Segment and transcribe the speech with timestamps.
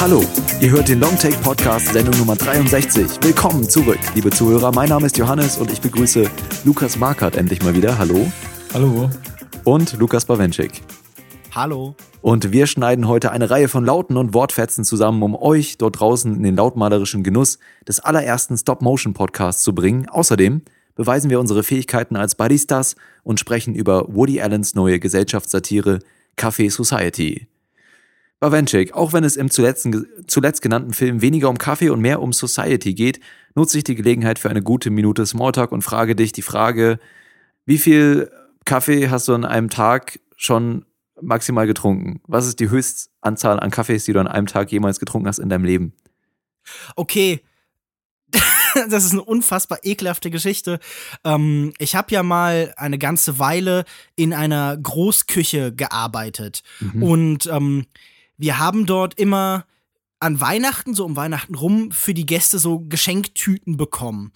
[0.00, 0.24] Hallo,
[0.60, 3.06] ihr hört den Longtake Podcast Sendung Nummer 63.
[3.20, 4.72] Willkommen zurück, liebe Zuhörer.
[4.72, 6.28] Mein Name ist Johannes und ich begrüße
[6.64, 7.96] Lukas Markert endlich mal wieder.
[7.96, 8.30] Hallo.
[8.74, 9.08] Hallo.
[9.62, 10.82] Und Lukas Bawenschik.
[11.54, 11.94] Hallo.
[12.22, 16.36] Und wir schneiden heute eine Reihe von Lauten und Wortfetzen zusammen, um euch dort draußen
[16.36, 20.08] in den lautmalerischen Genuss des allerersten Stop-Motion-Podcasts zu bringen.
[20.08, 20.62] Außerdem
[20.94, 25.98] beweisen wir unsere Fähigkeiten als Baristas und sprechen über Woody Allens neue Gesellschaftssatire
[26.38, 27.48] Café Society.
[28.38, 29.88] Bawenschik, auch wenn es im zuletzt,
[30.28, 33.18] zuletzt genannten Film weniger um Kaffee und mehr um Society geht,
[33.56, 37.00] nutze ich die Gelegenheit für eine gute Minute Smalltalk und frage dich die Frage,
[37.66, 38.30] wie viel
[38.64, 40.84] Kaffee hast du an einem Tag schon
[41.22, 42.20] maximal getrunken?
[42.26, 45.48] Was ist die Höchstanzahl an Kaffees, die du an einem Tag jemals getrunken hast in
[45.48, 45.92] deinem Leben?
[46.96, 47.40] Okay.
[48.88, 50.78] das ist eine unfassbar ekelhafte Geschichte.
[51.24, 53.84] Ähm, ich habe ja mal eine ganze Weile
[54.16, 56.62] in einer Großküche gearbeitet.
[56.80, 57.02] Mhm.
[57.02, 57.86] Und ähm,
[58.36, 59.66] wir haben dort immer
[60.22, 64.32] an Weihnachten, so um Weihnachten rum, für die Gäste so Geschenktüten bekommen.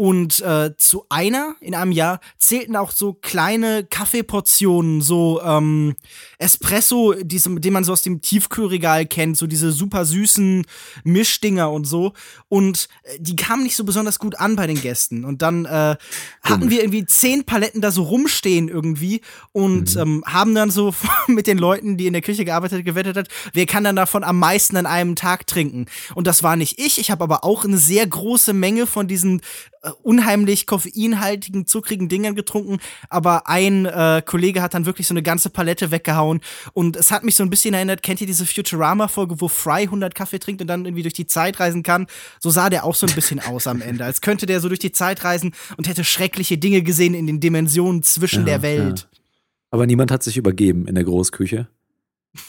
[0.00, 5.94] Und äh, zu einer in einem Jahr zählten auch so kleine Kaffeeportionen, so ähm,
[6.38, 10.64] Espresso, diese, den man so aus dem Tiefkühlregal kennt, so diese super süßen
[11.04, 12.14] Mischdinger und so.
[12.48, 15.22] Und äh, die kamen nicht so besonders gut an bei den Gästen.
[15.26, 15.96] Und dann äh,
[16.44, 19.20] hatten wir irgendwie zehn Paletten da so rumstehen irgendwie
[19.52, 20.00] und mhm.
[20.00, 20.94] ähm, haben dann so
[21.26, 24.38] mit den Leuten, die in der Küche gearbeitet, gewettet hat, wer kann dann davon am
[24.38, 25.84] meisten an einem Tag trinken.
[26.14, 26.98] Und das war nicht ich.
[26.98, 29.42] Ich habe aber auch eine sehr große Menge von diesen
[29.82, 35.22] äh, unheimlich koffeinhaltigen, zuckrigen Dingern getrunken, aber ein äh, Kollege hat dann wirklich so eine
[35.22, 36.40] ganze Palette weggehauen
[36.72, 40.14] und es hat mich so ein bisschen erinnert, kennt ihr diese Futurama-Folge, wo Fry 100
[40.14, 42.06] Kaffee trinkt und dann irgendwie durch die Zeit reisen kann?
[42.38, 44.80] So sah der auch so ein bisschen aus am Ende, als könnte der so durch
[44.80, 49.00] die Zeit reisen und hätte schreckliche Dinge gesehen in den Dimensionen zwischen ja, der Welt.
[49.00, 49.18] Ja.
[49.70, 51.68] Aber niemand hat sich übergeben in der Großküche.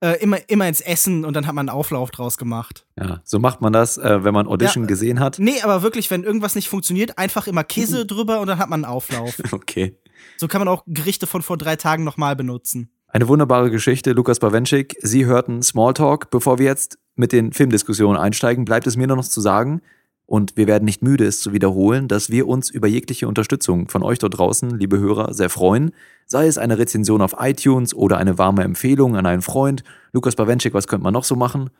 [0.00, 2.86] äh, immer, immer ins Essen und dann hat man einen Auflauf draus gemacht.
[2.98, 5.38] Ja, so macht man das, äh, wenn man Audition ja, gesehen hat.
[5.38, 8.08] Nee, aber wirklich, wenn irgendwas nicht funktioniert, einfach immer Käse mhm.
[8.08, 9.36] drüber und dann hat man einen Auflauf.
[9.52, 9.96] Okay.
[10.38, 12.90] So kann man auch Gerichte von vor drei Tagen nochmal benutzen.
[13.08, 14.96] Eine wunderbare Geschichte, Lukas Bawenschik.
[15.00, 16.30] Sie hörten Smalltalk.
[16.30, 19.80] Bevor wir jetzt mit den Filmdiskussionen einsteigen, bleibt es mir noch zu sagen,
[20.26, 24.02] und wir werden nicht müde, es zu wiederholen, dass wir uns über jegliche Unterstützung von
[24.02, 25.92] euch dort draußen, liebe Hörer, sehr freuen.
[26.26, 29.84] Sei es eine Rezension auf iTunes oder eine warme Empfehlung an einen Freund.
[30.12, 31.70] Lukas Bawenschik, was könnte man noch so machen?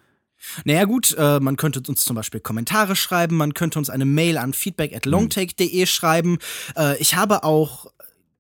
[0.65, 4.39] Naja gut, äh, man könnte uns zum Beispiel Kommentare schreiben, man könnte uns eine Mail
[4.39, 6.39] an feedback at longtake.de schreiben.
[6.77, 7.87] Äh, ich habe auch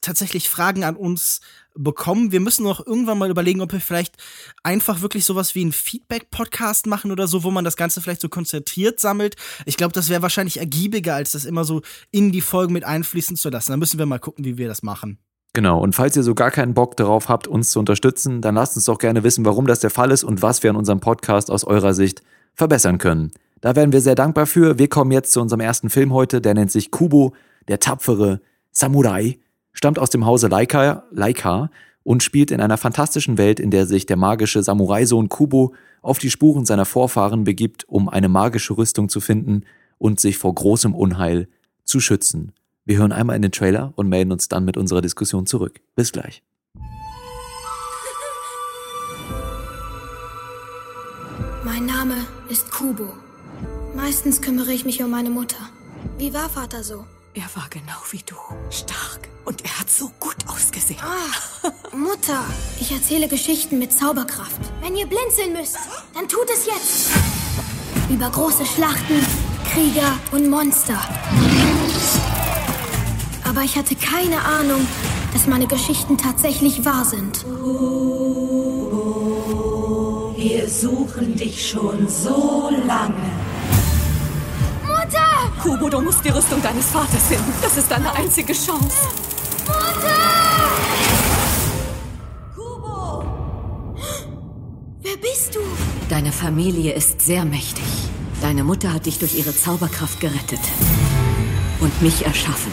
[0.01, 1.41] tatsächlich Fragen an uns
[1.75, 2.33] bekommen.
[2.33, 4.17] Wir müssen noch irgendwann mal überlegen, ob wir vielleicht
[4.63, 8.29] einfach wirklich sowas wie einen Feedback-Podcast machen oder so, wo man das Ganze vielleicht so
[8.29, 9.37] konzentriert sammelt.
[9.65, 13.37] Ich glaube, das wäre wahrscheinlich ergiebiger, als das immer so in die Folgen mit einfließen
[13.37, 13.73] zu lassen.
[13.73, 15.19] Da müssen wir mal gucken, wie wir das machen.
[15.57, 18.77] Genau, und falls ihr so gar keinen Bock darauf habt, uns zu unterstützen, dann lasst
[18.77, 21.51] uns doch gerne wissen, warum das der Fall ist und was wir an unserem Podcast
[21.51, 22.23] aus eurer Sicht
[22.53, 23.31] verbessern können.
[23.63, 24.79] Da wären wir sehr dankbar für.
[24.79, 27.33] Wir kommen jetzt zu unserem ersten Film heute, der nennt sich Kubo,
[27.69, 29.39] der tapfere Samurai
[29.73, 31.71] stammt aus dem Hause Laika, Laika
[32.03, 36.29] und spielt in einer fantastischen Welt, in der sich der magische Samurai-Sohn Kubo auf die
[36.29, 39.63] Spuren seiner Vorfahren begibt, um eine magische Rüstung zu finden
[39.97, 41.49] und sich vor großem Unheil
[41.83, 42.53] zu schützen.
[42.89, 45.81] Wir hören einmal in den Trailer und melden uns dann mit unserer Diskussion zurück.
[45.97, 46.45] Bis gleich.
[51.65, 52.15] Mein Name
[52.49, 53.13] ist Kubo.
[53.97, 55.59] Meistens kümmere ich mich um meine Mutter.
[56.17, 57.05] Wie war Vater so?
[57.35, 58.37] Er war genau wie du.
[58.71, 59.29] Stark.
[59.45, 61.01] Und er hat so gut ausgesehen.
[61.03, 62.45] Ah, Mutter,
[62.81, 64.61] ich erzähle Geschichten mit Zauberkraft.
[64.81, 65.79] Wenn ihr blinzeln müsst,
[66.15, 67.11] dann tut es jetzt.
[68.09, 69.27] Über große Schlachten,
[69.73, 71.01] Krieger und Monster.
[73.49, 74.87] Aber ich hatte keine Ahnung,
[75.33, 77.45] dass meine Geschichten tatsächlich wahr sind.
[80.37, 83.47] Wir suchen dich schon so lange.
[85.67, 87.53] Kubo, du musst die Rüstung deines Vaters finden.
[87.61, 89.09] Das ist deine einzige Chance.
[89.67, 90.15] Mutter!
[92.55, 93.25] Kubo!
[95.03, 95.61] Wer bist du?
[96.09, 97.85] Deine Familie ist sehr mächtig.
[98.41, 100.61] Deine Mutter hat dich durch ihre Zauberkraft gerettet.
[101.81, 102.71] Und mich erschaffen.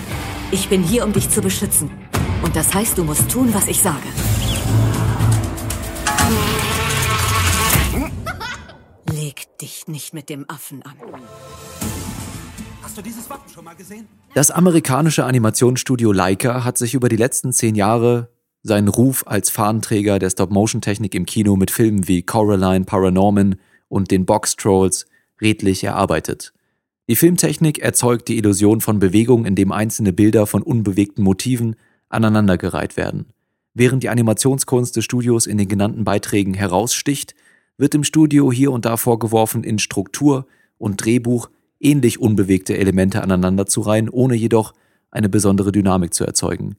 [0.53, 1.89] Ich bin hier, um dich zu beschützen.
[2.43, 4.03] Und das heißt, du musst tun, was ich sage.
[9.11, 10.93] Leg dich nicht mit dem Affen an.
[12.83, 14.07] Hast du dieses Wappen schon mal gesehen?
[14.35, 18.29] Das amerikanische Animationsstudio Leica hat sich über die letzten zehn Jahre
[18.61, 23.55] seinen Ruf als Fahnenträger der Stop-Motion-Technik im Kino mit Filmen wie Coraline, Paranorman
[23.89, 25.07] und den Box Trolls
[25.41, 26.53] redlich erarbeitet.
[27.09, 31.75] Die Filmtechnik erzeugt die Illusion von Bewegung, indem einzelne Bilder von unbewegten Motiven
[32.07, 33.25] aneinandergereiht werden.
[33.73, 37.35] Während die Animationskunst des Studios in den genannten Beiträgen heraussticht,
[37.77, 40.45] wird im Studio hier und da vorgeworfen, in Struktur
[40.77, 44.73] und Drehbuch ähnlich unbewegte Elemente aneinanderzureihen, ohne jedoch
[45.11, 46.77] eine besondere Dynamik zu erzeugen.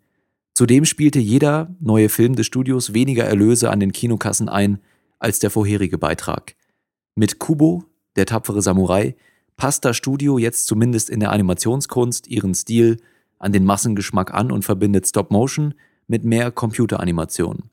[0.55, 4.79] Zudem spielte jeder neue Film des Studios weniger Erlöse an den Kinokassen ein
[5.19, 6.55] als der vorherige Beitrag.
[7.17, 7.85] Mit Kubo,
[8.17, 9.17] der tapfere Samurai,
[9.56, 12.99] passt das Studio jetzt zumindest in der Animationskunst ihren Stil
[13.39, 15.75] an den Massengeschmack an und verbindet Stop Motion
[16.06, 17.71] mit mehr Computeranimation.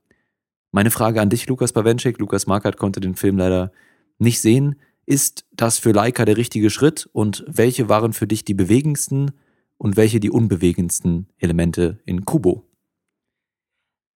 [0.72, 3.72] Meine Frage an dich, Lukas Bawenschik, Lukas Markert konnte den Film leider
[4.20, 4.76] nicht sehen.
[5.06, 9.32] Ist das für Leica der richtige Schritt und welche waren für dich die bewegendsten
[9.78, 12.64] und welche die unbewegendsten Elemente in Kubo?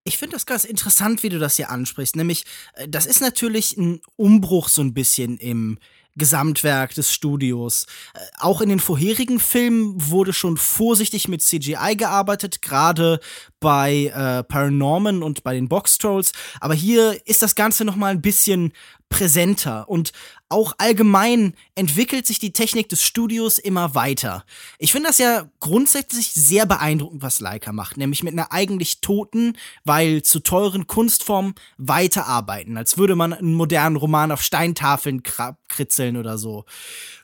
[0.07, 2.15] Ich finde das ganz interessant, wie du das hier ansprichst.
[2.15, 2.45] Nämlich,
[2.75, 5.79] äh, das ist natürlich ein Umbruch so ein bisschen im
[6.15, 7.85] Gesamtwerk des Studios.
[8.13, 13.19] Äh, auch in den vorherigen Filmen wurde schon vorsichtig mit CGI gearbeitet, gerade
[13.59, 16.31] bei äh, Paranorman und bei den Box Trolls.
[16.59, 18.73] Aber hier ist das Ganze noch mal ein bisschen
[19.09, 20.12] präsenter und
[20.55, 24.45] auch allgemein entwickelt sich die Technik des Studios immer weiter.
[24.79, 29.57] Ich finde das ja grundsätzlich sehr beeindruckend, was Leica macht, nämlich mit einer eigentlich toten,
[29.83, 35.23] weil zu teuren Kunstform weiterarbeiten, als würde man einen modernen Roman auf Steintafeln
[35.67, 36.63] kritzeln oder so.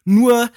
[0.04, 0.52] Nur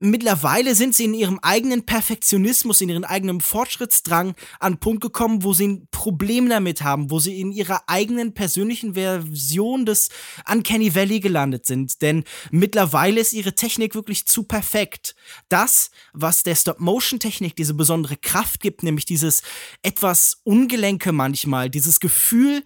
[0.00, 5.52] mittlerweile sind sie in ihrem eigenen Perfektionismus, in ihrem eigenen Fortschrittsdrang an Punkt gekommen, wo
[5.52, 10.08] sie ein Problem damit haben, wo sie in ihrer eigenen persönlichen Version des
[10.50, 12.00] Uncanny Valley gelandet sind.
[12.02, 15.14] Denn mittlerweile ist ihre Technik wirklich zu perfekt.
[15.48, 19.42] Das, was der Stop-Motion-Technik diese besondere Kraft gibt, nämlich dieses
[19.82, 22.64] etwas Ungelenke manchmal, dieses Gefühl,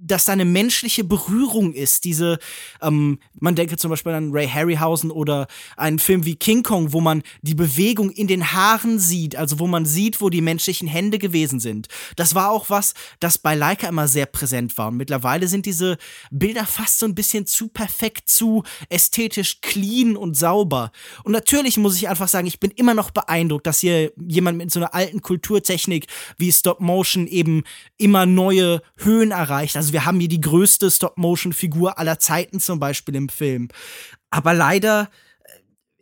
[0.00, 2.04] dass da eine menschliche Berührung ist.
[2.04, 2.38] Diese,
[2.80, 7.00] ähm, man denke zum Beispiel an Ray Harryhausen oder einen Film wie King Kong, wo
[7.00, 11.18] man die Bewegung in den Haaren sieht, also wo man sieht, wo die menschlichen Hände
[11.18, 11.88] gewesen sind.
[12.16, 14.88] Das war auch was, das bei Leica immer sehr präsent war.
[14.88, 15.98] Und mittlerweile sind diese
[16.30, 20.92] Bilder fast so ein bisschen zu perfekt, zu ästhetisch clean und sauber.
[21.24, 24.70] Und natürlich muss ich einfach sagen, ich bin immer noch beeindruckt, dass hier jemand mit
[24.70, 26.06] so einer alten Kulturtechnik
[26.38, 27.64] wie Stop Motion eben
[27.98, 29.76] immer neue Höhen erreicht.
[29.76, 33.68] Also wir wir haben hier die größte Stop-Motion-Figur aller Zeiten zum Beispiel im Film.
[34.30, 35.10] Aber leider
[35.44, 35.50] äh,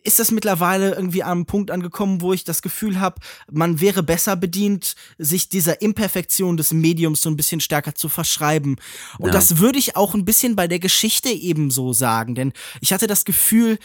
[0.04, 3.20] ist das mittlerweile irgendwie am Punkt angekommen, wo ich das Gefühl habe,
[3.50, 8.76] man wäre besser bedient, sich dieser Imperfektion des Mediums so ein bisschen stärker zu verschreiben.
[9.18, 9.32] Und ja.
[9.32, 13.24] das würde ich auch ein bisschen bei der Geschichte ebenso sagen, denn ich hatte das
[13.24, 13.80] Gefühl,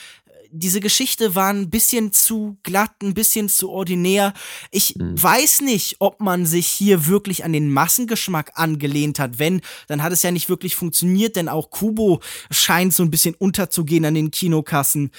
[0.56, 4.34] diese Geschichte war ein bisschen zu glatt, ein bisschen zu ordinär.
[4.70, 5.22] Ich mhm.
[5.22, 9.40] weiß nicht, ob man sich hier wirklich an den Massengeschmack angelehnt hat.
[9.40, 12.22] Wenn, dann hat es ja nicht wirklich funktioniert, denn auch Kubo
[12.52, 15.10] scheint so ein bisschen unterzugehen an den Kinokassen.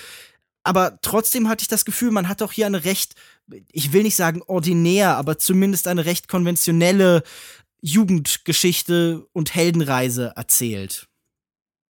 [0.63, 3.15] Aber trotzdem hatte ich das Gefühl, man hat auch hier eine recht,
[3.73, 7.25] ich will nicht sagen ordinär, aber zumindest eine recht konventionelle
[7.83, 11.09] Jugendgeschichte und Heldenreise erzählt.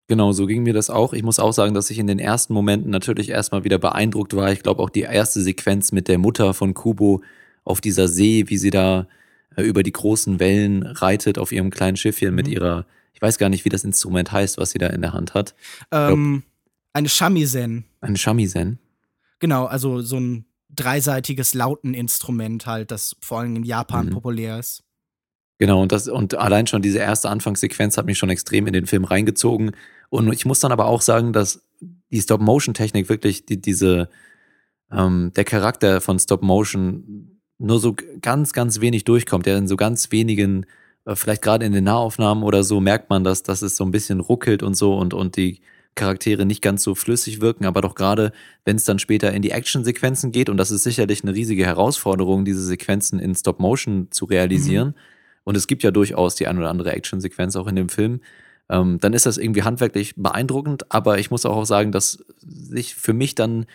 [0.07, 1.13] Genau, so ging mir das auch.
[1.13, 4.51] Ich muss auch sagen, dass ich in den ersten Momenten natürlich erstmal wieder beeindruckt war.
[4.51, 7.23] Ich glaube auch die erste Sequenz mit der Mutter von Kubo
[7.63, 9.07] auf dieser See, wie sie da
[9.55, 12.35] äh, über die großen Wellen reitet auf ihrem kleinen Schiffchen mhm.
[12.35, 15.13] mit ihrer, ich weiß gar nicht, wie das Instrument heißt, was sie da in der
[15.13, 15.55] Hand hat.
[15.91, 16.43] Ähm,
[16.93, 17.85] eine Shamisen.
[18.01, 18.79] Eine Shamisen.
[19.39, 24.11] Genau, also so ein dreiseitiges Lauteninstrument halt, das vor allem in Japan mhm.
[24.11, 24.84] populär ist.
[25.57, 28.87] Genau, und das, und allein schon diese erste Anfangssequenz hat mich schon extrem in den
[28.87, 29.71] Film reingezogen.
[30.09, 31.65] Und ich muss dann aber auch sagen, dass
[32.11, 34.09] die Stop-Motion-Technik wirklich die, diese,
[34.91, 39.45] ähm, der Charakter von Stop-Motion nur so ganz, ganz wenig durchkommt.
[39.45, 40.65] Der in so ganz wenigen,
[41.05, 43.91] äh, vielleicht gerade in den Nahaufnahmen oder so, merkt man, dass, dass es so ein
[43.91, 45.61] bisschen ruckelt und so und, und die
[45.95, 48.33] Charaktere nicht ganz so flüssig wirken, aber doch gerade,
[48.65, 52.43] wenn es dann später in die Action-Sequenzen geht, und das ist sicherlich eine riesige Herausforderung,
[52.43, 54.89] diese Sequenzen in Stop-Motion zu realisieren.
[54.89, 55.14] Mhm.
[55.45, 58.19] Und es gibt ja durchaus die ein oder andere Action-Sequenz auch in dem Film
[58.69, 60.91] ähm, dann ist das irgendwie handwerklich beeindruckend.
[60.91, 63.65] Aber ich muss auch sagen, dass sich für mich dann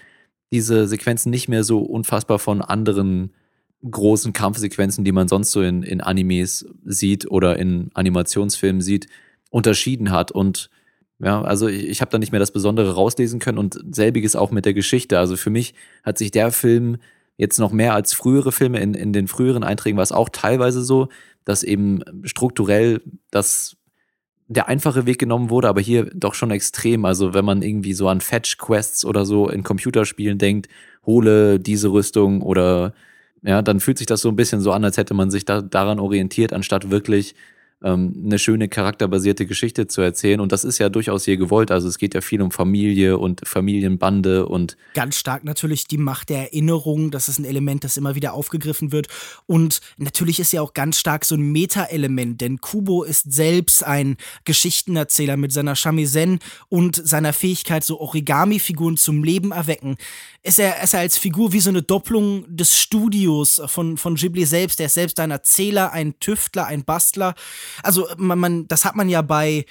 [0.52, 3.32] diese Sequenzen nicht mehr so unfassbar von anderen
[3.88, 9.06] großen Kampfsequenzen, die man sonst so in, in Animes sieht oder in Animationsfilmen sieht,
[9.50, 10.32] unterschieden hat.
[10.32, 10.70] Und
[11.20, 14.50] ja, also ich, ich habe da nicht mehr das Besondere rauslesen können und selbiges auch
[14.50, 15.18] mit der Geschichte.
[15.18, 16.98] Also für mich hat sich der Film
[17.36, 20.82] jetzt noch mehr als frühere Filme, in, in den früheren Einträgen war es auch teilweise
[20.82, 21.08] so,
[21.50, 23.02] dass eben strukturell
[23.32, 23.76] das
[24.46, 27.04] der einfache Weg genommen wurde, aber hier doch schon extrem.
[27.04, 30.68] Also wenn man irgendwie so an Fetch-Quests oder so in Computerspielen denkt,
[31.06, 32.94] hole diese Rüstung oder
[33.42, 35.60] ja, dann fühlt sich das so ein bisschen so an, als hätte man sich da
[35.62, 37.34] daran orientiert, anstatt wirklich
[37.82, 40.40] ähm, eine schöne charakterbasierte Geschichte zu erzählen.
[40.40, 41.70] Und das ist ja durchaus hier gewollt.
[41.70, 44.76] Also es geht ja viel um Familie und Familienbande und.
[44.94, 47.10] Ganz stark natürlich die Macht der Erinnerung.
[47.10, 49.08] Das ist ein Element, das immer wieder aufgegriffen wird.
[49.46, 54.16] Und natürlich ist ja auch ganz stark so ein Meta-Element, denn Kubo ist selbst ein
[54.44, 59.96] Geschichtenerzähler mit seiner Shamisen und seiner Fähigkeit, so Origami-Figuren zum Leben erwecken.
[60.42, 64.44] Ist er, ist er als Figur wie so eine Doppelung des Studios von, von Ghibli
[64.44, 64.80] selbst.
[64.80, 67.34] Er ist selbst ein Erzähler, ein Tüftler, ein Bastler.
[67.82, 69.64] Also man, man, das hat man ja bei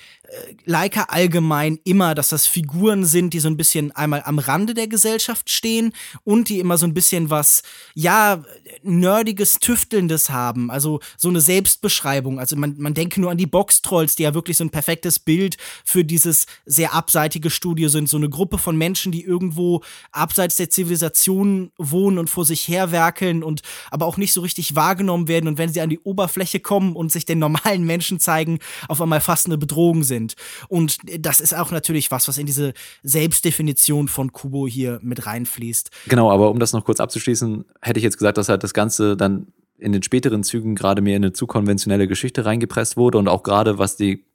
[0.65, 4.88] Leica allgemein immer, dass das Figuren sind, die so ein bisschen einmal am Rande der
[4.88, 5.93] Gesellschaft stehen
[6.24, 7.63] und die immer so ein bisschen was,
[7.95, 8.43] ja,
[8.83, 10.69] nerdiges, tüftelndes haben.
[10.69, 12.39] Also so eine Selbstbeschreibung.
[12.39, 15.57] Also man, man denke nur an die Box-Trolls, die ja wirklich so ein perfektes Bild
[15.83, 18.07] für dieses sehr abseitige Studio sind.
[18.07, 19.81] So eine Gruppe von Menschen, die irgendwo
[20.12, 25.27] abseits der Zivilisation wohnen und vor sich herwerkeln und aber auch nicht so richtig wahrgenommen
[25.27, 25.48] werden.
[25.48, 29.21] Und wenn sie an die Oberfläche kommen und sich den normalen Menschen zeigen, auf einmal
[29.21, 30.18] fast eine Bedrohung sind.
[30.67, 32.73] Und das ist auch natürlich was, was in diese
[33.03, 35.91] Selbstdefinition von Kubo hier mit reinfließt.
[36.07, 39.17] Genau, aber um das noch kurz abzuschließen, hätte ich jetzt gesagt, dass halt das Ganze
[39.17, 39.47] dann
[39.77, 43.43] in den späteren Zügen gerade mehr in eine zu konventionelle Geschichte reingepresst wurde und auch
[43.43, 44.25] gerade was die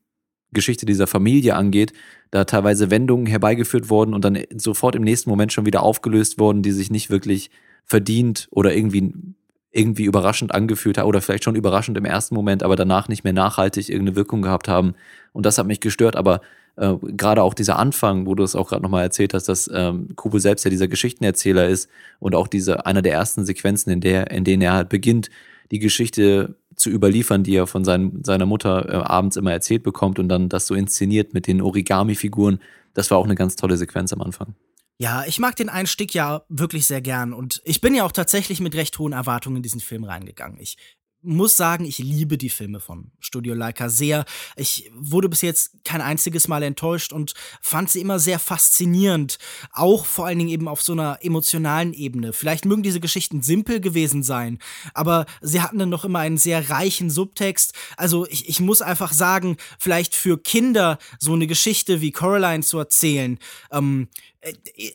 [0.53, 1.93] Geschichte dieser Familie angeht,
[2.31, 6.63] da teilweise Wendungen herbeigeführt wurden und dann sofort im nächsten Moment schon wieder aufgelöst wurden,
[6.63, 7.51] die sich nicht wirklich
[7.85, 9.13] verdient oder irgendwie
[9.75, 13.33] irgendwie überraschend angefühlt haben oder vielleicht schon überraschend im ersten Moment, aber danach nicht mehr
[13.33, 14.95] nachhaltig irgendeine Wirkung gehabt haben.
[15.33, 16.41] Und das hat mich gestört, aber
[16.77, 20.15] äh, gerade auch dieser Anfang, wo du es auch gerade nochmal erzählt hast, dass ähm,
[20.15, 21.91] Kubo selbst ja dieser Geschichtenerzähler ist
[22.21, 25.29] und auch diese einer der ersten Sequenzen, in der, in denen er halt beginnt,
[25.73, 30.21] die Geschichte zu überliefern, die er von sein, seiner Mutter äh, abends immer erzählt bekommt
[30.21, 32.61] und dann das so inszeniert mit den Origami-Figuren.
[32.95, 34.55] Das war auch eine ganz tolle Sequenz am Anfang.
[34.99, 38.61] Ja, ich mag den Einstieg ja wirklich sehr gern und ich bin ja auch tatsächlich
[38.61, 40.61] mit recht hohen Erwartungen in diesen Film reingegangen.
[40.61, 40.77] Ich
[41.25, 44.27] muss sagen, ich liebe die Filme von Studio Leica sehr.
[44.57, 47.33] Ich wurde bis jetzt kein einziges Mal enttäuscht und
[47.63, 49.39] fand sie immer sehr faszinierend.
[49.73, 52.33] Auch vor allen Dingen eben auf so einer emotionalen Ebene.
[52.33, 54.59] Vielleicht mögen diese Geschichten simpel gewesen sein,
[54.93, 57.73] aber sie hatten dann noch immer einen sehr reichen Subtext.
[57.97, 62.79] Also ich, ich muss einfach sagen, vielleicht für Kinder so eine Geschichte wie Coraline zu
[62.79, 63.39] erzählen,
[63.73, 64.34] ähm, äh,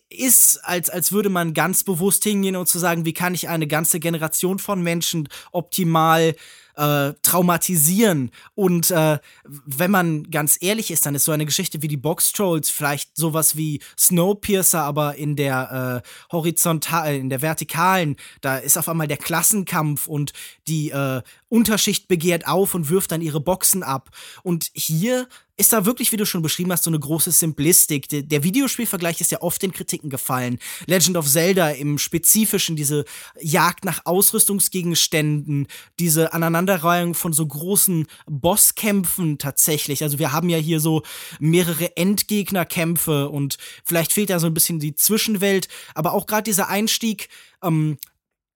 [0.10, 3.68] ist, als, als würde man ganz bewusst hingehen und zu sagen, wie kann ich eine
[3.68, 6.36] ganze Generation von Menschen optimal
[6.80, 8.32] äh, traumatisieren.
[8.56, 12.32] Und äh, wenn man ganz ehrlich ist, dann ist so eine Geschichte wie die Box
[12.32, 18.78] Trolls vielleicht sowas wie Snowpiercer, aber in der äh, horizontal, in der vertikalen, da ist
[18.78, 20.32] auf einmal der Klassenkampf und
[20.68, 24.10] die äh, Unterschicht begehrt auf und wirft dann ihre Boxen ab.
[24.44, 25.28] Und hier
[25.60, 28.08] ist da wirklich, wie du schon beschrieben hast, so eine große Simplistik.
[28.10, 30.58] Der, Videospielvergleich ist ja oft in Kritiken gefallen.
[30.86, 33.04] Legend of Zelda im Spezifischen, diese
[33.42, 35.68] Jagd nach Ausrüstungsgegenständen,
[36.00, 40.02] diese Aneinanderreihung von so großen Bosskämpfen tatsächlich.
[40.02, 41.04] Also wir haben ja hier so
[41.40, 46.70] mehrere Endgegnerkämpfe und vielleicht fehlt da so ein bisschen die Zwischenwelt, aber auch gerade dieser
[46.70, 47.28] Einstieg
[47.62, 47.98] ähm,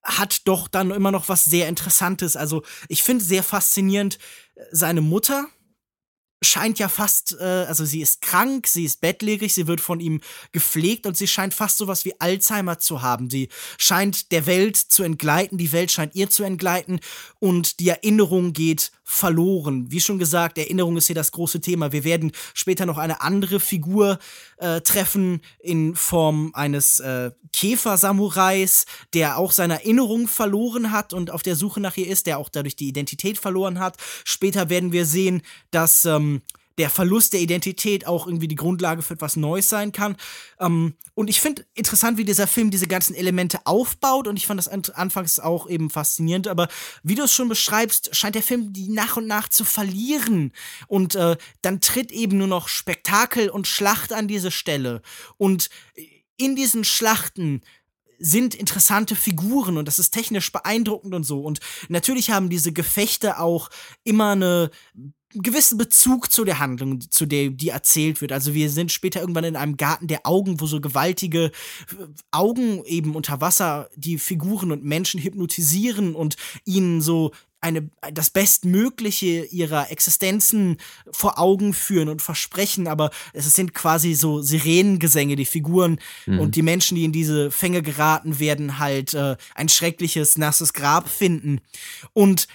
[0.04, 2.38] hat doch dann immer noch was sehr Interessantes.
[2.38, 4.20] Also ich finde sehr faszinierend
[4.56, 5.48] äh, seine Mutter,
[6.44, 10.22] scheint ja fast, äh, also sie ist krank, sie ist bettlägerig, sie wird von ihm
[10.52, 13.30] gepflegt und sie scheint fast sowas wie Alzheimer zu haben.
[13.30, 17.00] Sie scheint der Welt zu entgleiten, die Welt scheint ihr zu entgleiten
[17.40, 19.92] und die Erinnerung geht verloren.
[19.92, 21.92] Wie schon gesagt, Erinnerung ist hier das große Thema.
[21.92, 24.18] Wir werden später noch eine andere Figur
[24.58, 31.44] äh, treffen in Form eines äh, Käfer-Samurais, der auch seine Erinnerung verloren hat und auf
[31.44, 33.98] der Suche nach ihr ist, der auch dadurch die Identität verloren hat.
[34.24, 35.42] Später werden wir sehen,
[35.72, 36.42] dass ähm,
[36.77, 40.15] der Verlust der Identität auch irgendwie die Grundlage für etwas Neues sein kann.
[40.60, 44.58] Ähm, und ich finde interessant, wie dieser Film diese ganzen Elemente aufbaut und ich fand
[44.58, 46.68] das an anfangs auch eben faszinierend, aber
[47.03, 50.51] wie du es schon beschreibst, scheint der Film die nach und nach zu verlieren
[50.88, 55.01] und äh, dann tritt eben nur noch Spektakel und Schlacht an diese Stelle
[55.38, 55.70] und
[56.38, 57.62] in diesen Schlachten
[58.20, 61.42] sind interessante Figuren und das ist technisch beeindruckend und so.
[61.42, 63.70] Und natürlich haben diese Gefechte auch
[64.03, 64.72] immer eine
[65.36, 68.32] gewissen Bezug zu der Handlung, zu der die erzählt wird.
[68.32, 71.52] Also wir sind später irgendwann in einem Garten der Augen, wo so gewaltige äh,
[72.32, 76.36] Augen eben unter Wasser die Figuren und Menschen hypnotisieren und
[76.66, 77.32] ihnen so
[77.63, 80.78] eine, das Bestmögliche ihrer Existenzen
[81.12, 86.40] vor Augen führen und versprechen, aber es sind quasi so Sirenengesänge, die Figuren mhm.
[86.40, 91.08] und die Menschen, die in diese Fänge geraten, werden halt äh, ein schreckliches, nasses Grab
[91.08, 91.62] finden.
[92.12, 92.48] Und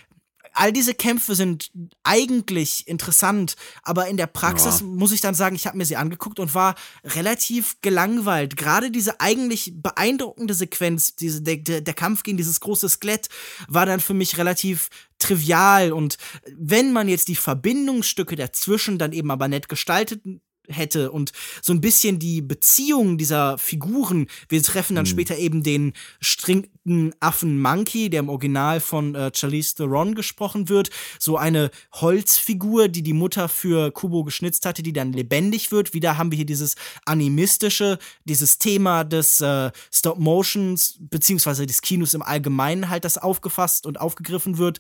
[0.58, 1.70] all diese Kämpfe sind
[2.02, 4.86] eigentlich interessant, aber in der Praxis Ja.
[4.86, 6.74] muss ich dann sagen, ich habe mir sie angeguckt und war
[7.04, 8.56] relativ gelangweilt.
[8.56, 13.28] Gerade diese eigentlich beeindruckende Sequenz, diese, der, der, der Kampf gegen dieses große Skelett,
[13.68, 14.88] war dann für mich relativ
[15.18, 15.92] trivial.
[15.92, 16.18] Und
[16.56, 20.22] wenn man jetzt die Verbindungsstücke dazwischen dann eben aber nett gestaltet
[20.68, 21.32] hätte und
[21.62, 24.26] so ein bisschen die Beziehung dieser Figuren.
[24.48, 29.75] Wir treffen dann später eben den strikten Affen Monkey, der im Original von äh, Charlize
[29.75, 30.90] Theron gesprochen wird.
[31.18, 35.94] So eine Holzfigur, die die Mutter für Kubo geschnitzt hatte, die dann lebendig wird.
[35.94, 42.22] Wieder haben wir hier dieses animistische, dieses Thema des äh, Stop-Motions beziehungsweise des Kinos im
[42.22, 44.78] Allgemeinen halt, das aufgefasst und aufgegriffen wird.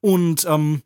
[0.00, 0.82] Und ähm,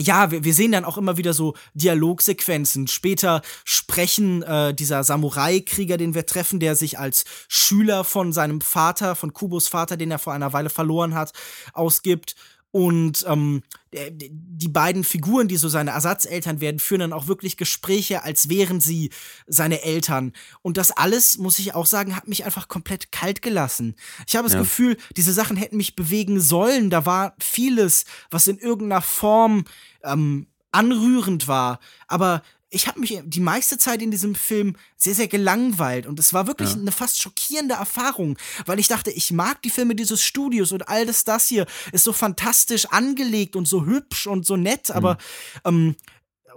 [0.00, 2.86] ja, wir, wir sehen dann auch immer wieder so Dialogsequenzen.
[2.86, 9.14] Später sprechen äh, dieser Samurai-Krieger, den wir treffen, der sich als Schüler von seinem Vater,
[9.14, 11.32] von Kubos Vater, den er vor einer Weile verloren hat,
[11.72, 12.36] ausgibt.
[12.76, 18.22] Und ähm, die beiden Figuren, die so seine Ersatzeltern werden, führen dann auch wirklich Gespräche,
[18.22, 19.08] als wären sie
[19.46, 20.34] seine Eltern.
[20.60, 23.94] Und das alles, muss ich auch sagen, hat mich einfach komplett kalt gelassen.
[24.26, 24.58] Ich habe das Ja.
[24.58, 26.90] Gefühl, diese Sachen hätten mich bewegen sollen.
[26.90, 29.64] Da war vieles, was in irgendeiner Form
[30.04, 31.80] ähm, anrührend war.
[32.08, 36.06] Aber ich habe mich die meiste Zeit in diesem Film sehr, sehr gelangweilt.
[36.06, 39.94] Und es war wirklich eine fast schockierende Erfahrung, weil ich dachte, ich mag die Filme
[39.94, 44.44] dieses Studios und all das, das hier ist so fantastisch angelegt und so hübsch und
[44.44, 45.16] so nett, aber
[45.64, 45.94] ähm,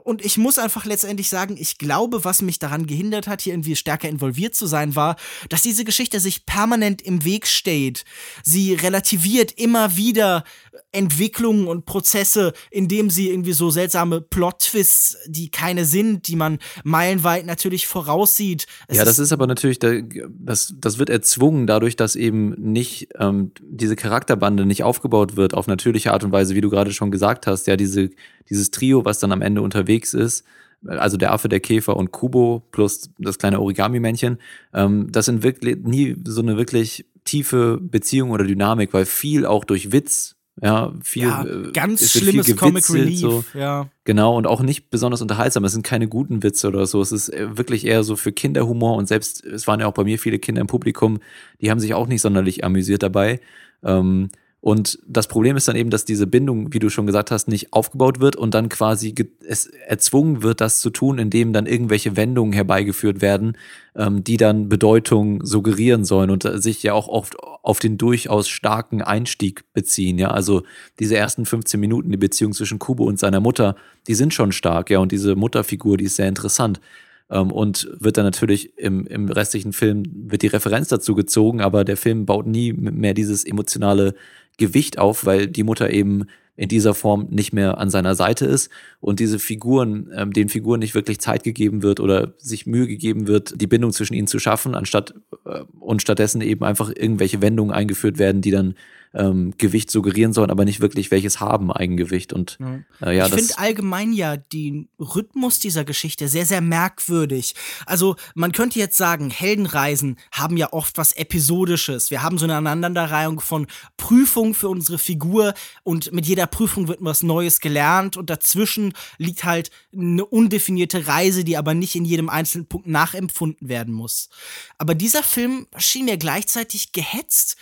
[0.04, 3.76] und ich muss einfach letztendlich sagen, ich glaube, was mich daran gehindert hat, hier irgendwie
[3.76, 5.18] stärker involviert zu sein, war,
[5.50, 8.06] dass diese Geschichte sich permanent im Weg steht.
[8.44, 10.46] Sie relativiert immer wieder
[10.92, 17.46] Entwicklungen und Prozesse, indem sie irgendwie so seltsame Plot-Twists, die keine sind, die man meilenweit
[17.46, 18.66] natürlich voraussieht.
[18.88, 23.10] Es ja, das ist aber natürlich, da- das, das wird erzwungen dadurch, dass eben nicht
[23.20, 27.12] ähm, diese Charakterbande nicht aufgebaut wird auf natürliche Art und Weise, wie du gerade schon
[27.12, 27.68] gesagt hast.
[27.68, 28.10] Ja, diese,
[28.50, 30.44] dieses Trio, was dann am Ende unterwegs ist,
[30.86, 34.38] also der Affe, der Käfer und Kubo plus das kleine Origami-Männchen,
[34.74, 39.66] ähm, das sind wirklich nie so eine wirklich tiefe Beziehung oder Dynamik, weil viel auch
[39.66, 43.20] durch Witz, ja, viel ja, äh, ganz schlimmes viel Comic Relief.
[43.20, 43.44] so.
[43.54, 43.90] Ja.
[44.04, 45.64] Genau, und auch nicht besonders unterhaltsam.
[45.64, 47.02] Es sind keine guten Witze oder so.
[47.02, 50.04] Es ist äh, wirklich eher so für Kinderhumor und selbst, es waren ja auch bei
[50.04, 51.20] mir viele Kinder im Publikum,
[51.62, 53.40] die haben sich auch nicht sonderlich amüsiert dabei.
[53.84, 54.30] Ähm,
[54.62, 57.72] und das Problem ist dann eben, dass diese Bindung, wie du schon gesagt hast, nicht
[57.72, 59.16] aufgebaut wird und dann quasi
[59.48, 63.58] es erzwungen wird, das zu tun, indem dann irgendwelche Wendungen herbeigeführt werden,
[63.96, 68.50] ähm, die dann Bedeutung suggerieren sollen und äh, sich ja auch oft auf den durchaus
[68.50, 70.18] starken Einstieg beziehen.
[70.18, 70.64] Ja, also
[71.00, 74.90] diese ersten 15 Minuten, die Beziehung zwischen Kubo und seiner Mutter, die sind schon stark,
[74.90, 76.82] ja, und diese Mutterfigur, die ist sehr interessant.
[77.30, 81.84] Ähm, und wird dann natürlich im, im restlichen Film wird die Referenz dazu gezogen, aber
[81.84, 84.16] der Film baut nie mehr dieses emotionale
[84.58, 86.26] Gewicht auf, weil die Mutter eben
[86.60, 88.70] in dieser Form nicht mehr an seiner Seite ist.
[89.00, 93.28] Und diese Figuren, ähm, den Figuren nicht wirklich Zeit gegeben wird oder sich Mühe gegeben
[93.28, 95.14] wird, die Bindung zwischen ihnen zu schaffen, anstatt
[95.46, 98.76] äh, und stattdessen eben einfach irgendwelche Wendungen eingeführt werden, die dann
[99.14, 102.32] ähm, Gewicht suggerieren sollen, aber nicht wirklich welches haben, Eigengewicht.
[102.32, 102.58] Und
[103.02, 107.56] äh, ja, ich finde allgemein ja den Rhythmus dieser Geschichte sehr, sehr merkwürdig.
[107.86, 112.12] Also man könnte jetzt sagen, Heldenreisen haben ja oft was Episodisches.
[112.12, 113.68] Wir haben so eine Aneinanderreihung von
[113.98, 119.44] Prüfungen für unsere Figur und mit jeder Prüfung wird was Neues gelernt und dazwischen liegt
[119.44, 124.30] halt eine undefinierte Reise, die aber nicht in jedem einzelnen Punkt nachempfunden werden muss.
[124.78, 127.58] Aber dieser Film schien mir gleichzeitig gehetzt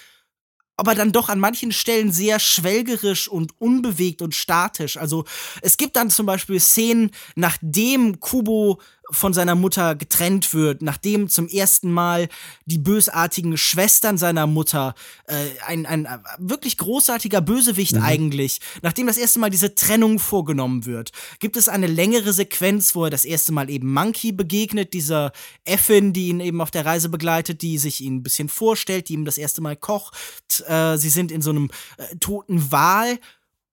[0.78, 4.98] aber dann doch an manchen Stellen sehr schwelgerisch und unbewegt und statisch.
[4.98, 5.26] Also
[5.62, 8.80] es gibt dann zum Beispiel Szenen, nachdem Kubo
[9.12, 12.28] von seiner Mutter getrennt wird, nachdem zum ersten Mal
[12.66, 14.96] die bösartigen Schwestern seiner Mutter,
[15.28, 20.86] äh, ein, ein äh, wirklich großartiger Bösewicht eigentlich, nachdem das erste Mal diese Trennung vorgenommen
[20.86, 25.32] wird, gibt es eine längere Sequenz, wo er das erste Mal eben Monkey begegnet, dieser
[25.64, 29.14] Effin, die ihn eben auf der Reise begleitet, die sich ihn ein bisschen vorstellt, die
[29.14, 30.16] ihm das erste Mal kocht.
[30.68, 33.20] Äh, sie sind in so einem äh, toten Wal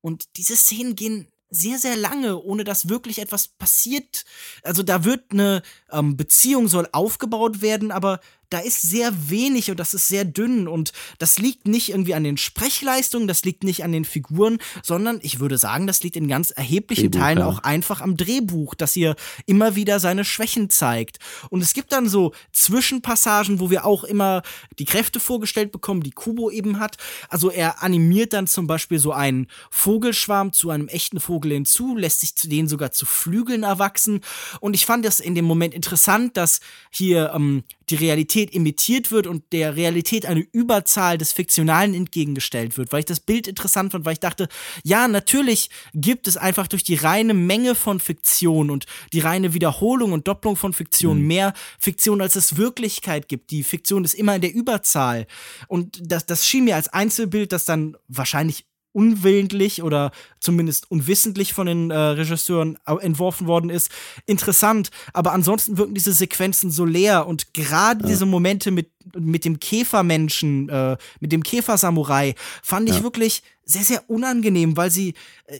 [0.00, 4.24] und diese Szenen gehen sehr, sehr lange, ohne dass wirklich etwas passiert.
[4.62, 8.20] Also da wird eine ähm, Beziehung soll aufgebaut werden, aber
[8.54, 12.22] da ist sehr wenig und das ist sehr dünn und das liegt nicht irgendwie an
[12.22, 16.28] den Sprechleistungen, das liegt nicht an den Figuren, sondern ich würde sagen, das liegt in
[16.28, 17.46] ganz erheblichen Drehbuch, Teilen ja.
[17.46, 21.18] auch einfach am Drehbuch, dass hier immer wieder seine Schwächen zeigt.
[21.50, 24.42] Und es gibt dann so Zwischenpassagen, wo wir auch immer
[24.78, 26.96] die Kräfte vorgestellt bekommen, die Kubo eben hat.
[27.28, 32.20] Also er animiert dann zum Beispiel so einen Vogelschwarm zu einem echten Vogel hinzu, lässt
[32.20, 34.20] sich zu denen sogar zu Flügeln erwachsen.
[34.60, 39.26] Und ich fand das in dem Moment interessant, dass hier ähm, die Realität imitiert wird
[39.26, 44.04] und der Realität eine Überzahl des Fiktionalen entgegengestellt wird, weil ich das Bild interessant fand,
[44.04, 44.48] weil ich dachte,
[44.82, 50.12] ja, natürlich gibt es einfach durch die reine Menge von Fiktion und die reine Wiederholung
[50.12, 51.26] und Doppelung von Fiktion mhm.
[51.26, 53.50] mehr Fiktion, als es Wirklichkeit gibt.
[53.50, 55.26] Die Fiktion ist immer in der Überzahl.
[55.68, 61.66] Und das, das schien mir als Einzelbild, das dann wahrscheinlich unwillentlich oder zumindest unwissentlich von
[61.66, 63.90] den äh, Regisseuren entworfen worden ist,
[64.26, 64.90] interessant.
[65.12, 68.10] Aber ansonsten wirken diese Sequenzen so leer und gerade ja.
[68.10, 73.02] diese Momente mit, mit dem Käfermenschen, äh, mit dem Käfersamurai, fand ich ja.
[73.02, 75.14] wirklich sehr, sehr unangenehm, weil sie
[75.46, 75.58] äh,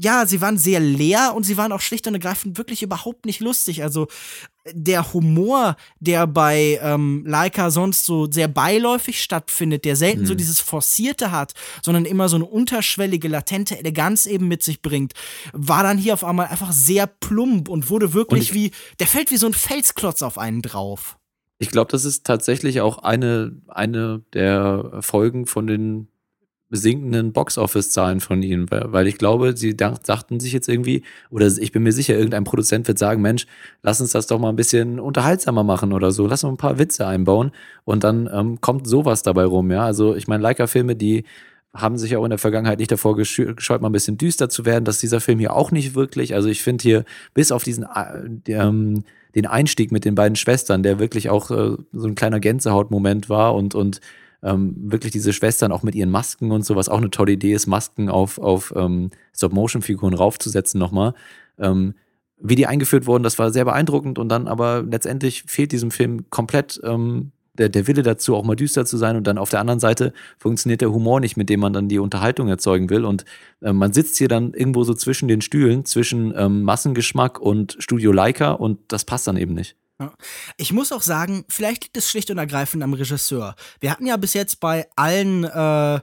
[0.00, 3.40] ja, sie waren sehr leer und sie waren auch schlicht und ergreifend wirklich überhaupt nicht
[3.40, 3.82] lustig.
[3.82, 4.06] Also
[4.72, 10.26] der Humor, der bei ähm, Laika sonst so sehr beiläufig stattfindet, der selten mhm.
[10.26, 15.12] so dieses Forcierte hat, sondern immer so eine unterschwellige, latente Eleganz eben mit sich bringt,
[15.52, 19.30] war dann hier auf einmal einfach sehr plump und wurde wirklich und wie, der fällt
[19.30, 21.18] wie so ein Felsklotz auf einen drauf.
[21.58, 26.08] Ich glaube, das ist tatsächlich auch eine, eine der Folgen von den
[26.70, 31.82] sinkenden Box-Office-Zahlen von ihnen, weil ich glaube, sie dachten sich jetzt irgendwie, oder ich bin
[31.82, 33.46] mir sicher, irgendein Produzent wird sagen, Mensch,
[33.82, 36.78] lass uns das doch mal ein bisschen unterhaltsamer machen oder so, lass uns ein paar
[36.78, 37.52] Witze einbauen
[37.84, 39.84] und dann ähm, kommt sowas dabei rum, ja.
[39.84, 41.24] Also ich meine, Leica-Filme, die
[41.74, 44.84] haben sich auch in der Vergangenheit nicht davor gescheut, mal ein bisschen düster zu werden.
[44.84, 46.34] dass dieser Film hier auch nicht wirklich.
[46.34, 47.04] Also ich finde hier,
[47.34, 49.04] bis auf diesen äh, ähm,
[49.34, 53.54] den Einstieg mit den beiden Schwestern, der wirklich auch äh, so ein kleiner Gänsehautmoment war
[53.54, 54.00] und, und
[54.42, 57.52] ähm, wirklich diese Schwestern auch mit ihren Masken und so, was auch eine tolle Idee
[57.52, 61.14] ist, Masken auf, auf ähm, Stop-Motion-Figuren raufzusetzen nochmal.
[61.58, 61.94] Ähm,
[62.40, 66.30] wie die eingeführt wurden, das war sehr beeindruckend und dann aber letztendlich fehlt diesem Film
[66.30, 69.60] komplett ähm, der, der Wille dazu, auch mal düster zu sein und dann auf der
[69.60, 73.24] anderen Seite funktioniert der Humor nicht, mit dem man dann die Unterhaltung erzeugen will und
[73.60, 78.12] äh, man sitzt hier dann irgendwo so zwischen den Stühlen, zwischen ähm, Massengeschmack und Studio
[78.12, 79.76] Leica und das passt dann eben nicht.
[80.56, 83.56] Ich muss auch sagen, vielleicht liegt es schlicht und ergreifend am Regisseur.
[83.80, 86.00] Wir hatten ja bis jetzt bei allen äh,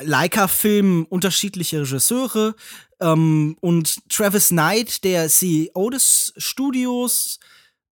[0.00, 2.54] Leica-Filmen unterschiedliche Regisseure
[3.00, 7.38] ähm, und Travis Knight, der CEO des Studios,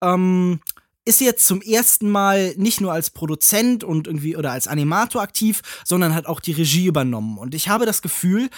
[0.02, 0.60] ähm,
[1.04, 5.60] ist jetzt zum ersten Mal nicht nur als Produzent und irgendwie oder als Animator aktiv,
[5.84, 7.38] sondern hat auch die Regie übernommen.
[7.38, 8.50] Und ich habe das Gefühl,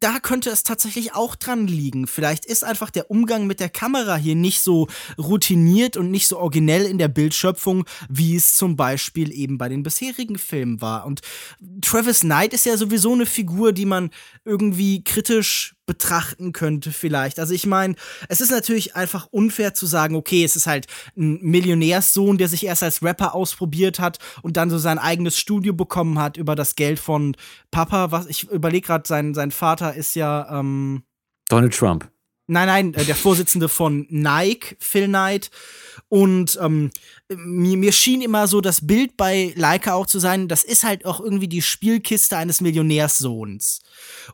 [0.00, 2.06] da könnte es tatsächlich auch dran liegen.
[2.06, 6.38] Vielleicht ist einfach der Umgang mit der Kamera hier nicht so routiniert und nicht so
[6.38, 11.06] originell in der Bildschöpfung, wie es zum Beispiel eben bei den bisherigen Filmen war.
[11.06, 11.20] Und
[11.80, 14.10] Travis Knight ist ja sowieso eine Figur, die man
[14.44, 17.38] irgendwie kritisch betrachten könnte vielleicht.
[17.38, 17.94] Also ich meine,
[18.28, 22.66] es ist natürlich einfach unfair zu sagen, okay, es ist halt ein Millionärssohn, der sich
[22.66, 26.74] erst als Rapper ausprobiert hat und dann so sein eigenes Studio bekommen hat über das
[26.74, 27.36] Geld von
[27.70, 28.10] Papa.
[28.10, 31.04] Was ich überlege gerade, sein, sein Vater ist ja ähm
[31.48, 32.10] Donald Trump.
[32.48, 35.50] Nein, nein, äh, der Vorsitzende von Nike, Phil Knight.
[36.08, 36.90] Und ähm,
[37.34, 41.04] mir, mir schien immer so das Bild bei Leica auch zu sein, das ist halt
[41.04, 43.80] auch irgendwie die Spielkiste eines Millionärssohns.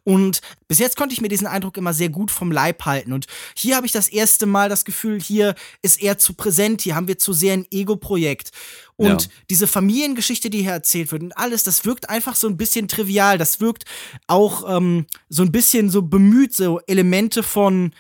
[0.05, 3.13] Und bis jetzt konnte ich mir diesen Eindruck immer sehr gut vom Leib halten.
[3.13, 3.27] Und
[3.57, 7.09] hier habe ich das erste Mal das Gefühl, hier ist er zu präsent, hier haben
[7.09, 8.51] wir zu sehr ein Ego-Projekt.
[8.97, 9.29] Und ja.
[9.49, 13.39] diese Familiengeschichte, die hier erzählt wird und alles, das wirkt einfach so ein bisschen trivial.
[13.39, 13.85] Das wirkt
[14.27, 17.93] auch ähm, so ein bisschen so bemüht, so Elemente von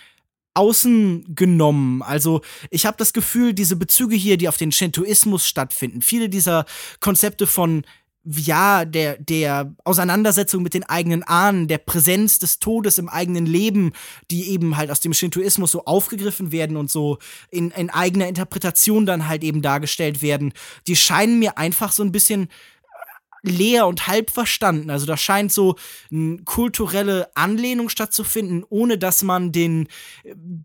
[0.54, 2.02] außen genommen.
[2.02, 6.66] Also ich habe das Gefühl, diese Bezüge hier, die auf den Shintoismus stattfinden, viele dieser
[7.00, 7.84] Konzepte von
[8.24, 13.92] ja, der, der Auseinandersetzung mit den eigenen Ahnen, der Präsenz des Todes im eigenen Leben,
[14.30, 17.18] die eben halt aus dem Shintoismus so aufgegriffen werden und so
[17.50, 20.52] in, in eigener Interpretation dann halt eben dargestellt werden,
[20.86, 22.48] die scheinen mir einfach so ein bisschen
[23.42, 24.90] leer und halb verstanden.
[24.90, 25.76] Also da scheint so
[26.10, 29.88] eine kulturelle Anlehnung stattzufinden, ohne dass man den,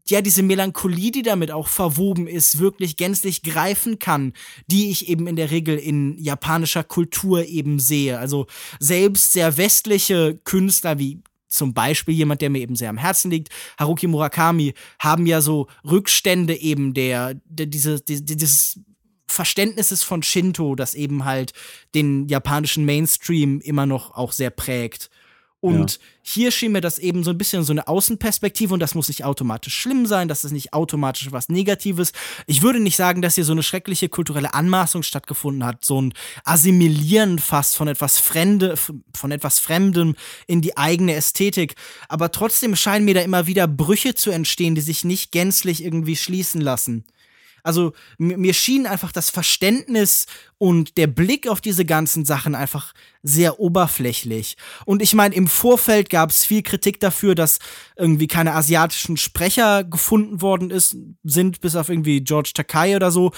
[0.07, 4.33] ja, diese Melancholie, die damit auch verwoben ist, wirklich gänzlich greifen kann,
[4.67, 8.19] die ich eben in der Regel in japanischer Kultur eben sehe.
[8.19, 8.45] Also
[8.79, 13.49] selbst sehr westliche Künstler wie zum Beispiel jemand, der mir eben sehr am Herzen liegt,
[13.79, 18.79] Haruki Murakami, haben ja so Rückstände eben der, der diese, die, dieses
[19.37, 21.53] Verständnisses von Shinto, das eben halt
[21.95, 25.09] den japanischen Mainstream immer noch auch sehr prägt.
[25.59, 25.99] Und ja.
[26.21, 29.23] hier schien mir das eben so ein bisschen so eine Außenperspektive und das muss nicht
[29.23, 32.11] automatisch schlimm sein, das ist nicht automatisch was Negatives.
[32.45, 36.13] Ich würde nicht sagen, dass hier so eine schreckliche kulturelle Anmaßung stattgefunden hat, so ein
[36.43, 41.75] Assimilieren fast von etwas Fremde, von etwas Fremdem in die eigene Ästhetik.
[42.07, 46.15] Aber trotzdem scheinen mir da immer wieder Brüche zu entstehen, die sich nicht gänzlich irgendwie
[46.15, 47.03] schließen lassen.
[47.63, 50.25] Also mir schien einfach das Verständnis
[50.57, 52.93] und der Blick auf diese ganzen Sachen einfach
[53.23, 54.57] sehr oberflächlich.
[54.85, 57.59] Und ich meine, im Vorfeld gab es viel Kritik dafür, dass
[57.95, 63.31] irgendwie keine asiatischen Sprecher gefunden worden ist, sind, bis auf irgendwie George Takai oder so.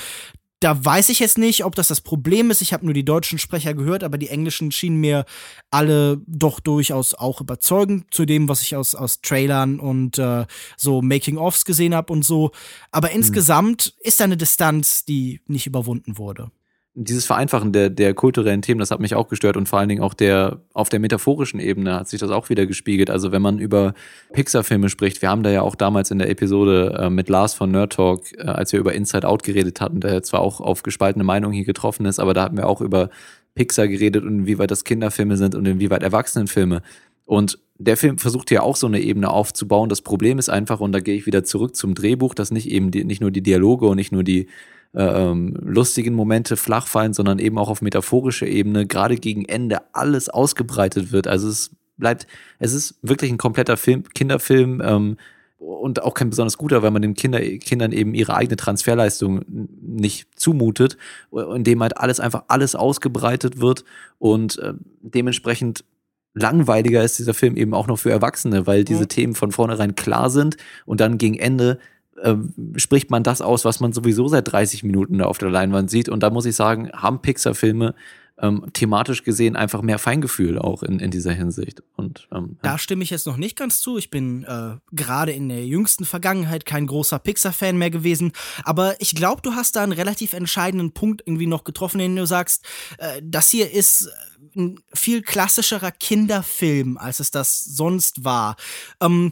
[0.60, 2.62] Da weiß ich jetzt nicht, ob das das Problem ist.
[2.62, 5.26] Ich habe nur die deutschen Sprecher gehört, aber die englischen schienen mir
[5.72, 10.46] alle doch durchaus auch überzeugend zu dem, was ich aus, aus Trailern und äh,
[10.76, 12.52] so Making-ofs gesehen habe und so.
[12.92, 13.16] Aber mhm.
[13.16, 16.52] insgesamt ist da eine Distanz, die nicht überwunden wurde
[16.96, 20.02] dieses Vereinfachen der, der kulturellen Themen, das hat mich auch gestört und vor allen Dingen
[20.02, 23.10] auch der, auf der metaphorischen Ebene hat sich das auch wieder gespiegelt.
[23.10, 23.94] Also wenn man über
[24.34, 27.72] Pixar-Filme spricht, wir haben da ja auch damals in der Episode äh, mit Lars von
[27.72, 31.24] Nerd Talk, äh, als wir über Inside Out geredet hatten, der zwar auch auf gespaltene
[31.24, 33.10] Meinungen hier getroffen ist, aber da hatten wir auch über
[33.56, 36.82] Pixar geredet und inwieweit das Kinderfilme sind und inwieweit Erwachsenenfilme.
[37.26, 39.88] Und der Film versucht ja auch so eine Ebene aufzubauen.
[39.88, 42.90] Das Problem ist einfach, und da gehe ich wieder zurück zum Drehbuch, dass nicht eben
[42.92, 44.48] die, nicht nur die Dialoge und nicht nur die
[44.96, 50.30] ähm, lustigen Momente flach fallen, sondern eben auch auf metaphorischer Ebene gerade gegen Ende alles
[50.30, 51.28] ausgebreitet wird.
[51.28, 55.18] Also es bleibt, es ist wirklich ein kompletter Film, Kinderfilm ähm,
[55.58, 59.42] und auch kein besonders guter, weil man den Kinder, Kindern eben ihre eigene Transferleistung
[59.82, 60.98] nicht zumutet,
[61.32, 63.84] indem halt alles einfach alles ausgebreitet wird
[64.18, 65.84] und äh, dementsprechend
[66.34, 69.10] langweiliger ist dieser Film eben auch noch für Erwachsene, weil diese mhm.
[69.10, 71.78] Themen von vornherein klar sind und dann gegen Ende äh,
[72.76, 76.10] spricht man das aus, was man sowieso seit 30 Minuten da auf der Leinwand sieht.
[76.10, 77.96] Und da muss ich sagen, haben Pixar-Filme
[78.42, 81.84] ähm, thematisch gesehen einfach mehr Feingefühl auch in, in dieser Hinsicht.
[81.96, 83.98] Und ähm, da stimme ich jetzt noch nicht ganz zu.
[83.98, 88.32] Ich bin äh, gerade in der jüngsten Vergangenheit kein großer Pixar-Fan mehr gewesen,
[88.64, 92.26] aber ich glaube, du hast da einen relativ entscheidenden Punkt irgendwie noch getroffen, den du
[92.26, 92.66] sagst,
[92.98, 94.10] äh, das hier ist
[94.56, 98.56] ein viel klassischerer Kinderfilm, als es das sonst war.
[99.02, 99.32] Ähm,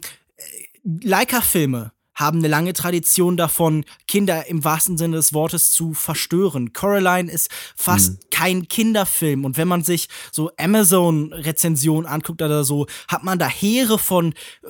[0.84, 6.72] Leica-Filme haben eine lange Tradition davon, Kinder im wahrsten Sinne des Wortes zu verstören.
[6.72, 8.18] Coraline ist fast mhm.
[8.30, 13.98] kein Kinderfilm und wenn man sich so Amazon-Rezensionen anguckt oder so, hat man da Heere
[13.98, 14.68] von äh,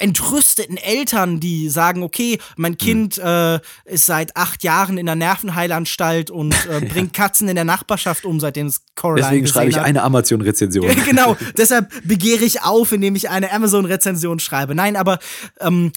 [0.00, 2.78] entrüsteten Eltern, die sagen, okay, mein mhm.
[2.78, 3.24] Kind mhm.
[3.24, 8.24] äh, ist seit acht Jahren in der Nervenheilanstalt und äh, bringt Katzen in der Nachbarschaft
[8.24, 9.84] um, seitdem es Coraline Deswegen schreibe ich hat.
[9.84, 10.86] eine Amazon-Rezension.
[11.04, 14.74] genau, deshalb begehre ich auf, indem ich eine Amazon-Rezension schreibe.
[14.74, 15.18] Nein, aber
[15.60, 15.92] ähm,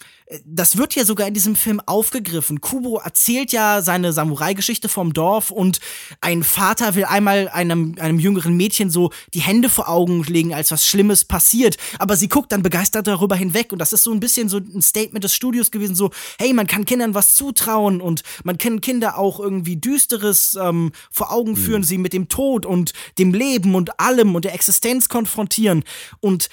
[0.45, 2.61] das wird ja sogar in diesem Film aufgegriffen.
[2.61, 5.79] Kubo erzählt ja seine Samurai-Geschichte vom Dorf und
[6.21, 10.71] ein Vater will einmal einem, einem jüngeren Mädchen so die Hände vor Augen legen, als
[10.71, 11.77] was Schlimmes passiert.
[11.99, 14.81] Aber sie guckt dann begeistert darüber hinweg und das ist so ein bisschen so ein
[14.81, 19.17] Statement des Studios gewesen, so, hey, man kann Kindern was zutrauen und man kann Kinder
[19.17, 21.85] auch irgendwie Düsteres ähm, vor Augen führen, mhm.
[21.85, 25.83] sie mit dem Tod und dem Leben und allem und der Existenz konfrontieren.
[26.19, 26.49] Und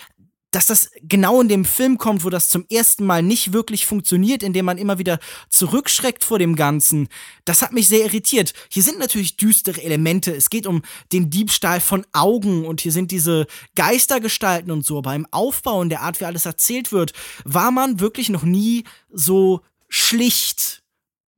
[0.51, 4.43] dass das genau in dem Film kommt, wo das zum ersten Mal nicht wirklich funktioniert,
[4.43, 5.19] indem man immer wieder
[5.51, 7.09] zurückschreckt vor dem Ganzen,
[7.45, 8.55] das hat mich sehr irritiert.
[8.71, 10.35] Hier sind natürlich düstere Elemente.
[10.35, 10.83] Es geht um
[11.13, 14.99] den Diebstahl von Augen und hier sind diese Geistergestalten und so.
[14.99, 17.13] Aber im Aufbau und der Art, wie alles erzählt wird,
[17.45, 20.83] war man wirklich noch nie so schlicht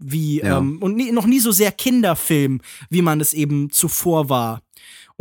[0.01, 0.59] wie ja.
[0.59, 4.63] ähm, und nie, noch nie so sehr Kinderfilm, wie man es eben zuvor war.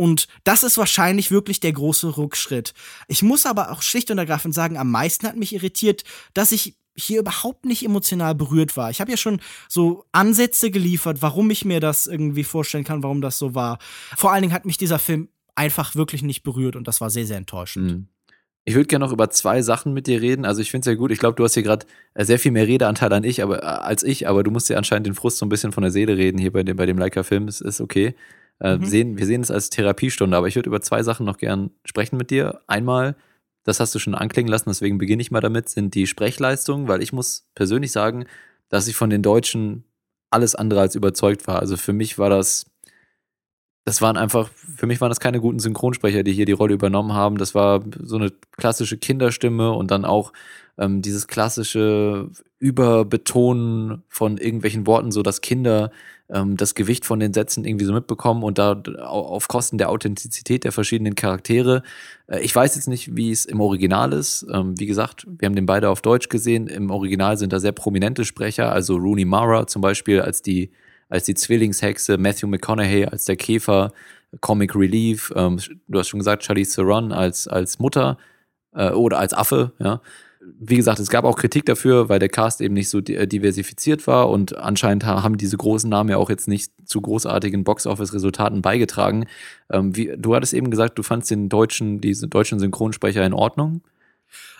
[0.00, 2.72] Und das ist wahrscheinlich wirklich der große Rückschritt.
[3.06, 6.78] Ich muss aber auch schlicht und ergreifend sagen, am meisten hat mich irritiert, dass ich
[6.96, 8.88] hier überhaupt nicht emotional berührt war.
[8.88, 13.20] Ich habe ja schon so Ansätze geliefert, warum ich mir das irgendwie vorstellen kann, warum
[13.20, 13.78] das so war.
[14.16, 17.26] Vor allen Dingen hat mich dieser Film einfach wirklich nicht berührt und das war sehr,
[17.26, 17.92] sehr enttäuschend.
[17.92, 18.08] Mhm.
[18.64, 20.46] Ich würde gerne noch über zwei Sachen mit dir reden.
[20.46, 21.12] Also ich finde es ja gut.
[21.12, 21.84] Ich glaube, du hast hier gerade
[22.14, 24.78] äh, sehr viel mehr Redeanteil an ich, aber, äh, als ich, aber du musst dir
[24.78, 26.96] anscheinend den Frust so ein bisschen von der Seele reden hier bei dem, bei dem
[26.96, 27.44] Leica-Film.
[27.44, 28.14] Das ist okay.
[28.60, 28.84] Äh, mhm.
[28.84, 32.16] sehen, wir sehen es als Therapiestunde, aber ich würde über zwei Sachen noch gern sprechen
[32.16, 32.60] mit dir.
[32.66, 33.16] Einmal,
[33.64, 37.02] das hast du schon anklingen lassen, deswegen beginne ich mal damit, sind die Sprechleistungen, weil
[37.02, 38.26] ich muss persönlich sagen,
[38.68, 39.84] dass ich von den Deutschen
[40.30, 41.60] alles andere als überzeugt war.
[41.60, 42.66] Also für mich war das,
[43.84, 47.14] das waren einfach, für mich waren das keine guten Synchronsprecher, die hier die Rolle übernommen
[47.14, 47.38] haben.
[47.38, 50.32] Das war so eine klassische Kinderstimme und dann auch
[50.78, 55.90] ähm, dieses klassische Überbetonen von irgendwelchen Worten, so dass Kinder
[56.32, 60.64] ähm, das Gewicht von den Sätzen irgendwie so mitbekommen und da auf Kosten der Authentizität
[60.64, 61.82] der verschiedenen Charaktere.
[62.26, 64.46] Äh, ich weiß jetzt nicht, wie es im Original ist.
[64.52, 66.66] Ähm, wie gesagt, wir haben den beide auf Deutsch gesehen.
[66.66, 70.70] Im Original sind da sehr prominente Sprecher, also Rooney Mara zum Beispiel als die
[71.08, 73.92] als die Zwillingshexe, Matthew McConaughey als der Käfer,
[74.40, 78.16] Comic Relief, ähm, du hast schon gesagt, Charlize Theron als, als Mutter
[78.74, 80.00] äh, oder als Affe, ja
[80.42, 84.06] wie gesagt, es gab auch Kritik dafür, weil der Cast eben nicht so äh, diversifiziert
[84.06, 89.26] war und anscheinend haben diese großen Namen ja auch jetzt nicht zu großartigen Box-Office-Resultaten beigetragen.
[89.70, 93.82] Ähm, wie, du hattest eben gesagt, du fandst den deutschen, diese deutschen Synchronsprecher in Ordnung.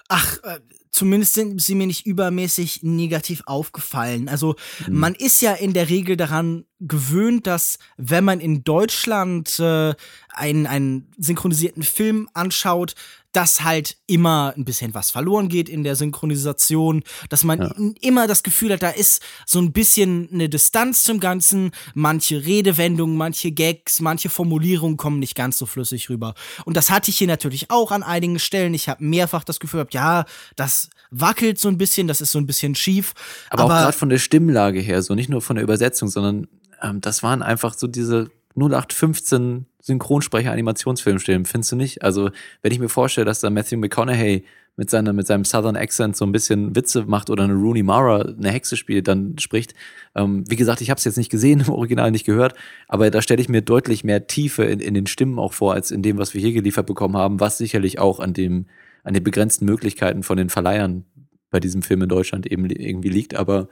[0.09, 0.59] Ach, äh,
[0.90, 4.29] zumindest sind sie mir nicht übermäßig negativ aufgefallen.
[4.29, 4.99] Also mhm.
[4.99, 9.95] man ist ja in der Regel daran gewöhnt, dass wenn man in Deutschland äh,
[10.29, 12.95] einen, einen synchronisierten Film anschaut,
[13.33, 17.73] dass halt immer ein bisschen was verloren geht in der Synchronisation, dass man ja.
[18.01, 23.16] immer das Gefühl hat, da ist so ein bisschen eine Distanz zum Ganzen, manche Redewendungen,
[23.16, 26.35] manche Gags, manche Formulierungen kommen nicht ganz so flüssig rüber.
[26.64, 28.75] Und das hatte ich hier natürlich auch an einigen Stellen.
[28.75, 30.25] Ich habe mehrfach das Gefühl gehabt, ja,
[30.57, 33.14] das wackelt so ein bisschen, das ist so ein bisschen schief.
[33.51, 36.49] Aber, aber auch gerade von der Stimmlage her, so nicht nur von der Übersetzung, sondern
[36.83, 42.03] ähm, das waren einfach so diese 0815 Synchronsprecher-Animationsfilmstimmen, findest du nicht?
[42.03, 42.31] Also,
[42.62, 44.45] wenn ich mir vorstelle, dass da Matthew McConaughey
[44.77, 48.23] mit, seiner, mit seinem Southern Accent so ein bisschen Witze macht oder eine Rooney Mara
[48.23, 49.75] eine Hexe spielt, dann spricht.
[50.14, 52.55] Ähm, wie gesagt, ich habe es jetzt nicht gesehen, im Original nicht gehört,
[52.88, 55.90] aber da stelle ich mir deutlich mehr Tiefe in, in den Stimmen auch vor, als
[55.90, 58.66] in dem, was wir hier geliefert bekommen haben, was sicherlich auch an dem,
[59.05, 61.05] an den begrenzten Möglichkeiten von den Verleihern
[61.51, 63.35] bei diesem Film in Deutschland eben irgendwie liegt.
[63.35, 63.69] Aber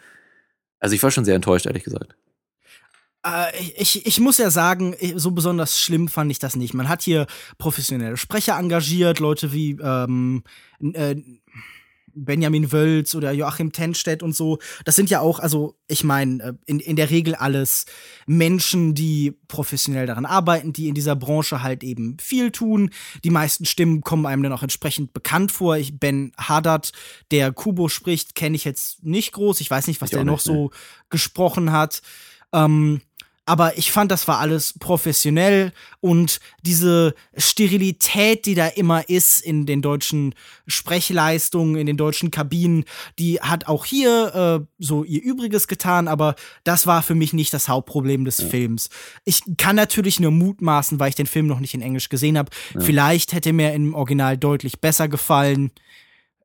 [0.81, 2.16] also ich war schon sehr enttäuscht, ehrlich gesagt.
[3.26, 6.74] Äh, ich, ich muss ja sagen, so besonders schlimm fand ich das nicht.
[6.74, 7.26] Man hat hier
[7.59, 10.42] professionelle Sprecher engagiert, Leute wie ähm,
[10.81, 11.16] äh,
[12.24, 14.59] Benjamin Wölz oder Joachim Tenstedt und so.
[14.85, 17.87] Das sind ja auch, also ich meine, äh, in, in der Regel alles
[18.26, 22.90] Menschen, die professionell daran arbeiten, die in dieser Branche halt eben viel tun.
[23.24, 25.76] Die meisten Stimmen kommen einem dann auch entsprechend bekannt vor.
[25.76, 26.92] Ich, Ben Haddad,
[27.31, 29.61] der Kubo spricht, kenne ich jetzt nicht groß.
[29.61, 30.70] Ich weiß nicht, was ich der noch so ne.
[31.11, 32.02] gesprochen hat.
[32.52, 33.02] Ähm,
[33.48, 39.64] aber ich fand, das war alles professionell und diese Sterilität, die da immer ist in
[39.64, 40.34] den deutschen
[40.66, 42.84] Sprechleistungen, in den deutschen Kabinen,
[43.18, 46.34] die hat auch hier äh, so ihr Übriges getan, aber
[46.64, 48.48] das war für mich nicht das Hauptproblem des ja.
[48.48, 48.90] Films.
[49.24, 52.50] Ich kann natürlich nur mutmaßen, weil ich den Film noch nicht in Englisch gesehen habe.
[52.74, 52.80] Ja.
[52.80, 55.70] Vielleicht hätte mir im Original deutlich besser gefallen.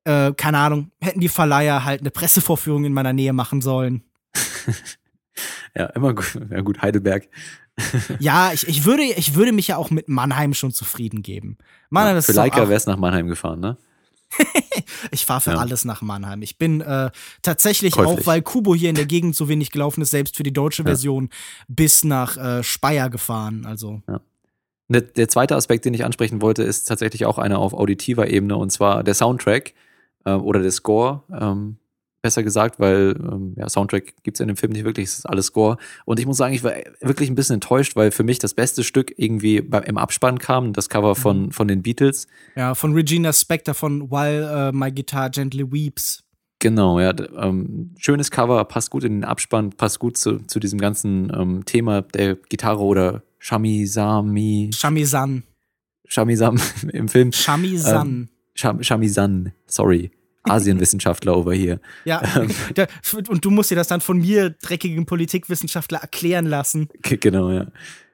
[0.06, 4.04] Äh, keine Ahnung, hätten die Verleiher halt eine Pressevorführung in meiner Nähe machen sollen.
[5.76, 6.40] Ja, immer gut.
[6.52, 7.28] Ja, gut, Heidelberg.
[8.20, 11.58] ja, ich, ich, würde, ich würde mich ja auch mit Mannheim schon zufrieden geben.
[11.90, 13.78] Mannheim ja, für Leica wär's nach Mannheim gefahren, ne?
[15.12, 15.58] ich fahre für ja.
[15.58, 16.42] alles nach Mannheim.
[16.42, 18.20] Ich bin äh, tatsächlich Käuflich.
[18.20, 20.84] auch, weil Kubo hier in der Gegend so wenig gelaufen ist, selbst für die deutsche
[20.84, 21.66] Version ja.
[21.68, 23.66] bis nach äh, Speyer gefahren.
[23.66, 24.02] Also.
[24.08, 24.22] Ja.
[24.90, 28.58] Der, der, zweite Aspekt, den ich ansprechen wollte, ist tatsächlich auch einer auf auditiver Ebene
[28.58, 29.74] und zwar der Soundtrack
[30.26, 31.24] äh, oder der Score.
[31.32, 31.78] Ähm,
[32.24, 35.48] besser gesagt, weil ähm, ja, Soundtrack gibt's in dem Film nicht wirklich, es ist alles
[35.48, 35.78] Score.
[36.06, 38.84] Und ich muss sagen, ich war wirklich ein bisschen enttäuscht, weil für mich das beste
[38.84, 41.52] Stück irgendwie beim, im Abspann kam, das Cover von, mhm.
[41.52, 42.28] von den Beatles.
[42.56, 46.24] Ja, von Regina Spector von While uh, My Guitar Gently Weeps.
[46.60, 47.14] Genau, ja.
[47.36, 51.66] Ähm, schönes Cover, passt gut in den Abspann, passt gut zu, zu diesem ganzen ähm,
[51.66, 54.72] Thema der Gitarre oder Shamisami.
[54.74, 55.44] Shamisan.
[56.08, 56.58] Shamisam
[56.94, 57.34] im Film.
[57.34, 58.30] Shamisan.
[58.56, 60.12] Ähm, Shamisan, sorry.
[60.44, 61.80] Asienwissenschaftler over hier.
[62.06, 62.50] Ja, ähm.
[63.30, 66.90] und du musst dir das dann von mir, dreckigen Politikwissenschaftler, erklären lassen.
[67.02, 67.68] Genau, ja.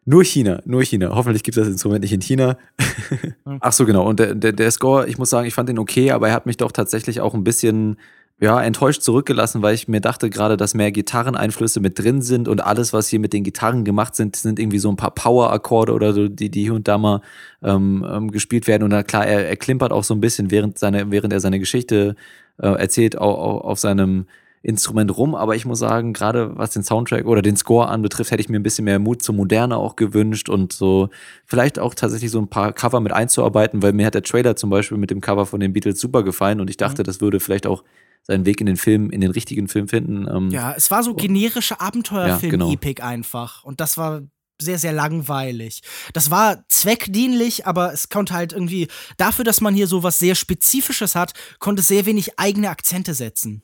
[0.06, 1.12] Nur China, nur China.
[1.13, 2.58] Hoffentlich gibt es das Instrument nicht in China.
[3.60, 4.08] Ach so, genau.
[4.08, 6.46] Und der, der, der Score, ich muss sagen, ich fand den okay, aber er hat
[6.48, 7.98] mich doch tatsächlich auch ein bisschen
[8.41, 12.62] ja, enttäuscht zurückgelassen, weil ich mir dachte gerade, dass mehr Gitarreneinflüsse mit drin sind und
[12.62, 16.13] alles, was hier mit den Gitarren gemacht sind, sind irgendwie so ein paar Power-Akkorde oder
[16.13, 17.21] so, die, die hier und da mal
[17.62, 18.84] ähm, ähm, gespielt werden.
[18.84, 21.60] Und dann klar, er, er klimpert auch so ein bisschen, während, seine, während er seine
[21.60, 22.15] Geschichte
[22.60, 24.25] äh, erzählt, auch, auch auf seinem
[24.62, 28.41] Instrument rum, aber ich muss sagen, gerade was den Soundtrack oder den Score anbetrifft, hätte
[28.41, 31.10] ich mir ein bisschen mehr Mut zur Moderne auch gewünscht und so
[31.45, 34.69] vielleicht auch tatsächlich so ein paar Cover mit einzuarbeiten, weil mir hat der Trailer zum
[34.69, 37.06] Beispiel mit dem Cover von den Beatles super gefallen und ich dachte, mhm.
[37.06, 37.84] das würde vielleicht auch
[38.24, 40.28] seinen Weg in den Film, in den richtigen Film finden.
[40.28, 43.14] Ähm, ja, es war so generische Abenteuerfilm-Epik ja, genau.
[43.14, 43.64] einfach.
[43.64, 44.22] Und das war
[44.62, 45.82] sehr, sehr langweilig.
[46.14, 50.36] Das war zweckdienlich, aber es konnte halt irgendwie, dafür, dass man hier so was sehr
[50.36, 53.64] Spezifisches hat, konnte sehr wenig eigene Akzente setzen.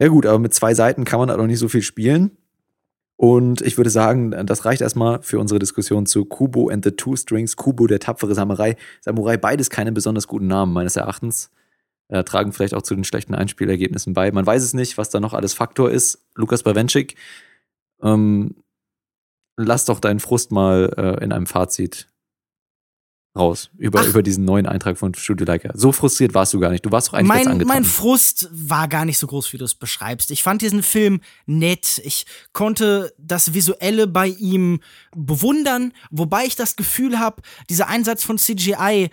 [0.00, 2.36] Ja, gut, aber mit zwei Seiten kann man halt auch nicht so viel spielen.
[3.16, 7.16] Und ich würde sagen, das reicht erstmal für unsere Diskussion zu Kubo and the Two
[7.16, 8.76] Strings, Kubo, der tapfere Samurai.
[9.00, 11.50] Samurai, beides keine besonders guten Namen, meines Erachtens
[12.08, 14.30] äh, tragen vielleicht auch zu den schlechten Einspielergebnissen bei.
[14.30, 16.26] Man weiß es nicht, was da noch alles Faktor ist.
[16.34, 17.16] Lukas Bawenschik,
[18.02, 18.54] ähm,
[19.56, 22.08] lass doch deinen Frust mal äh, in einem Fazit
[23.36, 25.70] raus über, über diesen neuen Eintrag von Studio Leica.
[25.74, 26.84] So frustriert warst du gar nicht.
[26.84, 27.74] Du warst doch eigentlich mein, ganz angetan.
[27.74, 30.30] Mein Frust war gar nicht so groß, wie du es beschreibst.
[30.30, 32.00] Ich fand diesen Film nett.
[32.04, 34.80] Ich konnte das Visuelle bei ihm
[35.14, 39.10] bewundern, wobei ich das Gefühl habe, dieser Einsatz von CGI, äh,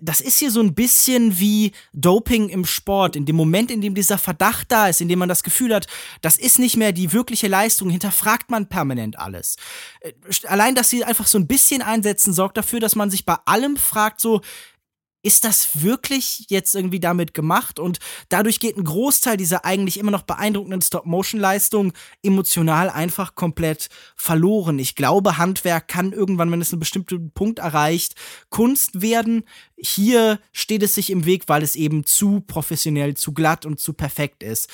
[0.00, 3.16] das ist hier so ein bisschen wie Doping im Sport.
[3.16, 5.86] In dem Moment, in dem dieser Verdacht da ist, in dem man das Gefühl hat,
[6.22, 9.56] das ist nicht mehr die wirkliche Leistung, hinterfragt man permanent alles.
[10.00, 10.12] Äh,
[10.46, 13.65] allein, dass sie einfach so ein bisschen einsetzen, sorgt dafür, dass man sich bei allem
[13.66, 14.40] allem fragt so,
[15.22, 17.80] ist das wirklich jetzt irgendwie damit gemacht?
[17.80, 17.98] Und
[18.28, 24.78] dadurch geht ein Großteil dieser eigentlich immer noch beeindruckenden Stop-Motion-Leistung emotional einfach komplett verloren.
[24.78, 28.14] Ich glaube, Handwerk kann irgendwann, wenn es einen bestimmten Punkt erreicht,
[28.50, 29.42] Kunst werden.
[29.78, 33.92] Hier steht es sich im Weg, weil es eben zu professionell, zu glatt und zu
[33.92, 34.70] perfekt ist.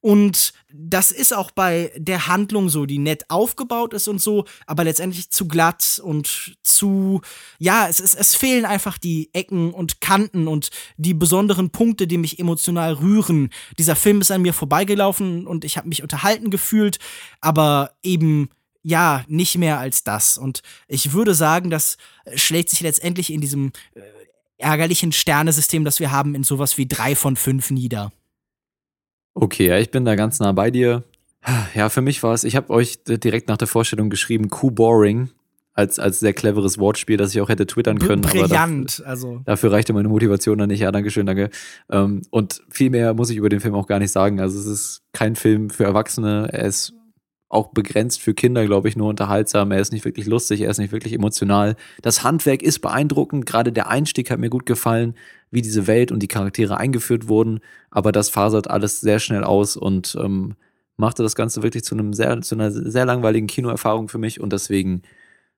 [0.00, 4.84] Und das ist auch bei der Handlung so, die nett aufgebaut ist und so, aber
[4.84, 7.20] letztendlich zu glatt und zu,
[7.58, 12.18] ja, es, es, es fehlen einfach die Ecken und Kanten und die besonderen Punkte, die
[12.18, 13.50] mich emotional rühren.
[13.78, 16.98] Dieser Film ist an mir vorbeigelaufen und ich habe mich unterhalten gefühlt,
[17.40, 18.50] aber eben
[18.82, 20.38] ja, nicht mehr als das.
[20.38, 21.98] Und ich würde sagen, das
[22.34, 24.00] schlägt sich letztendlich in diesem äh,
[24.60, 28.12] ärgerlichen Sternesystem, das wir haben, in sowas wie drei von fünf nieder.
[29.34, 31.04] Okay, ja, ich bin da ganz nah bei dir.
[31.74, 35.30] Ja, für mich war es, ich habe euch direkt nach der Vorstellung geschrieben, Q-Boring,
[35.72, 38.22] als, als sehr cleveres Wortspiel, das ich auch hätte twittern können.
[38.22, 39.40] Brillant, dafür, also.
[39.44, 40.80] Dafür reichte meine Motivation dann nicht.
[40.80, 41.50] Ja, danke schön, danke.
[41.90, 44.40] Ähm, und viel mehr muss ich über den Film auch gar nicht sagen.
[44.40, 46.48] Also es ist kein Film für Erwachsene.
[46.52, 46.92] Er ist
[47.50, 49.72] auch begrenzt für Kinder, glaube ich, nur unterhaltsam.
[49.72, 51.74] Er ist nicht wirklich lustig, er ist nicht wirklich emotional.
[52.00, 53.44] Das Handwerk ist beeindruckend.
[53.44, 55.14] Gerade der Einstieg hat mir gut gefallen,
[55.50, 57.58] wie diese Welt und die Charaktere eingeführt wurden.
[57.90, 60.54] Aber das fasert alles sehr schnell aus und ähm,
[60.96, 64.52] machte das Ganze wirklich zu einem sehr, zu einer sehr langweiligen Kinoerfahrung für mich und
[64.52, 65.02] deswegen,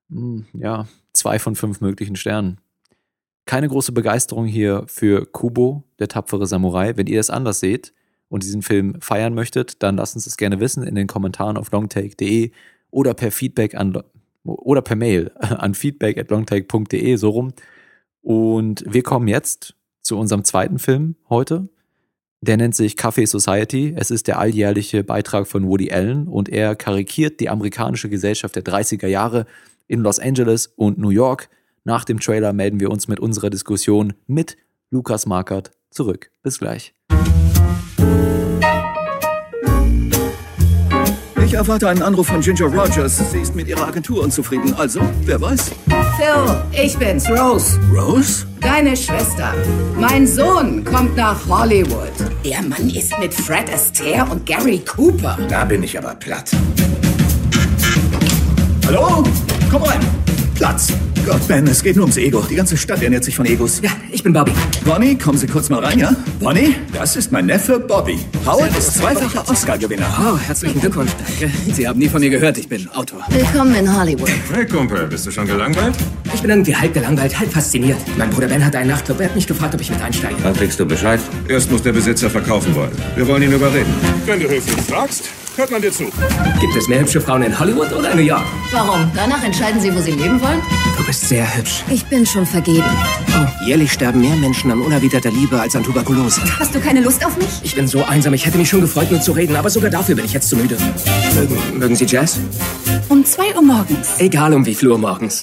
[0.09, 2.59] mh, hm, ja, zwei von fünf möglichen Sternen.
[3.45, 6.97] Keine große Begeisterung hier für Kubo, der tapfere Samurai.
[6.97, 7.93] Wenn ihr das anders seht,
[8.33, 11.70] und diesen Film feiern möchtet, dann lasst uns das gerne wissen in den Kommentaren auf
[11.70, 12.51] longtake.de
[12.91, 14.03] oder per Feedback an
[14.45, 17.53] oder per Mail an feedback at longtake.de so rum.
[18.22, 21.68] Und wir kommen jetzt zu unserem zweiten Film heute.
[22.41, 23.95] Der nennt sich Café Society.
[23.97, 28.64] Es ist der alljährliche Beitrag von Woody Allen und er karikiert die amerikanische Gesellschaft der
[28.64, 29.45] 30er Jahre
[29.89, 31.51] in Los Angeles und New York.
[31.85, 34.57] Nach dem Trailer melden wir uns mit unserer Diskussion mit
[34.91, 36.30] Lukas Markert zurück.
[36.43, 36.95] Bis gleich.
[41.53, 43.31] Ich erwarte einen Anruf von Ginger Rogers.
[43.31, 44.73] Sie ist mit ihrer Agentur unzufrieden.
[44.79, 45.71] Also, wer weiß?
[46.17, 47.79] Phil, ich bin's, Rose.
[47.95, 48.47] Rose?
[48.63, 49.53] Deine Schwester.
[50.01, 52.11] Mein Sohn kommt nach Hollywood.
[52.43, 55.37] Der Mann ist mit Fred Astaire und Gary Cooper.
[55.51, 56.53] Da bin ich aber platt.
[58.87, 59.23] Hallo?
[59.71, 60.22] Komm rein.
[60.55, 60.89] Platz.
[61.25, 62.45] Gott, Ben, es geht nur ums Ego.
[62.51, 63.81] Die ganze Stadt ernährt sich von Egos.
[63.83, 64.53] Ja, ich bin Bobby.
[64.85, 66.15] Bonnie, kommen Sie kurz mal rein, ja?
[66.41, 68.19] Bonnie, das ist mein Neffe Bobby.
[68.45, 70.07] Howard ist zweifacher Oscar-Gewinner.
[70.21, 71.13] Oh, herzlichen Glückwunsch.
[71.41, 71.53] Danke.
[71.73, 72.59] Sie haben nie von mir gehört.
[72.59, 73.21] Ich bin Autor.
[73.29, 74.31] Willkommen in Hollywood.
[74.53, 75.95] Hey Kumpel, bist du schon gelangweilt?
[76.35, 77.99] Ich bin irgendwie halb gelangweilt, halb fasziniert.
[78.17, 79.21] Mein Bruder Ben hat einen Nachtclub.
[79.21, 80.37] Er hat mich gefragt, ob ich mit einsteige.
[80.43, 81.21] Wann kriegst du Bescheid?
[81.49, 82.93] Erst muss der Besitzer verkaufen wollen.
[83.15, 83.93] Wir wollen ihn überreden.
[84.27, 85.25] Wenn du höflich fragst,
[85.57, 86.05] hört man dir zu.
[86.61, 88.45] Gibt es mehr hübsche Frauen in Hollywood oder in New York?
[88.73, 89.11] Warum?
[89.15, 90.61] Danach entscheiden Sie, wo Sie leben wollen?
[90.97, 91.83] Du bist sehr hübsch.
[91.91, 92.85] Ich bin schon vergeben.
[93.39, 96.41] Oh, jährlich sterben mehr Menschen an unerwiderter Liebe als an Tuberkulose.
[96.59, 97.49] Hast du keine Lust auf mich?
[97.63, 98.35] Ich bin so einsam.
[98.35, 100.57] Ich hätte mich schon gefreut, mit zu reden, aber sogar dafür bin ich jetzt zu
[100.57, 100.77] müde.
[101.35, 102.39] Mögen, mögen Sie Jazz?
[103.09, 104.19] Um zwei Uhr morgens.
[104.19, 105.43] Egal um wie viel Uhr morgens.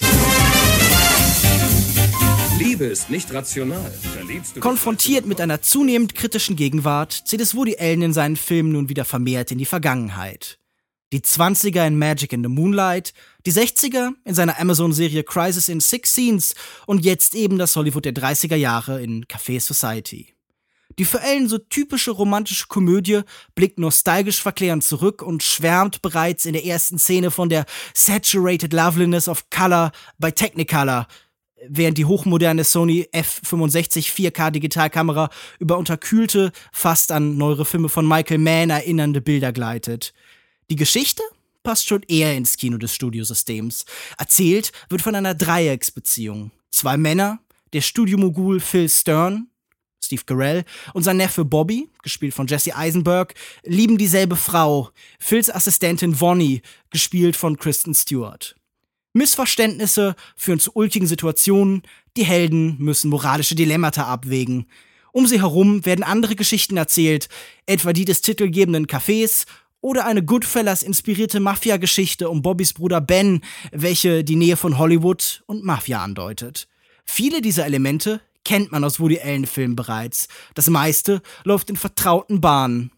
[2.80, 3.92] Liebe ist nicht rational.
[4.62, 9.04] Konfrontiert mit einer zunehmend kritischen Gegenwart zieht es Woody Allen in seinen Filmen nun wieder
[9.04, 10.60] vermehrt in die Vergangenheit.
[11.12, 13.14] Die 20er in Magic in the Moonlight,
[13.46, 16.56] die 60er in seiner Amazon-Serie Crisis in Six Scenes
[16.86, 20.34] und jetzt eben das Hollywood der 30er Jahre in Café Society.
[20.98, 23.22] Die für Allen so typische romantische Komödie
[23.56, 29.28] blickt nostalgisch verklärend zurück und schwärmt bereits in der ersten Szene von der Saturated Loveliness
[29.28, 31.08] of Color bei Technicolor,
[31.68, 35.30] während die hochmoderne Sony F65 4K Digitalkamera
[35.60, 40.14] über unterkühlte, fast an neuere Filme von Michael Mann erinnernde Bilder gleitet.
[40.70, 41.24] Die Geschichte
[41.64, 43.86] passt schon eher ins Kino des Studiosystems.
[44.18, 46.52] Erzählt wird von einer Dreiecksbeziehung.
[46.72, 47.40] Zwei Männer,
[47.74, 49.48] der Studiomogul Phil Stern,
[50.02, 53.34] Steve Carell, und sein Neffe Bobby, gespielt von Jesse Eisenberg,
[53.64, 54.90] lieben dieselbe Frau,
[55.20, 58.56] Phils Assistentin Vonnie, gespielt von Kristen Stewart.
[59.14, 61.84] Missverständnisse führen zu ulkigen Situationen,
[62.16, 64.68] die Helden müssen moralische Dilemmata abwägen.
[65.12, 67.30] Um sie herum werden andere Geschichten erzählt,
[67.66, 69.46] etwa die des titelgebenden Cafés
[69.82, 73.42] oder eine Goodfellas inspirierte Mafia-Geschichte um Bobbys Bruder Ben,
[73.72, 76.68] welche die Nähe von Hollywood und Mafia andeutet.
[77.06, 80.28] Viele dieser Elemente kennt man aus Woody Allen-Filmen bereits.
[80.54, 82.92] Das meiste läuft in vertrauten Bahnen.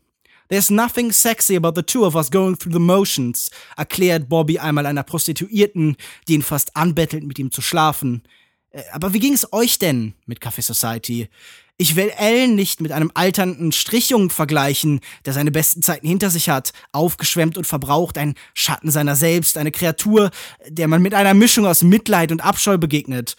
[0.51, 4.85] There's nothing sexy about the two of us going through the motions, erklärt Bobby einmal
[4.85, 5.95] einer Prostituierten,
[6.27, 8.23] die ihn fast anbettelt, mit ihm zu schlafen.
[8.71, 11.29] Äh, aber wie ging es euch denn mit Café Society?
[11.77, 16.49] Ich will Ellen nicht mit einem alternden Strichjungen vergleichen, der seine besten Zeiten hinter sich
[16.49, 20.31] hat, aufgeschwemmt und verbraucht, ein Schatten seiner selbst, eine Kreatur,
[20.67, 23.37] der man mit einer Mischung aus Mitleid und Abscheu begegnet.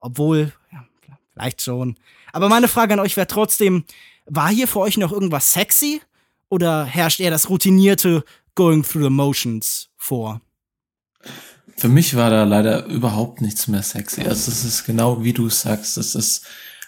[0.00, 0.86] Obwohl, ja,
[1.32, 1.96] vielleicht schon.
[2.30, 3.84] Aber meine Frage an euch wäre trotzdem,
[4.26, 6.02] war hier für euch noch irgendwas sexy?
[6.52, 8.24] Oder herrscht eher das routinierte
[8.54, 10.42] Going through the Motions vor?
[11.78, 14.20] Für mich war da leider überhaupt nichts mehr sexy.
[14.20, 16.44] Also es ist genau wie du sagst, es ist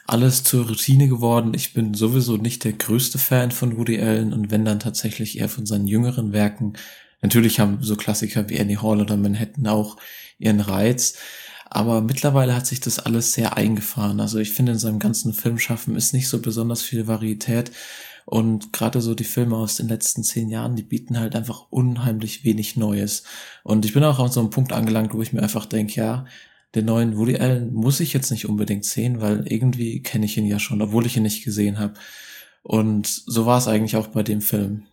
[0.06, 1.54] alles zur Routine geworden.
[1.54, 5.48] Ich bin sowieso nicht der größte Fan von Woody Allen und wenn dann tatsächlich eher
[5.48, 6.74] von seinen jüngeren Werken.
[7.22, 9.96] Natürlich haben so Klassiker wie Annie Hall oder Manhattan auch
[10.38, 11.16] ihren Reiz.
[11.70, 14.20] Aber mittlerweile hat sich das alles sehr eingefahren.
[14.20, 17.72] Also ich finde, in seinem ganzen Filmschaffen ist nicht so besonders viel Varietät.
[18.26, 22.44] Und gerade so die Filme aus den letzten zehn Jahren, die bieten halt einfach unheimlich
[22.44, 23.24] wenig Neues.
[23.62, 26.26] Und ich bin auch an so einem Punkt angelangt, wo ich mir einfach denke, ja,
[26.74, 30.46] den neuen Woody Allen muss ich jetzt nicht unbedingt sehen, weil irgendwie kenne ich ihn
[30.46, 31.94] ja schon, obwohl ich ihn nicht gesehen habe.
[32.62, 34.84] Und so war es eigentlich auch bei dem Film.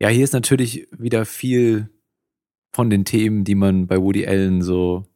[0.00, 1.90] Ja, hier ist natürlich wieder viel
[2.70, 5.06] von den Themen, die man bei Woody Allen so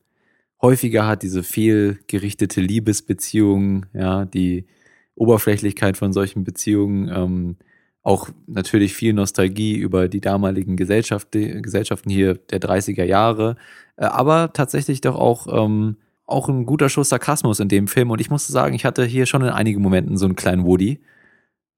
[0.61, 4.67] häufiger hat, diese fehlgerichtete Liebesbeziehung, ja, die
[5.15, 7.57] Oberflächlichkeit von solchen Beziehungen, ähm,
[8.03, 13.57] auch natürlich viel Nostalgie über die damaligen Gesellschaft, Gesellschaften hier der 30er Jahre,
[13.97, 15.97] äh, aber tatsächlich doch auch, ähm,
[16.27, 18.11] auch ein guter Schuss Sarkasmus in dem Film.
[18.11, 21.01] Und ich musste sagen, ich hatte hier schon in einigen Momenten so einen kleinen Woody.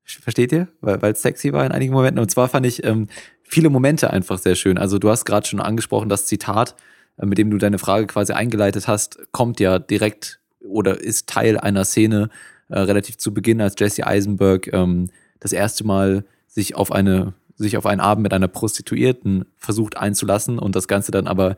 [0.04, 0.68] Versteht ihr?
[0.80, 2.20] Weil es sexy war in einigen Momenten.
[2.20, 3.08] Und zwar fand ich ähm,
[3.42, 4.78] viele Momente einfach sehr schön.
[4.78, 6.76] Also du hast gerade schon angesprochen, das Zitat,
[7.18, 11.58] äh, mit dem du deine Frage quasi eingeleitet hast, kommt ja direkt oder ist Teil
[11.58, 12.30] einer Szene
[12.74, 15.08] äh, relativ zu Beginn, als Jesse Eisenberg ähm,
[15.38, 20.58] das erste Mal sich auf eine sich auf einen Abend mit einer Prostituierten versucht einzulassen
[20.58, 21.54] und das Ganze dann aber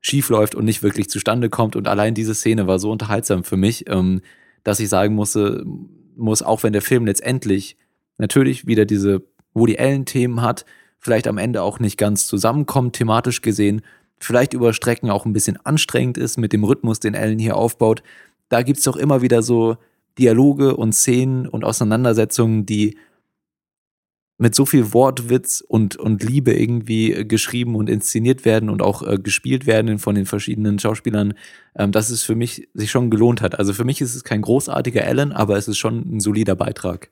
[0.00, 1.76] schief läuft und nicht wirklich zustande kommt.
[1.76, 4.22] Und allein diese Szene war so unterhaltsam für mich, ähm,
[4.64, 5.64] dass ich sagen musste,
[6.16, 7.76] muss, auch wenn der Film letztendlich
[8.18, 9.22] natürlich wieder diese
[9.54, 10.64] Woody Allen-Themen hat,
[10.98, 13.82] vielleicht am Ende auch nicht ganz zusammenkommt, thematisch gesehen,
[14.18, 18.02] vielleicht über Strecken auch ein bisschen anstrengend ist mit dem Rhythmus, den Allen hier aufbaut.
[18.48, 19.76] Da gibt's doch immer wieder so
[20.18, 22.96] Dialoge und Szenen und Auseinandersetzungen, die
[24.38, 29.02] mit so viel Wortwitz und, und Liebe irgendwie äh, geschrieben und inszeniert werden und auch
[29.02, 31.34] äh, gespielt werden von den verschiedenen Schauspielern,
[31.74, 33.58] ähm, dass es für mich sich schon gelohnt hat.
[33.58, 37.10] Also für mich ist es kein großartiger Alan, aber es ist schon ein solider Beitrag.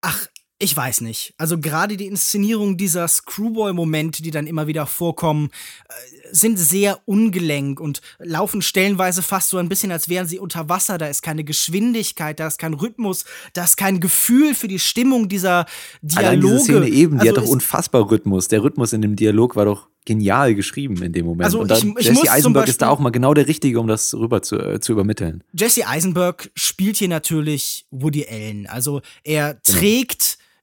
[0.00, 0.28] Ach,
[0.58, 1.34] ich weiß nicht.
[1.36, 5.50] Also gerade die Inszenierung dieser Screwball-Momente, die dann immer wieder vorkommen,
[5.88, 5.92] äh,
[6.32, 10.96] sind sehr ungelenk und laufen stellenweise fast so ein bisschen, als wären sie unter Wasser.
[10.96, 15.28] Da ist keine Geschwindigkeit, da ist kein Rhythmus, da ist kein Gefühl für die Stimmung
[15.28, 15.66] dieser
[16.00, 16.26] Dialoge.
[16.26, 18.48] Allein diese Szene eben, die also hat doch unfassbar Rhythmus.
[18.48, 21.44] Der Rhythmus in dem Dialog war doch genial geschrieben in dem Moment.
[21.44, 23.88] Also und dann, ich, ich Jesse Eisenberg ist da auch mal genau der Richtige, um
[23.88, 25.44] das rüber zu, äh, zu übermitteln.
[25.52, 28.66] Jesse Eisenberg spielt hier natürlich Woody Allen.
[28.66, 29.78] Also er genau.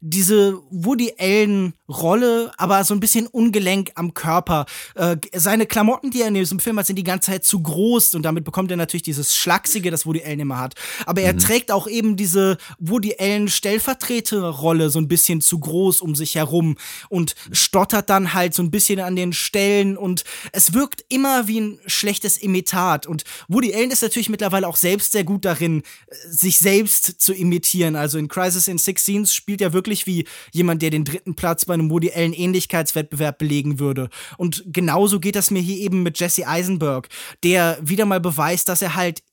[0.05, 4.65] Diese Woody Allen Rolle, aber so ein bisschen ungelenk am Körper.
[4.95, 8.15] Äh, seine Klamotten, die er in diesem Film hat, sind die ganze Zeit zu groß
[8.15, 10.75] und damit bekommt er natürlich dieses Schlachsige, das Woody Allen immer hat.
[11.05, 11.39] Aber er mhm.
[11.39, 16.75] trägt auch eben diese Woody Allen Stellvertreterrolle so ein bisschen zu groß um sich herum
[17.07, 21.61] und stottert dann halt so ein bisschen an den Stellen und es wirkt immer wie
[21.61, 25.83] ein schlechtes Imitat und Woody Allen ist natürlich mittlerweile auch selbst sehr gut darin,
[26.27, 27.95] sich selbst zu imitieren.
[27.95, 31.35] Also in Crisis in Six Scenes spielt er wirklich wirklich wie jemand, der den dritten
[31.35, 34.09] Platz bei einem Woody Allen Ähnlichkeitswettbewerb belegen würde.
[34.37, 37.09] Und genauso geht das mir hier eben mit Jesse Eisenberg,
[37.43, 39.23] der wieder mal beweist, dass er halt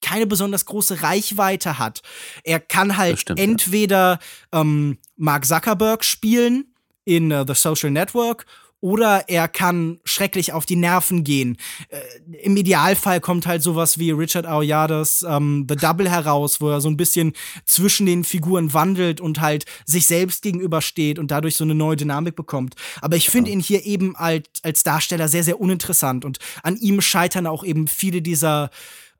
[0.00, 2.02] keine besonders große Reichweite hat.
[2.42, 4.18] Er kann halt stimmt, entweder
[4.52, 4.60] ja.
[4.60, 6.64] ähm, Mark Zuckerberg spielen
[7.04, 8.46] in uh, The Social Network
[8.82, 11.56] oder er kann schrecklich auf die Nerven gehen.
[11.88, 12.00] Äh,
[12.42, 16.90] Im Idealfall kommt halt sowas wie Richard Aoyadas ähm, The Double heraus, wo er so
[16.90, 17.32] ein bisschen
[17.64, 22.34] zwischen den Figuren wandelt und halt sich selbst gegenübersteht und dadurch so eine neue Dynamik
[22.34, 22.74] bekommt.
[23.00, 27.00] Aber ich finde ihn hier eben als, als Darsteller sehr, sehr uninteressant und an ihm
[27.00, 28.70] scheitern auch eben viele dieser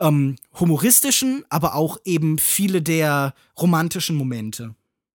[0.01, 4.75] ähm, humoristischen, aber auch eben viele der romantischen Momente.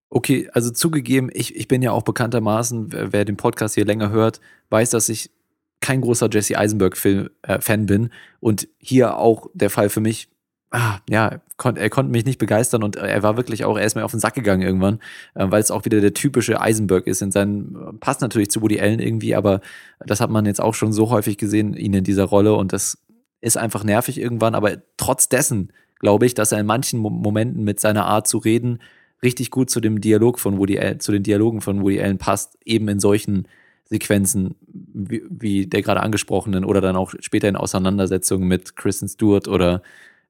[0.10, 4.10] Okay, also zugegeben, ich, ich bin ja auch bekanntermaßen, wer, wer den Podcast hier länger
[4.10, 4.40] hört,
[4.70, 5.32] weiß, dass ich
[5.82, 8.10] kein großer Jesse Eisenberg-Fan äh, bin.
[8.40, 10.30] Und hier auch der Fall für mich,
[10.72, 13.96] ah, ja, kon er konnte mich nicht begeistern und er war wirklich auch, er ist
[13.96, 15.00] mir auf den Sack gegangen irgendwann,
[15.36, 17.22] äh, weil es auch wieder der typische Eisenberg ist.
[17.22, 19.62] In seinen, passt natürlich zu Woody Allen irgendwie, aber
[20.06, 22.98] das hat man jetzt auch schon so häufig gesehen, ihn in dieser Rolle und das
[23.42, 24.56] ist einfach nervig irgendwann.
[24.56, 28.80] Aber trotz dessen glaube ich, dass er in manchen Momenten mit seiner Art zu reden
[29.24, 32.58] richtig gut zu dem Dialog von Woody Allen, zu den Dialogen von Woody Allen passt,
[32.66, 33.48] eben in solchen
[33.86, 39.48] Sequenzen wie, wie der gerade angesprochenen oder dann auch später in Auseinandersetzungen mit Kristen Stewart
[39.48, 39.82] oder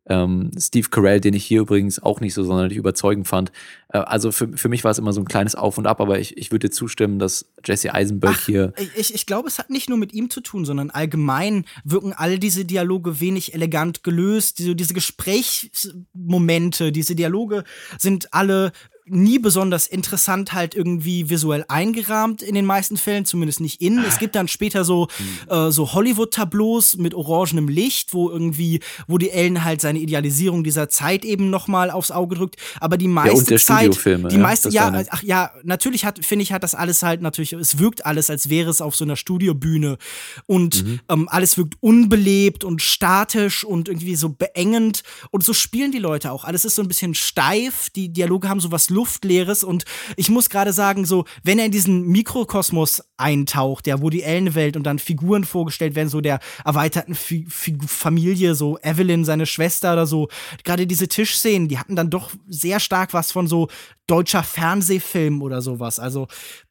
[0.10, 3.52] ähm, Steve Carell, den ich hier übrigens auch nicht so sonderlich überzeugend fand.
[3.90, 6.20] Äh, also für, für mich war es immer so ein kleines Auf und Ab, aber
[6.20, 8.74] ich, ich würde zustimmen, dass Jesse Eisenberg Ach, hier.
[8.96, 12.40] Ich, ich glaube, es hat nicht nur mit ihm zu tun, sondern allgemein wirken all
[12.40, 14.60] diese Dialoge wenig elegant gelöst.
[14.60, 17.64] Diese, diese Gesprächsmomente, diese Dialoge
[17.98, 18.72] sind alle
[19.10, 24.04] nie besonders interessant halt irgendwie visuell eingerahmt in den meisten Fällen, zumindest nicht innen.
[24.08, 25.08] Es gibt dann später so,
[25.48, 25.52] mhm.
[25.52, 30.90] äh, so Hollywood-Tableaus mit orangenem Licht, wo irgendwie, wo die Ellen halt seine Idealisierung dieser
[30.90, 32.58] Zeit eben nochmal aufs Auge drückt.
[32.80, 36.24] Aber die meiste ja, und der Zeit, die ja, meiste, ja, ach ja, natürlich hat,
[36.26, 39.06] finde ich, hat das alles halt natürlich, es wirkt alles, als wäre es auf so
[39.06, 39.98] einer Studiobühne
[40.46, 41.00] und mhm.
[41.10, 46.32] ähm, alles wirkt unbelebt und statisch und irgendwie so beengend und so spielen die Leute
[46.32, 46.44] auch.
[46.44, 49.86] Alles ist so ein bisschen steif, die Dialoge haben so was Luftleeres und
[50.16, 54.76] ich muss gerade sagen, so, wenn er in diesen Mikrokosmos eintaucht, der wo die Ellenwelt
[54.76, 59.94] und dann Figuren vorgestellt werden, so der erweiterten F F Familie, so Evelyn, seine Schwester
[59.94, 60.30] oder so,
[60.64, 63.68] gerade diese Tischszenen, die hatten dann doch sehr stark was von so
[64.08, 66.00] deutscher Fernsehfilm oder sowas.
[66.00, 66.28] Also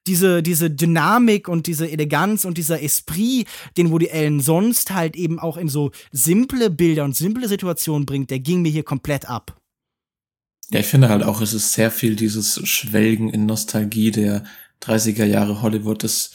[0.06, 3.46] diese, diese Dynamik und diese Eleganz und dieser Esprit,
[3.76, 8.30] den Woody Allen sonst halt eben auch in so simple Bilder und simple Situationen bringt,
[8.30, 9.60] der ging mir hier komplett ab.
[10.70, 14.42] Ja, ich finde halt auch, es ist sehr viel dieses Schwelgen in Nostalgie der
[14.82, 16.02] 30er Jahre Hollywood.
[16.02, 16.32] Das,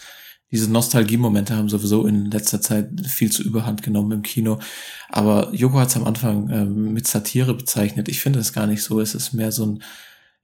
[0.51, 4.59] diese Nostalgie-Momente haben sowieso in letzter Zeit viel zu Überhand genommen im Kino.
[5.09, 8.07] Aber Joko hat es am Anfang ähm, mit Satire bezeichnet.
[8.07, 9.01] Ich finde es gar nicht so.
[9.01, 9.83] Es ist mehr so ein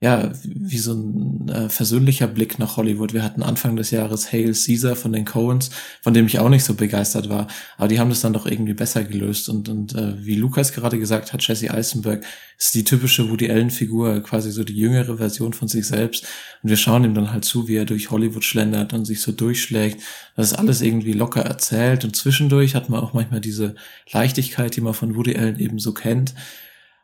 [0.00, 3.14] ja, wie so ein äh, versöhnlicher Blick nach Hollywood.
[3.14, 5.70] Wir hatten Anfang des Jahres Hail Caesar von den Coens,
[6.02, 8.74] von dem ich auch nicht so begeistert war, aber die haben das dann doch irgendwie
[8.74, 9.48] besser gelöst.
[9.48, 12.24] Und, und äh, wie Lukas gerade gesagt hat, Jesse Eisenberg
[12.58, 16.24] ist die typische Woody Allen Figur, quasi so die jüngere Version von sich selbst.
[16.62, 19.32] Und wir schauen ihm dann halt zu, wie er durch Hollywood schlendert und sich so
[19.32, 20.00] durchschlägt.
[20.36, 22.04] Das ist alles irgendwie locker erzählt.
[22.04, 23.74] Und zwischendurch hat man auch manchmal diese
[24.12, 26.34] Leichtigkeit, die man von Woody Allen eben so kennt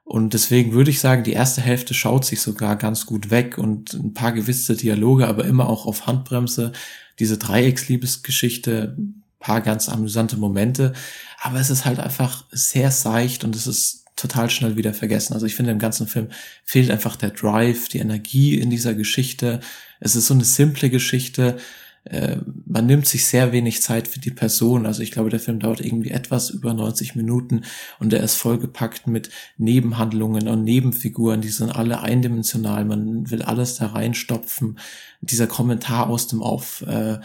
[0.05, 3.95] und deswegen würde ich sagen, die erste Hälfte schaut sich sogar ganz gut weg und
[3.95, 6.73] ein paar gewisse Dialoge, aber immer auch auf Handbremse.
[7.19, 8.99] Diese Dreiecksliebesgeschichte,
[9.41, 10.93] paar ganz amüsante Momente.
[11.41, 15.33] Aber es ist halt einfach sehr seicht und es ist total schnell wieder vergessen.
[15.33, 16.29] Also ich finde, im ganzen Film
[16.65, 19.61] fehlt einfach der Drive, die Energie in dieser Geschichte.
[20.01, 21.59] Es ist so eine simple Geschichte
[22.05, 22.37] äh,
[22.67, 24.87] man nimmt sich sehr wenig Zeit für die Person.
[24.87, 27.63] Also ich glaube, der Film dauert irgendwie etwas über 90 Minuten
[27.99, 32.85] und er ist vollgepackt mit Nebenhandlungen und Nebenfiguren, die sind alle eindimensional.
[32.85, 34.79] Man will alles da reinstopfen.
[35.23, 37.19] Dieser Kommentar aus dem Auf, äh,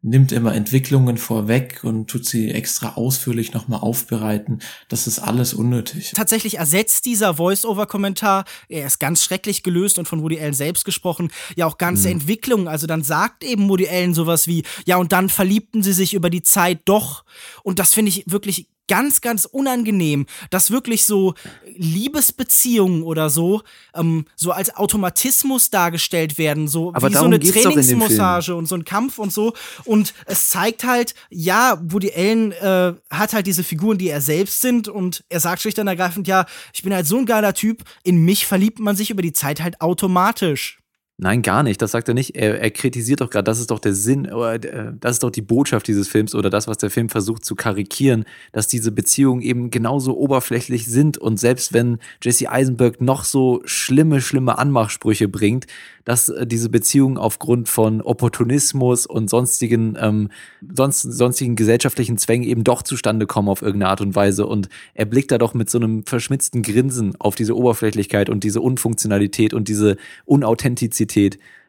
[0.00, 4.60] nimmt immer Entwicklungen vorweg und tut sie extra ausführlich nochmal aufbereiten.
[4.88, 6.12] Das ist alles unnötig.
[6.14, 11.30] Tatsächlich ersetzt dieser Voice-Over-Kommentar, er ist ganz schrecklich gelöst und von Woody Allen selbst gesprochen,
[11.56, 12.14] ja auch ganze mhm.
[12.14, 12.68] Entwicklungen.
[12.68, 16.30] Also dann sagt eben Woody Allen sowas wie, ja und dann verliebten sie sich über
[16.30, 17.24] die Zeit doch.
[17.64, 21.34] Und das finde ich wirklich ganz, ganz unangenehm, dass wirklich so
[21.76, 23.62] Liebesbeziehungen oder so
[23.94, 28.84] ähm, so als Automatismus dargestellt werden, so Aber wie so eine Trainingsmassage und so ein
[28.84, 29.54] Kampf und so.
[29.84, 34.60] Und es zeigt halt, ja, Woody Allen äh, hat halt diese Figuren, die er selbst
[34.60, 37.84] sind und er sagt schlicht und ergreifend, ja, ich bin halt so ein geiler Typ,
[38.02, 40.78] in mich verliebt man sich über die Zeit halt automatisch.
[41.20, 41.82] Nein, gar nicht.
[41.82, 42.36] Das sagt er nicht.
[42.36, 45.32] Er, er kritisiert doch gerade, das ist doch der Sinn, oder äh, das ist doch
[45.32, 49.42] die Botschaft dieses Films oder das, was der Film versucht zu karikieren, dass diese Beziehungen
[49.42, 55.66] eben genauso oberflächlich sind und selbst wenn Jesse Eisenberg noch so schlimme, schlimme Anmachsprüche bringt,
[56.04, 60.30] dass äh, diese Beziehungen aufgrund von Opportunismus und sonstigen, ähm,
[60.72, 64.46] sonst, sonstigen gesellschaftlichen Zwängen eben doch zustande kommen auf irgendeine Art und Weise.
[64.46, 68.60] Und er blickt da doch mit so einem verschmitzten Grinsen auf diese Oberflächlichkeit und diese
[68.60, 71.07] Unfunktionalität und diese Unauthentizität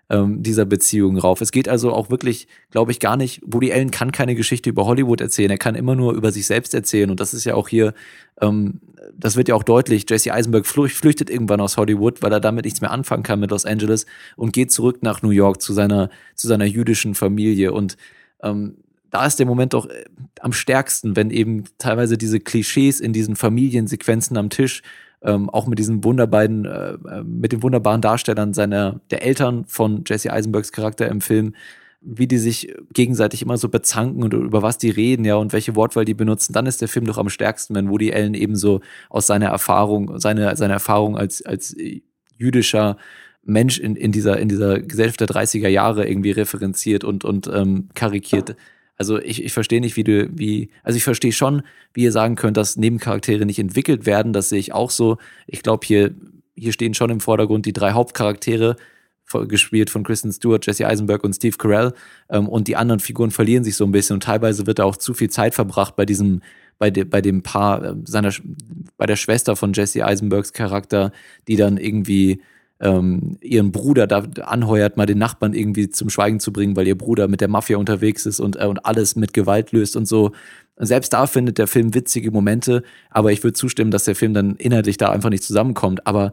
[0.09, 1.39] ähm, dieser Beziehung rauf.
[1.41, 4.85] Es geht also auch wirklich, glaube ich, gar nicht, Woody Allen kann keine Geschichte über
[4.85, 7.11] Hollywood erzählen, er kann immer nur über sich selbst erzählen.
[7.11, 7.93] Und das ist ja auch hier,
[8.41, 8.79] ähm,
[9.15, 12.81] das wird ja auch deutlich, Jesse Eisenberg flüchtet irgendwann aus Hollywood, weil er damit nichts
[12.81, 16.47] mehr anfangen kann mit Los Angeles und geht zurück nach New York zu seiner, zu
[16.47, 17.71] seiner jüdischen Familie.
[17.71, 17.95] Und
[18.41, 18.77] ähm,
[19.11, 20.05] da ist der Moment doch äh,
[20.39, 24.81] am stärksten, wenn eben teilweise diese Klischees in diesen Familiensequenzen am Tisch
[25.21, 30.03] ähm, auch mit diesen wunderbaren, äh, äh, mit den wunderbaren Darstellern seiner, der Eltern von
[30.07, 31.55] Jesse Eisenbergs Charakter im Film,
[32.01, 35.75] wie die sich gegenseitig immer so bezanken und über was die reden, ja, und welche
[35.75, 38.79] Wortwahl die benutzen, dann ist der Film doch am stärksten, wenn Woody Allen eben so
[39.09, 41.75] aus seiner Erfahrung, seine, seine Erfahrung als, als
[42.37, 42.95] jüdischer
[43.43, 47.89] Mensch in, in, dieser, in dieser Gesellschaft der 30er Jahre irgendwie referenziert und, und ähm,
[47.95, 48.55] karikiert.
[48.99, 52.35] Also ich, ich verstehe nicht, wie du, wie, also ich verstehe schon, wie ihr sagen
[52.35, 54.33] könnt, dass Nebencharaktere nicht entwickelt werden.
[54.33, 55.17] Das sehe ich auch so.
[55.47, 56.13] Ich glaube, hier,
[56.53, 58.75] hier stehen schon im Vordergrund die drei Hauptcharaktere,
[59.47, 61.93] gespielt von Kristen Stewart, Jesse Eisenberg und Steve Carell.
[62.29, 64.97] Ähm, und die anderen Figuren verlieren sich so ein bisschen und teilweise wird da auch
[64.97, 66.41] zu viel Zeit verbracht bei diesem,
[66.77, 68.33] bei, de, bei dem Paar, äh, seiner,
[68.97, 71.13] bei der Schwester von Jesse Eisenbergs Charakter,
[71.47, 72.41] die dann irgendwie
[72.79, 76.97] ähm, ihren Bruder da anheuert, mal den Nachbarn irgendwie zum Schweigen zu bringen, weil ihr
[76.97, 80.31] Bruder mit der Mafia unterwegs ist und, äh, und alles mit Gewalt löst und so.
[80.77, 84.55] Selbst da findet der Film witzige Momente, aber ich würde zustimmen, dass der Film dann
[84.55, 86.07] inhaltlich da einfach nicht zusammenkommt.
[86.07, 86.31] Aber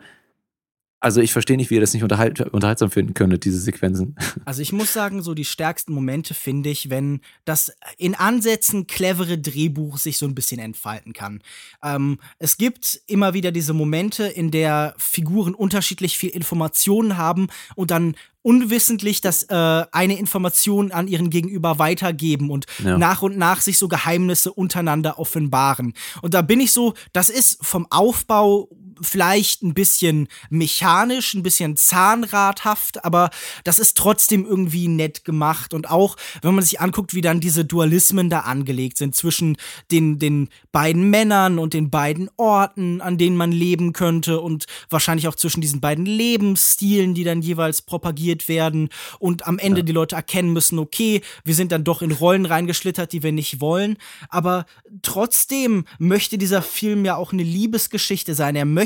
[1.06, 4.16] also ich verstehe nicht, wie ihr das nicht unterhalt, unterhaltsam finden könntet, diese Sequenzen.
[4.44, 9.38] Also ich muss sagen, so die stärksten Momente finde ich, wenn das in Ansätzen clevere
[9.38, 11.42] Drehbuch sich so ein bisschen entfalten kann.
[11.82, 17.46] Ähm, es gibt immer wieder diese Momente, in der Figuren unterschiedlich viel Informationen haben
[17.76, 22.96] und dann unwissentlich das äh, eine Information an ihren Gegenüber weitergeben und Ja.
[22.98, 25.94] nach und nach sich so Geheimnisse untereinander offenbaren.
[26.22, 28.68] Und da bin ich so, das ist vom Aufbau
[29.00, 33.30] vielleicht ein bisschen mechanisch, ein bisschen zahnradhaft, aber
[33.64, 35.74] das ist trotzdem irgendwie nett gemacht.
[35.74, 39.56] Und auch, wenn man sich anguckt, wie dann diese Dualismen da angelegt sind zwischen
[39.90, 45.28] den, den beiden Männern und den beiden Orten, an denen man leben könnte und wahrscheinlich
[45.28, 48.88] auch zwischen diesen beiden Lebensstilen, die dann jeweils propagiert werden
[49.18, 53.12] und am Ende die Leute erkennen müssen, okay, wir sind dann doch in Rollen reingeschlittert,
[53.12, 53.96] die wir nicht wollen,
[54.28, 54.66] aber
[55.02, 58.56] trotzdem möchte dieser Film ja auch eine Liebesgeschichte sein.
[58.56, 58.85] Er möchte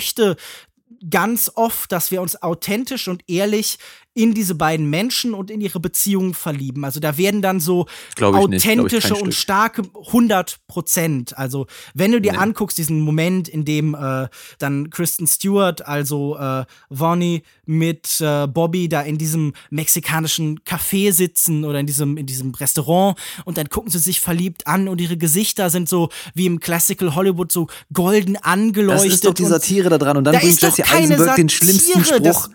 [1.09, 3.78] ganz oft, dass wir uns authentisch und ehrlich
[4.13, 6.85] in diese beiden Menschen und in ihre Beziehungen verlieben.
[6.85, 7.87] Also da werden dann so
[8.21, 9.35] authentische und Stück.
[9.35, 11.39] starke 100 Prozent.
[11.39, 12.39] Also wenn du dir Nee.
[12.39, 18.89] anguckst, diesen Moment, in dem äh, dann Kristen Stewart, also äh, Vonnie mit äh, Bobby
[18.89, 23.91] da in diesem mexikanischen Café sitzen oder in diesem, in diesem Restaurant und dann gucken
[23.91, 28.35] sie sich verliebt an und ihre Gesichter sind so wie im Classical Hollywood so golden
[28.35, 29.13] Das angeleuchtet.
[29.13, 30.17] ist doch die Satire da dran.
[30.17, 32.55] Und dann Da bringt Jesse Eisenberg den schlimmsten Satire, das- Spruch.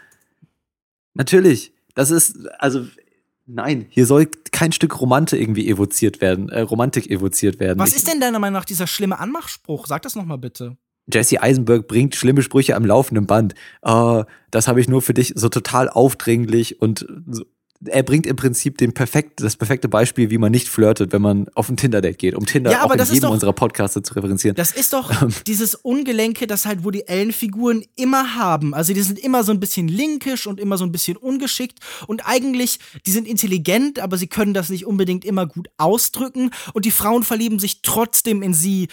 [1.15, 1.73] Natürlich.
[1.95, 2.85] Das ist, also,
[3.45, 7.79] nein, hier soll kein Stück Romantik irgendwie evoziert werden, äh, Romantik evoziert werden.
[7.79, 9.87] Was Ich- ist denn deiner Meinung nach dieser schlimme Anmachspruch?
[9.87, 10.77] Sag das noch mal bitte.
[11.11, 13.53] Jesse Eisenberg bringt schlimme Sprüche am laufenden Band.
[13.83, 17.45] Äh, das habe ich nur für dich so total aufdringlich und so.
[17.83, 21.47] Er bringt im Prinzip den perfekt, das perfekte Beispiel, wie man nicht flirtet, wenn man
[21.55, 23.53] auf ein Tinder-Date geht, um Tinder Ja, aber auch in das ist jedem doch- unserer
[23.53, 24.55] Podcasts zu referenzieren.
[24.55, 25.33] Das ist doch Ähm.
[25.45, 28.73] dieses Ungelenke, das halt, wo die Ellenfiguren immer haben.
[28.73, 32.25] Also die sind immer so ein bisschen linkisch und immer so ein bisschen ungeschickt und
[32.25, 36.91] eigentlich, die sind intelligent, aber sie können das nicht unbedingt immer gut ausdrücken und die
[36.91, 38.87] Frauen verlieben sich trotzdem in sie,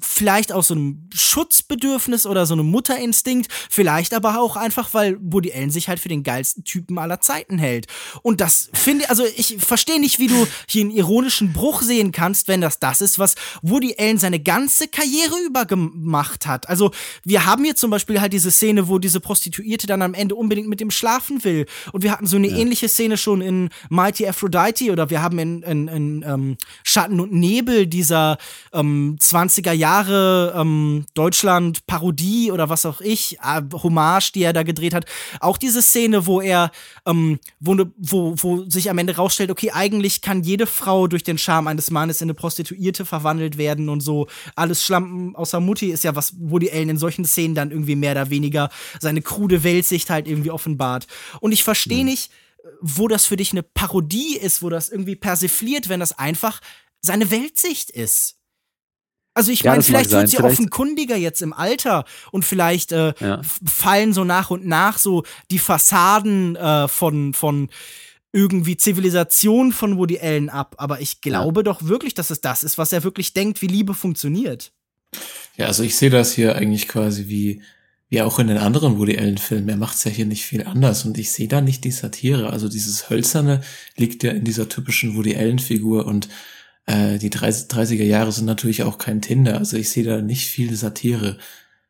[0.00, 5.52] vielleicht aus so einem Schutzbedürfnis oder so einem Mutterinstinkt, vielleicht aber auch einfach, weil Woody
[5.52, 7.86] Allen sich halt für den geilsten Typen aller Zeiten hält.
[8.22, 12.48] Und das finde also ich verstehe nicht, wie du hier einen ironischen Bruch sehen kannst,
[12.48, 16.68] wenn das das ist, was Woody Allen seine ganze Karriere über gemacht hat.
[16.68, 16.90] Also
[17.24, 20.68] wir haben hier zum Beispiel halt diese Szene, wo diese Prostituierte dann am Ende unbedingt
[20.68, 21.66] mit ihm schlafen will.
[21.92, 25.62] Und wir hatten so eine ähnliche Szene schon in Mighty Aphrodite oder wir haben in,
[25.62, 28.38] in, in ähm, Schatten und Nebel dieser
[28.72, 34.94] ähm, 20er Jahre ähm, Deutschland-Parodie oder was auch ich, äh, Hommage, die er da gedreht
[34.94, 35.06] hat.
[35.40, 36.70] Auch diese Szene, wo er,
[37.06, 41.22] ähm, wo, ne, wo, wo sich am Ende rausstellt, okay, eigentlich kann jede Frau durch
[41.24, 44.26] den Charme eines Mannes in eine Prostituierte verwandelt werden und so.
[44.56, 47.96] Alles Schlampen außer Mutti ist ja was, wo die Ellen in solchen Szenen dann irgendwie
[47.96, 51.06] mehr oder weniger seine krude Weltsicht halt irgendwie offenbart.
[51.40, 52.30] Und ich verstehe nicht,
[52.80, 56.60] wo das für dich eine Parodie ist, wo das irgendwie persifliert, wenn das einfach
[57.00, 58.34] seine Weltsicht ist.
[59.34, 63.14] Also ich Ja, meine, vielleicht wird sie Vielleicht- offenkundiger jetzt im Alter und vielleicht äh,
[63.20, 63.40] Ja.
[63.64, 67.68] fallen so nach und nach so die Fassaden äh, von, von
[68.32, 70.74] irgendwie Zivilisation von Woody Allen ab.
[70.78, 73.94] Aber ich glaube doch wirklich, dass es das ist, was er wirklich denkt, wie Liebe
[73.94, 74.72] funktioniert.
[75.56, 77.62] Ja, also ich sehe das hier eigentlich quasi wie,
[78.10, 79.68] wie auch in den anderen Woody Allen Filmen.
[79.68, 82.50] Er macht's ja hier nicht viel anders und ich sehe da nicht die Satire.
[82.50, 83.62] Also dieses Hölzerne
[83.96, 86.28] liegt ja in dieser typischen Woody Allen Figur und
[86.86, 89.58] äh, die 30, 30er Jahre sind natürlich auch kein Tinder.
[89.58, 91.38] Also ich sehe da nicht viel Satire.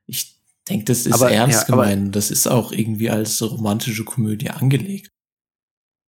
[0.06, 0.36] Ich
[0.68, 2.14] denke, das ist Aber- ernst ja, gemeint.
[2.14, 5.10] Das ist auch irgendwie als romantische Komödie angelegt.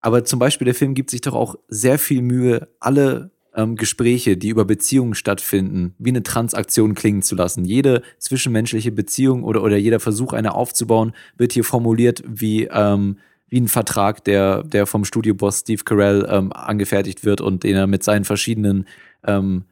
[0.00, 4.36] Aber zum Beispiel, der Film gibt sich doch auch sehr viel Mühe, alle ähm, Gespräche,
[4.36, 7.64] die über Beziehungen stattfinden, wie eine Transaktion klingen zu lassen.
[7.64, 13.60] Jede zwischenmenschliche Beziehung oder, oder jeder Versuch, eine aufzubauen, wird hier formuliert wie, ähm, wie
[13.60, 18.04] ein Vertrag, der, der vom Studioboss Steve Carell ähm, angefertigt wird und den er mit
[18.04, 18.86] seinen verschiedenen
[19.26, 19.64] ähm,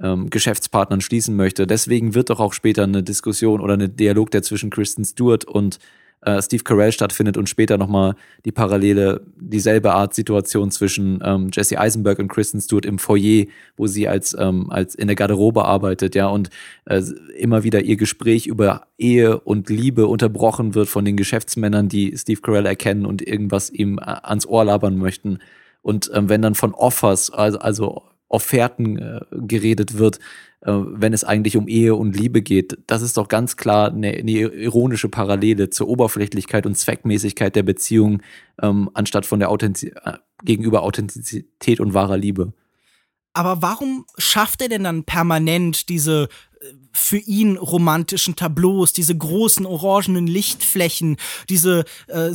[0.00, 1.66] ähm, Geschäftspartnern schließen möchte.
[1.66, 5.78] Deswegen wird doch auch später eine Diskussion oder eine Dialog, der zwischen Kristen Stewart und
[6.26, 11.78] äh, Steve Carell stattfindet und später nochmal die parallele, dieselbe Art Situation zwischen ähm, Jesse
[11.78, 13.46] Eisenberg und Kristen Stewart im Foyer,
[13.76, 16.50] wo sie als, ähm, als in der Garderobe arbeitet, ja, und
[16.86, 17.00] äh,
[17.38, 22.40] immer wieder ihr Gespräch über Ehe und Liebe unterbrochen wird von den Geschäftsmännern, die Steve
[22.40, 25.38] Carell erkennen und irgendwas ihm äh, ans Ohr labern möchten.
[25.82, 30.18] Und ähm, wenn dann von Offers, also, also Offerten äh, geredet wird,
[30.60, 34.08] äh, wenn es eigentlich um Ehe und Liebe geht, das ist doch ganz klar eine,
[34.08, 38.22] eine ironische Parallele zur Oberflächlichkeit und Zweckmäßigkeit der Beziehung,
[38.60, 42.52] ähm, anstatt von der Authentiz äh, gegenüber Authentizität und wahrer Liebe.
[43.32, 46.28] Aber warum schafft er denn dann permanent diese
[46.92, 51.16] für ihn romantischen Tableaus, diese großen orangenen Lichtflächen,
[51.48, 52.30] diese, äh,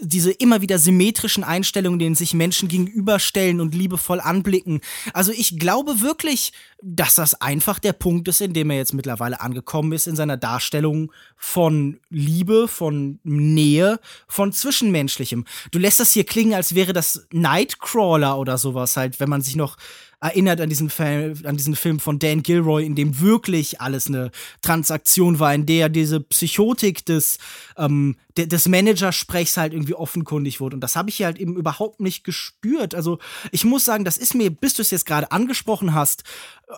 [0.00, 4.80] diese immer wieder symmetrischen Einstellungen, denen sich Menschen gegenüberstellen und liebevoll anblicken.
[5.12, 6.52] Also ich glaube wirklich,
[6.82, 10.36] dass das einfach der Punkt ist, in dem er jetzt mittlerweile angekommen ist in seiner
[10.36, 13.98] Darstellung von Liebe, von Nähe,
[14.28, 15.44] von Zwischenmenschlichem.
[15.72, 19.56] Du lässt das hier klingen, als wäre das Nightcrawler oder sowas halt, wenn man sich
[19.56, 19.76] noch
[20.20, 24.30] erinnert an diesen, Film, an diesen Film von Dan Gilroy, in dem wirklich alles eine
[24.62, 27.38] Transaktion war, in der diese Psychotik des,
[27.76, 30.76] ähm, de, des Managersprechs halt irgendwie offenkundig wurde.
[30.76, 32.94] Und das habe ich hier halt eben überhaupt nicht gespürt.
[32.94, 33.18] Also
[33.52, 36.24] ich muss sagen, das ist mir, bis du es jetzt gerade angesprochen hast,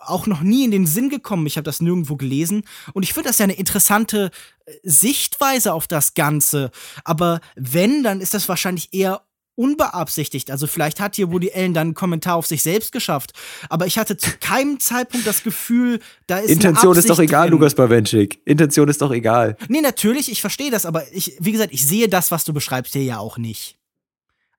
[0.05, 1.47] auch noch nie in den Sinn gekommen.
[1.47, 2.63] Ich habe das nirgendwo gelesen.
[2.93, 4.31] Und ich finde das ja eine interessante
[4.65, 6.71] äh, Sichtweise auf das Ganze.
[7.03, 9.21] Aber wenn, dann ist das wahrscheinlich eher
[9.57, 10.51] unbeabsichtigt.
[10.51, 13.33] Also vielleicht hat hier Woody Allen dann einen Kommentar auf sich selbst geschafft.
[13.69, 17.53] Aber ich hatte zu keinem Zeitpunkt das Gefühl, da ist Intention ist doch egal, drin.
[17.53, 18.39] Lukas Bawenschik.
[18.45, 19.57] Intention ist doch egal.
[19.67, 22.93] Nee, natürlich, ich verstehe das, aber ich, wie gesagt, ich sehe das, was du beschreibst,
[22.93, 23.76] hier ja auch nicht.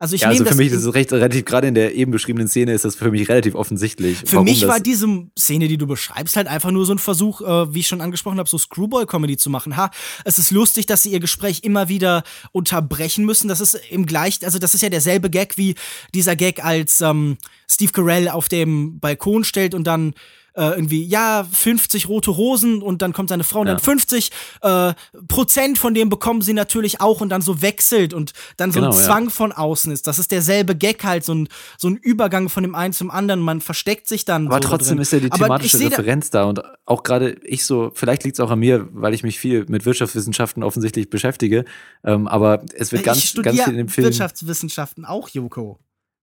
[0.01, 2.47] Also ich ja, also für mich ist es recht relativ, gerade in der eben beschriebenen
[2.47, 4.19] Szene ist das für mich relativ offensichtlich.
[4.25, 7.75] Für mich war diese Szene, die du beschreibst, halt einfach nur so ein Versuch, äh,
[7.75, 9.77] wie ich schon angesprochen habe, so Screwball-Comedy zu machen.
[9.77, 9.91] Ha,
[10.25, 12.23] es ist lustig, dass sie ihr Gespräch immer wieder
[12.53, 13.49] unterbrechen müssen.
[13.49, 15.75] Das ist im gleich, also das ist ja derselbe Gag wie
[16.15, 17.37] dieser Gag, als ähm,
[17.69, 20.15] Steve Carell auf dem Balkon stellt und dann
[20.59, 23.75] äh, irgendwie, ja, 50 rote Rosen und dann kommt seine Frau und Ja.
[23.75, 24.31] dann 50
[24.63, 24.93] äh,
[25.29, 28.91] Prozent von dem bekommen sie natürlich auch und dann so wechselt und dann so Genau,
[28.93, 29.05] ein ja.
[29.05, 30.07] Zwang von außen ist.
[30.07, 31.49] Das ist derselbe Gag halt, so ein,
[31.79, 33.41] so ein Übergang von dem einen zum anderen.
[33.41, 34.47] Man versteckt sich dann.
[34.49, 35.03] Aber so trotzdem drin.
[35.03, 38.37] ist ja die thematische seh da- Referenz da und auch gerade ich so, vielleicht liegt
[38.37, 41.65] es auch an mir, weil ich mich viel mit Wirtschaftswissenschaften offensichtlich beschäftige,
[42.05, 44.07] ähm, aber es wird ganz, ich ganz viel in dem Film.
[44.07, 45.79] Wirtschaftswissenschaften auch, Joko.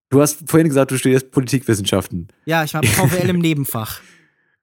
[0.10, 2.28] Du hast vorhin gesagt, du studierst Politikwissenschaften.
[2.46, 4.02] Ja, ich habe VWL im Nebenfach.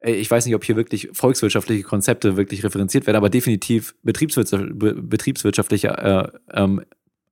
[0.02, 4.78] Ey, Ich weiß nicht, ob hier wirklich volkswirtschaftliche Konzepte wirklich referenziert werden, aber definitiv betriebswirtschaft,
[4.78, 6.82] be, betriebswirtschaftliche äh, ähm,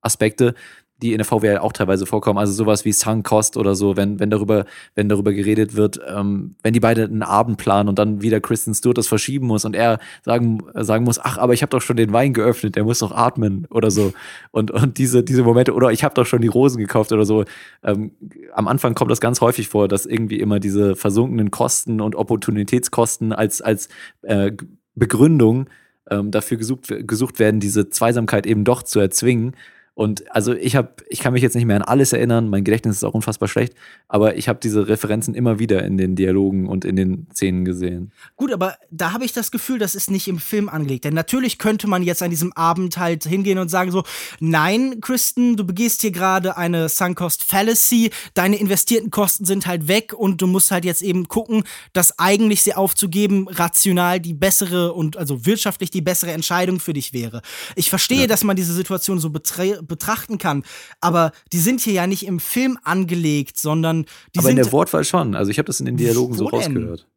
[0.01, 0.55] Aspekte,
[1.01, 2.37] die in der VWL auch teilweise vorkommen.
[2.37, 6.55] Also sowas wie Sunk Cost oder so, wenn, wenn darüber, wenn darüber geredet wird, ähm,
[6.63, 9.75] wenn die beide einen Abend planen und dann wieder Kristen Stewart das verschieben muss und
[9.75, 12.99] er sagen, sagen muss, ach, aber ich habe doch schon den Wein geöffnet, der muss
[12.99, 14.13] doch atmen oder so.
[14.51, 17.45] Und, und diese, diese Momente, oder ich habe doch schon die Rosen gekauft oder so.
[17.83, 18.11] Ähm,
[18.53, 23.33] am Anfang kommt das ganz häufig vor, dass irgendwie immer diese versunkenen Kosten und Opportunitätskosten
[23.33, 23.89] als, als
[24.21, 24.51] äh,
[24.95, 25.69] Begründung
[26.09, 29.55] ähm, dafür gesucht, gesucht werden, diese Zweisamkeit eben doch zu erzwingen.
[29.93, 32.95] Und also ich habe, ich kann mich jetzt nicht mehr an alles erinnern, mein Gedächtnis
[32.95, 33.73] ist auch unfassbar schlecht,
[34.07, 38.13] aber ich habe diese Referenzen immer wieder in den Dialogen und in den Szenen gesehen.
[38.37, 41.03] Gut, aber da habe ich das Gefühl, das ist nicht im Film angelegt.
[41.03, 44.03] Denn natürlich könnte man jetzt an diesem Abend halt hingehen und sagen so,
[44.39, 49.89] nein, Kristen, du begehst hier gerade eine Sunk Cost Fallacy, deine investierten Kosten sind halt
[49.89, 54.93] weg und du musst halt jetzt eben gucken, dass eigentlich sie aufzugeben rational die bessere
[54.93, 57.41] und also wirtschaftlich die bessere Entscheidung für dich wäre.
[57.75, 60.63] Ich verstehe, dass man diese Situation so betre betrachten kann,
[60.99, 64.05] aber die sind hier ja nicht im Film angelegt, sondern
[64.35, 65.35] die aber in sind der Wortwahl schon.
[65.35, 66.59] Also ich habe das in den Dialogen so Wo denn?
[66.59, 67.07] rausgehört.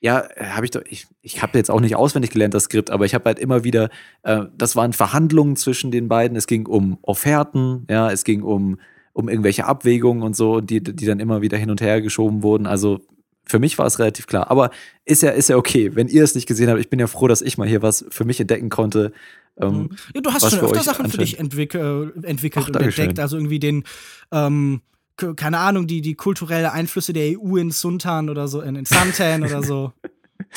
[0.00, 3.06] Ja, habe ich doch, ich, ich habe jetzt auch nicht auswendig gelernt, das Skript, aber
[3.06, 3.88] ich habe halt immer wieder,
[4.22, 8.78] äh, das waren Verhandlungen zwischen den beiden, es ging um Offerten, ja, es ging um,
[9.14, 12.66] um irgendwelche Abwägungen und so, die, die dann immer wieder hin und her geschoben wurden.
[12.66, 13.00] Also
[13.46, 14.50] für mich war es relativ klar.
[14.50, 14.70] Aber
[15.04, 16.80] ist ja, ist ja okay, wenn ihr es nicht gesehen habt.
[16.80, 19.12] Ich bin ja froh, dass ich mal hier was für mich entdecken konnte.
[19.60, 23.18] Ähm, Ja, du hast schon öfter Sachen für dich entwick äh, entwickelt Ach, und entdeckt.
[23.20, 23.84] Also irgendwie den,
[24.32, 24.80] ähm,
[25.16, 28.84] ke- keine Ahnung, die, die kulturelle Einflüsse der EU in Suntan oder so, in, in
[28.84, 29.92] Suntan oder so.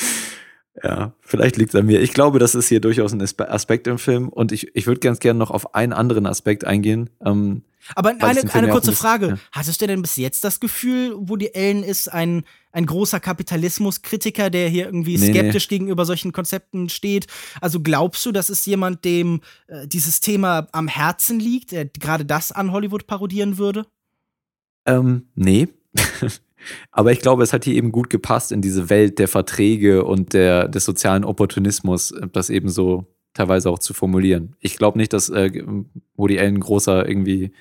[0.84, 2.00] Ja, vielleicht liegt es an mir.
[2.00, 5.00] Ich glaube, das ist hier durchaus ein Aspe- Aspekt im Film und ich, ich würde
[5.00, 7.10] ganz gerne noch auf einen anderen Aspekt eingehen.
[7.24, 7.62] Ähm,
[7.96, 9.26] Aber eine, eine kurze Frage.
[9.30, 9.38] ja.
[9.50, 12.44] Hattest du denn bis jetzt das Gefühl, Woody Allen ist ein,
[12.78, 17.26] ein großer Kapitalismuskritiker, der hier irgendwie Nee, skeptisch gegenüber solchen Konzepten steht?
[17.60, 22.24] Also glaubst du, das ist jemand, dem äh, dieses Thema am Herzen liegt, der gerade
[22.24, 23.86] das an Hollywood parodieren würde?
[24.86, 25.68] ähm, nee.
[26.90, 30.32] Aber ich glaube, es hat hier eben gut gepasst in diese Welt der Verträge und
[30.32, 34.56] der, des sozialen Opportunismus, äh, das eben so teilweise auch zu formulieren.
[34.60, 35.62] Ich glaube nicht, dass äh,
[36.16, 37.52] Woody Allen großer irgendwie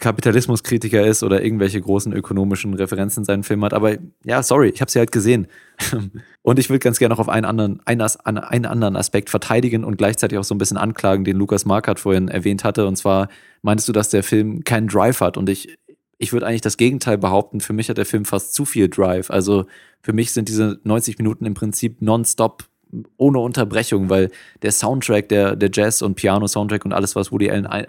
[0.00, 3.72] Kapitalismuskritiker ist oder irgendwelche großen ökonomischen Referenzen in seinen Film hat.
[3.72, 5.46] Aber ja, sorry, ich habe sie halt gesehen.
[6.42, 9.96] Und ich würde ganz gerne noch auf einen anderen, einen, einen anderen Aspekt verteidigen und
[9.96, 12.86] gleichzeitig auch so ein bisschen anklagen, den Lukas Markert vorhin erwähnt hatte.
[12.86, 13.28] Und zwar
[13.62, 15.36] meintest du, dass der Film keinen Drive hat.
[15.36, 15.76] Und ich,
[16.18, 17.60] ich würde eigentlich das Gegenteil behaupten.
[17.60, 19.30] Für mich hat der Film fast zu viel Drive.
[19.30, 19.66] Also
[20.02, 22.69] für mich sind diese 90 Minuten im Prinzip nonstop
[23.16, 24.30] ohne Unterbrechung, weil
[24.62, 27.86] der Soundtrack, der, der Jazz- und Piano-Soundtrack und alles, was Woody Allen ein,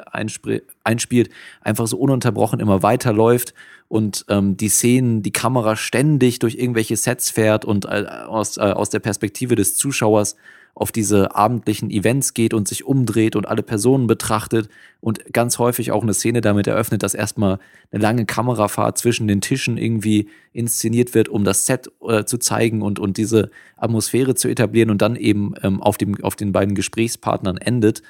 [0.84, 1.30] einspielt,
[1.62, 3.54] einfach so ununterbrochen immer weiterläuft
[3.88, 8.62] und ähm, die Szenen, die Kamera ständig durch irgendwelche Sets fährt und äh, aus, äh,
[8.62, 10.36] aus der Perspektive des Zuschauers
[10.82, 14.68] auf diese abendlichen Events geht und sich umdreht und alle Personen betrachtet
[15.00, 17.60] und ganz häufig auch eine Szene damit eröffnet, dass erstmal
[17.92, 22.82] eine lange Kamerafahrt zwischen den Tischen irgendwie inszeniert wird, um das Set äh, zu zeigen
[22.82, 26.74] und, und diese Atmosphäre zu etablieren und dann eben ähm, auf, dem, auf den beiden
[26.74, 28.02] Gesprächspartnern endet.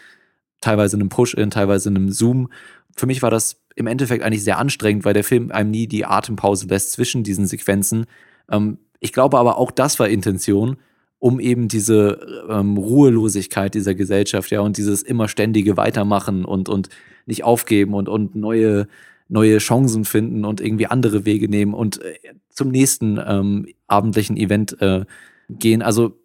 [0.61, 2.49] Teilweise in einem Push-In, teilweise in einem Zoom.
[2.95, 6.05] Für mich war das im Endeffekt eigentlich sehr anstrengend, weil der Film einem nie die
[6.05, 8.05] Atempause lässt zwischen diesen Sequenzen.
[8.49, 10.77] Ähm, ich glaube aber auch das war Intention,
[11.21, 16.89] um eben diese ähm, Ruhelosigkeit dieser Gesellschaft, ja, und dieses immer ständige Weitermachen und, und
[17.27, 18.87] nicht aufgeben und, und neue,
[19.29, 22.15] neue Chancen finden und irgendwie andere Wege nehmen und äh,
[22.49, 25.05] zum nächsten ähm, abendlichen Event äh,
[25.47, 25.83] gehen.
[25.83, 26.17] Also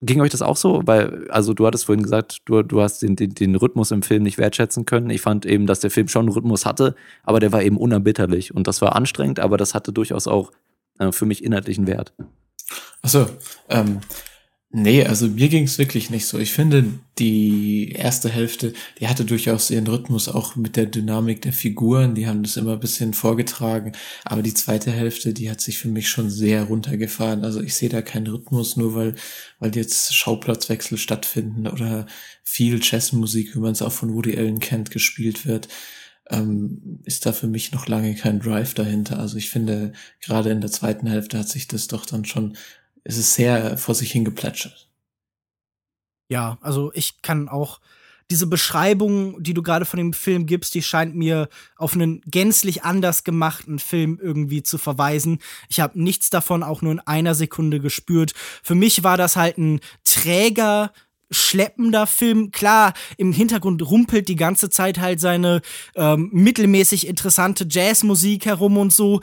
[0.00, 0.80] ging euch das auch so?
[0.86, 4.22] Weil, also du hattest vorhin gesagt, du, du hast den, den, den Rhythmus im Film
[4.22, 5.10] nicht wertschätzen können.
[5.10, 6.94] Ich fand eben, dass der Film schon einen Rhythmus hatte,
[7.24, 8.54] aber der war eben unerbitterlich.
[8.54, 10.50] Und das war anstrengend, aber das hatte durchaus auch
[10.98, 12.14] äh, für mich inhaltlichen Wert.
[13.02, 13.28] Achso,
[13.68, 14.00] ähm,
[14.70, 16.38] nee, also mir ging es wirklich nicht so.
[16.38, 16.86] Ich finde,
[17.18, 22.26] die erste Hälfte, die hatte durchaus ihren Rhythmus auch mit der Dynamik der Figuren, die
[22.26, 23.92] haben das immer ein bisschen vorgetragen,
[24.24, 27.44] aber die zweite Hälfte, die hat sich für mich schon sehr runtergefahren.
[27.44, 29.14] Also ich sehe da keinen Rhythmus, nur weil,
[29.58, 32.06] weil jetzt Schauplatzwechsel stattfinden oder
[32.42, 35.68] viel Jazzmusik, wie man es auch von Woody Allen kennt, gespielt wird
[36.30, 39.18] ähm, ist da für mich noch lange kein Drive dahinter.
[39.18, 42.56] Also ich finde, gerade in der zweiten Hälfte hat sich das doch dann schon,
[43.04, 44.88] es ist sehr vor sich hingeplätschert.
[46.30, 47.80] Ja, also ich kann auch
[48.30, 52.82] diese Beschreibung, die du gerade von dem Film gibst, die scheint mir auf einen gänzlich
[52.82, 55.40] anders gemachten Film irgendwie zu verweisen.
[55.68, 58.32] Ich habe nichts davon auch nur in einer Sekunde gespürt.
[58.62, 60.92] Für mich war das halt ein träger,
[61.34, 62.50] schleppender Film.
[62.50, 65.60] Klar, im Hintergrund rumpelt die ganze Zeit halt seine
[65.94, 69.20] ähm, mittelmäßig interessante Jazzmusik herum und so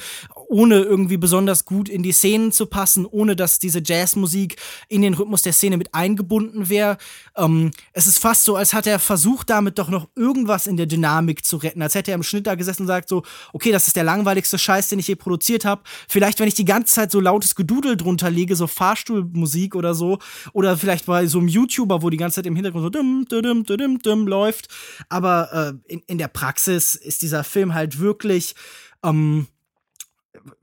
[0.52, 4.58] ohne irgendwie besonders gut in die Szenen zu passen, ohne dass diese Jazzmusik
[4.90, 6.98] in den Rhythmus der Szene mit eingebunden wäre.
[7.38, 10.88] Ähm, es ist fast so, als hat er versucht, damit doch noch irgendwas in der
[10.88, 11.82] Dynamik zu retten.
[11.82, 13.24] Als hätte er im Schnitt da gesessen und sagt so,
[13.54, 15.84] okay, das ist der langweiligste Scheiß, den ich je produziert habe.
[16.10, 20.20] Vielleicht, wenn ich die ganze Zeit so lautes Gedudel drunter lege, so Fahrstuhlmusik oder so,
[20.52, 23.64] oder vielleicht bei so einem YouTuber, wo die ganze Zeit im Hintergrund so dum, dum,
[23.64, 24.68] dum, dum, läuft.
[25.08, 28.54] Aber äh, in, in der Praxis ist dieser Film halt wirklich
[29.02, 29.48] ähm,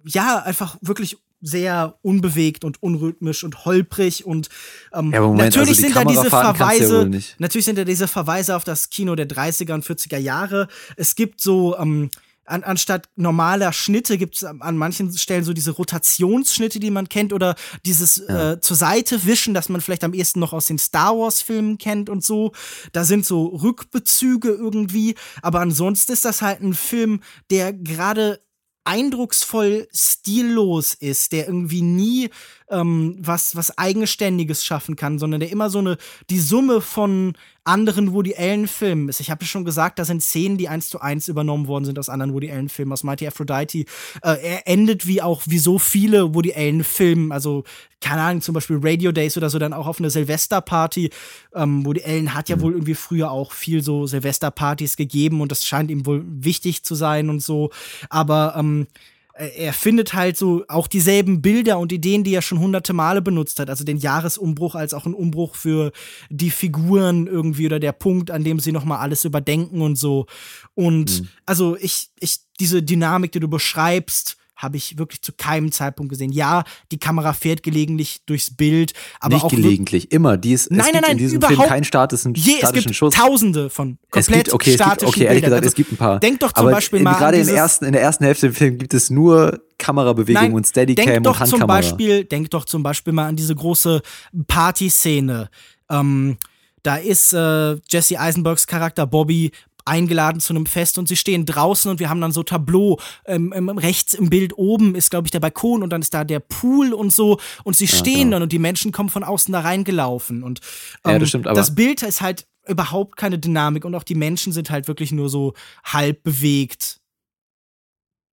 [0.04, 4.48] ja, einfach wirklich sehr unbewegt und unrhythmisch und holprig und
[4.92, 8.56] ähm, ja, Moment, natürlich also sind da diese Verweise, ja natürlich sind da diese Verweise
[8.56, 10.66] auf das Kino der 30er und 40er Jahre.
[10.96, 12.10] Es gibt so ähm,
[12.48, 17.32] an, anstatt normaler Schnitte gibt es an manchen Stellen so diese Rotationsschnitte, die man kennt,
[17.32, 17.54] oder
[17.84, 18.52] dieses ja.
[18.52, 22.08] äh, zur Seite wischen, das man vielleicht am ehesten noch aus den Star Wars-Filmen kennt
[22.08, 22.52] und so.
[22.92, 27.20] Da sind so Rückbezüge irgendwie, aber ansonsten ist das halt ein Film,
[27.50, 28.40] der gerade
[28.88, 32.30] eindrucksvoll stillos ist, der irgendwie nie
[32.70, 35.96] ähm, was, was Eigenständiges schaffen kann, sondern der immer so eine,
[36.30, 39.20] die Summe von anderen Woody Allen-Filmen ist.
[39.20, 41.98] Ich habe ja schon gesagt, da sind Szenen, die eins zu eins übernommen worden sind
[41.98, 43.84] aus anderen Woody Allen-Filmen, aus Mighty Aphrodite.
[44.22, 47.64] Äh, er endet wie auch, wie so viele Woody Allen-Filme, also
[48.00, 51.10] keine Ahnung, zum Beispiel Radio Days oder so, dann auch auf eine Silvesterparty.
[51.54, 52.60] Ähm, Woody Allen hat ja mhm.
[52.62, 56.94] wohl irgendwie früher auch viel so Silvesterpartys gegeben und das scheint ihm wohl wichtig zu
[56.94, 57.70] sein und so.
[58.08, 58.94] Aber ähm, äh,
[59.38, 63.60] er findet halt so auch dieselben Bilder und Ideen, die er schon hunderte Male benutzt
[63.60, 63.70] hat.
[63.70, 65.92] Also den Jahresumbruch als auch ein Umbruch für
[66.28, 70.26] die Figuren irgendwie oder der Punkt, an dem sie nochmal alles überdenken und so.
[70.74, 71.28] Und mhm.
[71.46, 76.32] also ich, ich, diese Dynamik, die du beschreibst, habe ich wirklich zu keinem Zeitpunkt gesehen.
[76.32, 80.36] Ja, die Kamera fährt gelegentlich durchs Bild, aber nicht auch gelegentlich, immer.
[80.36, 82.76] Die ist, nein, es nein, gibt nein, in diesem überhaupt, Film keinen statischen, je, statischen
[82.76, 83.14] es gibt Schuss.
[83.14, 85.60] Tausende von komplett es gibt, okay, statischen es gibt, okay, ehrlich Bildern.
[85.60, 86.20] gesagt, es gibt ein paar.
[86.20, 88.78] Denk doch zum aber Beispiel mal gerade im ersten, in der ersten Hälfte des Films
[88.78, 91.60] gibt es nur Kamerabewegung Nein, und Steadicam denk und doch Handkamera.
[91.60, 94.02] Zum Beispiel, denk doch zum Beispiel mal an diese große
[94.48, 95.48] Partyszene.
[95.88, 96.36] Ähm,
[96.82, 99.52] da ist äh, Jesse Eisenbergs Charakter Bobby
[99.88, 102.98] eingeladen zu einem Fest und sie stehen draußen und wir haben dann so Tableau.
[103.26, 106.40] Ähm, rechts im Bild oben ist, glaube ich, der Balkon und dann ist da der
[106.40, 108.30] Pool und so und sie stehen ja, genau.
[108.32, 110.42] dann und die Menschen kommen von außen da reingelaufen.
[110.42, 110.60] Und
[111.04, 114.14] ähm, ja, das, stimmt, aber das Bild ist halt überhaupt keine Dynamik und auch die
[114.14, 117.00] Menschen sind halt wirklich nur so halb bewegt.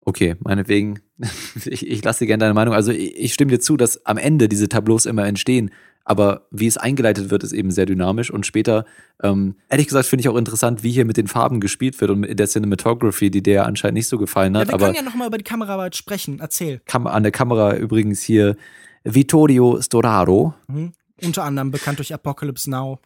[0.05, 1.01] Okay, meinetwegen,
[1.65, 2.75] ich, ich lasse dir gerne deine Meinung.
[2.75, 5.71] Also ich, ich stimme dir zu, dass am Ende diese Tableaus immer entstehen,
[6.05, 8.85] aber wie es eingeleitet wird, ist eben sehr dynamisch und später,
[9.23, 12.25] ähm, ehrlich gesagt, finde ich auch interessant, wie hier mit den Farben gespielt wird und
[12.25, 14.67] in der Cinematography, die dir anscheinend nicht so gefallen hat.
[14.67, 16.81] Ja, wir aber können ja nochmal über die Kameraarbeit sprechen, erzähl.
[16.85, 18.57] Kam an der Kamera übrigens hier
[19.03, 20.55] Vittorio Storaro.
[20.69, 20.93] Mhm.
[21.23, 23.01] Unter anderem bekannt durch Apocalypse Now.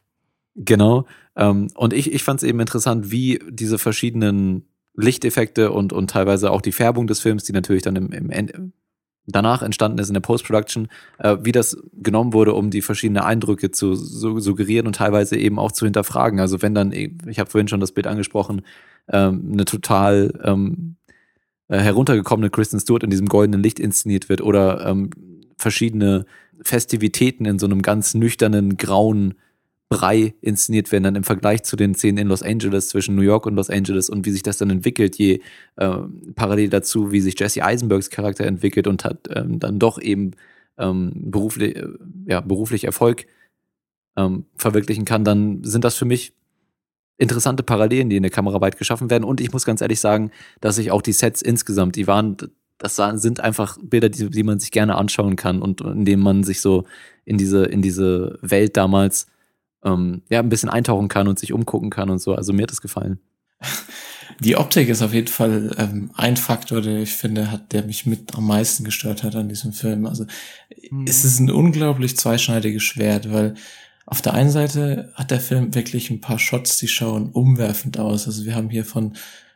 [0.56, 1.06] Genau.
[1.36, 6.50] Ähm, und ich, ich fand es eben interessant, wie diese verschiedenen Lichteffekte und, und teilweise
[6.50, 8.72] auch die Färbung des Films, die natürlich dann im, im
[9.30, 13.70] danach entstanden ist in der Post-Production, äh, wie das genommen wurde, um die verschiedenen Eindrücke
[13.70, 16.40] zu su suggerieren und teilweise eben auch zu hinterfragen.
[16.40, 18.62] Also wenn dann, ich habe vorhin schon das Bild angesprochen,
[19.08, 20.96] ähm, eine total ähm,
[21.68, 25.10] äh, heruntergekommene Kristen Stewart in diesem goldenen Licht inszeniert wird oder ähm,
[25.56, 26.24] verschiedene
[26.62, 29.34] Festivitäten in so einem ganz nüchternen, grauen
[29.88, 33.46] Brei inszeniert werden, dann im Vergleich zu den Szenen in Los Angeles, zwischen New York
[33.46, 35.40] und Los Angeles und wie sich das dann entwickelt, je
[35.76, 35.96] äh,
[36.34, 40.32] parallel dazu, wie sich Jesse Eisenbergs Charakter entwickelt und hat ähm, dann doch eben
[40.76, 41.88] ähm, beruflich, äh,
[42.26, 43.26] ja, beruflich Erfolg
[44.16, 46.34] ähm, verwirklichen kann, dann sind das für mich
[47.16, 49.24] interessante Parallelen, die in der Kameraarbeit geschaffen werden.
[49.24, 50.30] Und ich muss ganz ehrlich sagen,
[50.60, 52.36] dass ich auch die Sets insgesamt, die waren,
[52.78, 56.44] das sind einfach Bilder, die, die man sich gerne anschauen kann und in denen man
[56.44, 56.84] sich so
[57.24, 59.26] in diese, in diese Welt damals
[59.84, 62.34] ähm, ja, ein bisschen eintauchen kann und sich umgucken kann und so.
[62.34, 63.20] Also mir hat das gefallen.
[64.40, 68.06] Die Optik ist auf jeden Fall ähm, ein Faktor, der ich finde, hat, der mich
[68.06, 70.06] mit am meisten gestört hat an diesem Film.
[70.06, 70.26] Also
[70.90, 71.06] mhm.
[71.08, 73.54] es ist ein unglaublich zweischneidiges Schwert, weil
[74.06, 78.26] auf der einen Seite hat der Film wirklich ein paar Shots, die schauen umwerfend aus.
[78.26, 79.14] Also wir haben hier von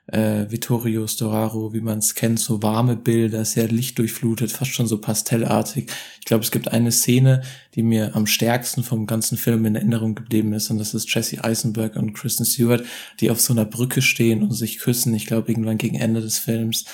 [0.08, 4.98] äh, Vittorio Storaro, wie man es kennt, so warme Bilder, sehr lichtdurchflutet, fast schon so
[4.98, 5.90] pastellartig.
[6.18, 7.42] Ich glaube, es gibt eine Szene,
[7.74, 11.42] die mir am stärksten vom ganzen Film in Erinnerung geblieben ist, und das ist Jesse
[11.42, 12.84] Eisenberg und Kristen Stewart,
[13.20, 15.14] die auf so einer Brücke stehen und sich küssen.
[15.14, 16.84] Ich glaube, irgendwann gegen Ende des Films.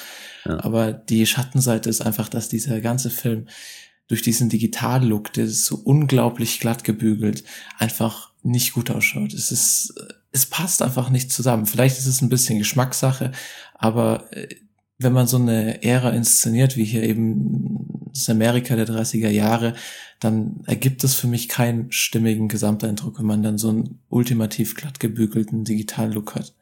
[0.44, 0.62] Ja.
[0.62, 3.46] Aber die Schattenseite ist einfach, dass dieser ganze Film
[4.08, 7.44] durch diesen Digital-Look, der ist so unglaublich glatt gebügelt,
[7.78, 9.34] einfach nicht gut ausschaut.
[9.34, 9.94] Es ist,
[10.32, 11.66] es passt einfach nicht zusammen.
[11.66, 13.32] Vielleicht ist es ein bisschen Geschmackssache,
[13.74, 14.48] aber äh,
[14.98, 19.74] wenn man so eine Ära inszeniert, wie hier eben das Amerika der 30er Jahre,
[20.18, 24.98] dann ergibt es für mich keinen stimmigen Gesamteindruck, wenn man dann so einen ultimativ glatt
[24.98, 26.54] gebügelten Digital-Look hat.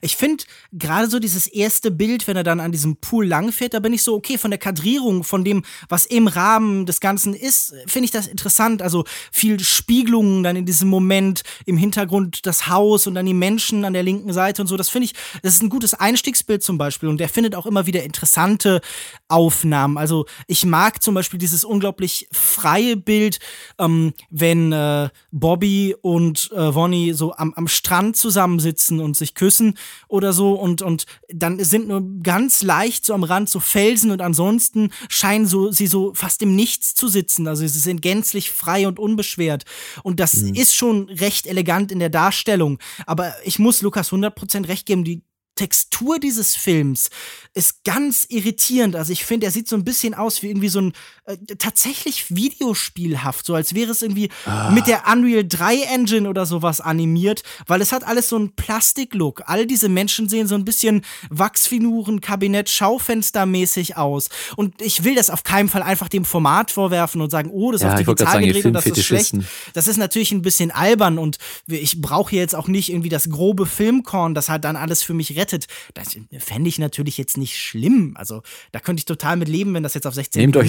[0.00, 3.80] Ich finde gerade so dieses erste Bild, wenn er dann an diesem Pool langfährt, da
[3.80, 7.74] bin ich so, okay, von der Kadrierung, von dem, was im Rahmen des Ganzen ist,
[7.86, 8.82] finde ich das interessant.
[8.82, 13.84] Also viel Spiegelungen dann in diesem Moment, im Hintergrund das Haus und dann die Menschen
[13.84, 14.76] an der linken Seite und so.
[14.76, 17.08] Das finde ich, das ist ein gutes Einstiegsbild zum Beispiel.
[17.08, 18.80] Und der findet auch immer wieder interessante
[19.28, 19.98] Aufnahmen.
[19.98, 23.38] Also ich mag zum Beispiel dieses unglaublich freie Bild,
[23.78, 29.76] ähm, wenn äh, Bobby und äh, so am, am Strand zusammensitzen und sich küssen
[30.06, 34.22] oder so und, und dann sind nur ganz leicht so am Rand so Felsen und
[34.22, 37.48] ansonsten scheinen so, sie so fast im Nichts zu sitzen.
[37.48, 39.64] Also sie sind gänzlich frei und unbeschwert.
[40.04, 40.54] Und das mhm.
[40.54, 42.78] ist schon recht elegant in der Darstellung.
[43.04, 45.24] Aber ich muss Lukas 100% recht geben, die
[45.56, 47.10] Textur dieses Films
[47.52, 48.96] ist ganz irritierend.
[48.96, 50.92] Also ich finde, er sieht so ein bisschen aus wie irgendwie so ein
[51.24, 54.72] äh, tatsächlich Videospielhaft, so als wäre es irgendwie ah.
[54.72, 59.44] mit der Unreal 3 Engine oder sowas animiert, weil es hat alles so einen Plastiklook.
[59.46, 64.30] All diese Menschen sehen so ein bisschen Wachsfiguren, Kabinett, Schaufenstermäßig aus.
[64.56, 67.82] Und ich will das auf keinen Fall einfach dem Format vorwerfen und sagen, oh, das
[67.82, 69.34] ist ja, auf digital gedreht und das ist schlecht.
[69.74, 73.30] Das ist natürlich ein bisschen albern und ich brauche hier jetzt auch nicht irgendwie das
[73.30, 75.68] grobe Filmkorn, das halt dann alles für mich rettet.
[75.94, 78.14] Das fände ich natürlich jetzt nicht schlimm.
[78.16, 78.42] Also
[78.72, 80.66] da könnte ich total mit leben, wenn das jetzt auf 16 Nehmt euch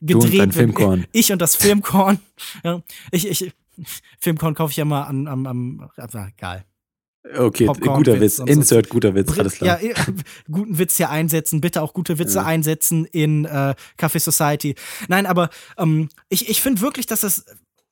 [0.00, 0.54] gedreht wird.
[0.54, 1.06] Filmkorn.
[1.12, 2.18] Ich und das Filmkorn.
[2.64, 3.52] ja, ich, ich,
[4.20, 6.64] Filmkorn kaufe ich ja mal an, am, am, also, egal.
[7.36, 8.40] Okay, guter Witz.
[8.40, 9.80] Insert guter Witz, alles klar.
[9.80, 9.94] Ja,
[10.50, 11.60] guten Witz hier einsetzen.
[11.60, 12.44] Bitte auch gute Witze ja.
[12.44, 14.74] einsetzen in äh, Café Society.
[15.06, 15.48] Nein, aber
[15.78, 17.44] ähm, ich, ich finde wirklich, dass das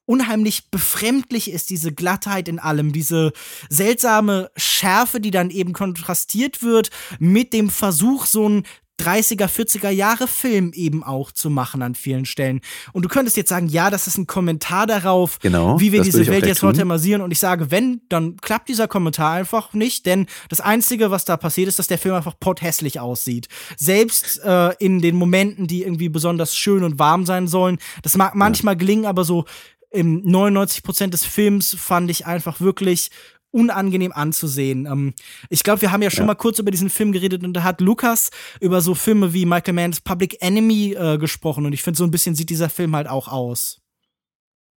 [0.04, 3.32] unheimlich befremdlich ist, diese Glattheit in allem, diese
[3.68, 8.66] seltsame Schärfe, die dann eben kontrastiert wird mit dem Versuch, so ein
[9.00, 12.60] 30er, 40er Jahre Film eben auch zu machen an vielen Stellen.
[12.92, 16.26] Und du könntest jetzt sagen, ja, das ist ein Kommentar darauf, genau, wie wir diese
[16.26, 17.22] Welt jetzt modernisieren.
[17.22, 21.36] Und ich sage, wenn, dann klappt dieser Kommentar einfach nicht, denn das Einzige, was da
[21.36, 23.48] passiert, ist, dass der Film einfach pothässlich aussieht.
[23.76, 27.78] Selbst äh, in den Momenten, die irgendwie besonders schön und warm sein sollen.
[28.02, 28.78] Das mag manchmal ja.
[28.78, 29.44] gelingen, aber so
[29.90, 33.10] im 99 Prozent des Films fand ich einfach wirklich
[33.50, 34.86] unangenehm anzusehen.
[34.86, 35.14] Ähm,
[35.48, 36.26] ich glaube, wir haben ja schon ja.
[36.26, 38.30] mal kurz über diesen Film geredet und da hat Lukas
[38.60, 42.10] über so Filme wie Michael Manns Public Enemy äh, gesprochen und ich finde, so ein
[42.10, 43.80] bisschen sieht dieser Film halt auch aus.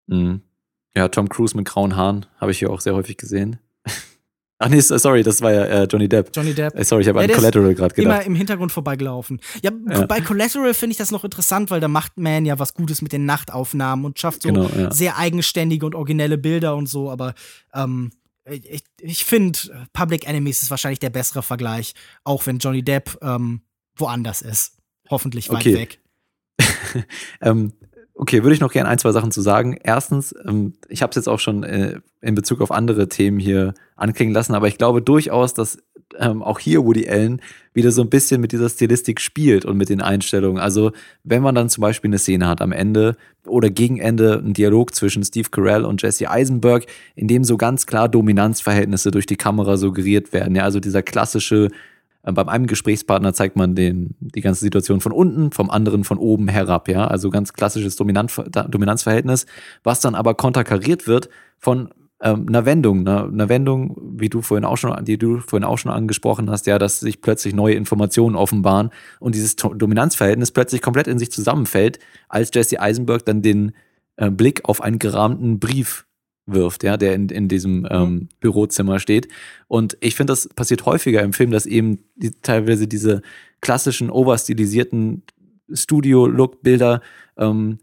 [0.06, 0.42] Mhm.
[0.96, 3.58] Ja, Tom Cruise mit grauen Haaren habe ich hier auch sehr häufig gesehen.
[4.58, 6.30] Ach nee, sorry, das war ja äh, Johnny Depp.
[6.34, 6.78] Johnny Depp.
[6.78, 8.14] Äh, sorry, ich habe ja, an Collateral gerade gedacht.
[8.14, 9.40] Immer im Hintergrund vorbeigelaufen.
[9.62, 10.06] Ja, ja.
[10.06, 13.12] bei Collateral finde ich das noch interessant, weil da macht Man ja was Gutes mit
[13.12, 14.92] den Nachtaufnahmen und schafft so genau, ja.
[14.92, 17.10] sehr eigenständige und originelle Bilder und so.
[17.10, 17.34] Aber
[17.74, 18.12] ähm,
[18.50, 19.58] ich, ich finde,
[19.92, 21.94] Public Enemies ist wahrscheinlich der bessere Vergleich,
[22.24, 23.62] auch wenn Johnny Depp ähm,
[23.96, 24.78] woanders ist.
[25.10, 25.74] Hoffentlich weit okay.
[25.74, 26.00] weg.
[27.40, 27.72] ähm,
[28.16, 29.76] Okay, würde ich noch gerne ein, zwei Sachen zu sagen.
[29.82, 33.74] Erstens, ähm, ich habe es jetzt auch schon äh, in Bezug auf andere Themen hier
[33.96, 35.78] anklingen lassen, aber ich glaube durchaus, dass
[36.18, 37.40] ähm, auch hier Woody Allen
[37.72, 40.62] wieder so ein bisschen mit dieser Stilistik spielt und mit den Einstellungen.
[40.62, 40.92] Also
[41.24, 43.16] wenn man dann zum Beispiel eine Szene hat am Ende
[43.46, 47.86] oder gegen Ende einen Dialog zwischen Steve Carell und Jesse Eisenberg, in dem so ganz
[47.86, 50.54] klar Dominanzverhältnisse durch die Kamera suggeriert werden.
[50.54, 51.68] Ja, also dieser klassische
[52.24, 56.18] äh, beim einen Gesprächspartner zeigt man den, die ganze Situation von unten, vom anderen von
[56.18, 57.06] oben herab, ja.
[57.06, 59.46] Also ganz klassisches Dominanz, Dominanzverhältnis,
[59.82, 61.28] was dann aber konterkariert wird
[61.58, 61.90] von
[62.24, 65.76] ähm, einer Wendung, einer, einer Wendung, wie du vorhin auch schon, die du vorhin auch
[65.76, 68.90] schon angesprochen hast, ja, dass sich plötzlich neue Informationen offenbaren
[69.20, 71.98] und dieses Dominanzverhältnis plötzlich komplett in sich zusammenfällt,
[72.28, 73.72] als Jesse Eisenberg dann den
[74.16, 76.06] äh, Blick auf einen gerahmten Brief
[76.46, 77.88] wirft, ja, der in, in diesem mhm.
[77.90, 79.28] ähm, Bürozimmer steht.
[79.68, 83.20] Und ich finde, das passiert häufiger im Film, dass eben die, teilweise diese
[83.60, 85.22] klassischen, overstilisierten
[85.70, 87.02] Studio-Look-Bilder
[87.36, 87.78] ähm,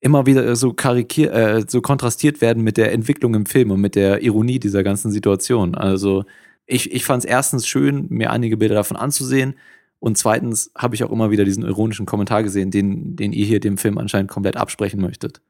[0.00, 3.94] immer wieder so karikiert, äh, so kontrastiert werden mit der Entwicklung im Film und mit
[3.94, 5.74] der Ironie dieser ganzen Situation.
[5.74, 6.24] Also
[6.66, 9.54] ich, ich fand es erstens schön, mir einige Bilder davon anzusehen.
[10.00, 13.58] Und zweitens habe ich auch immer wieder diesen ironischen Kommentar gesehen, den, den ihr hier
[13.58, 15.40] dem Film anscheinend komplett absprechen möchtet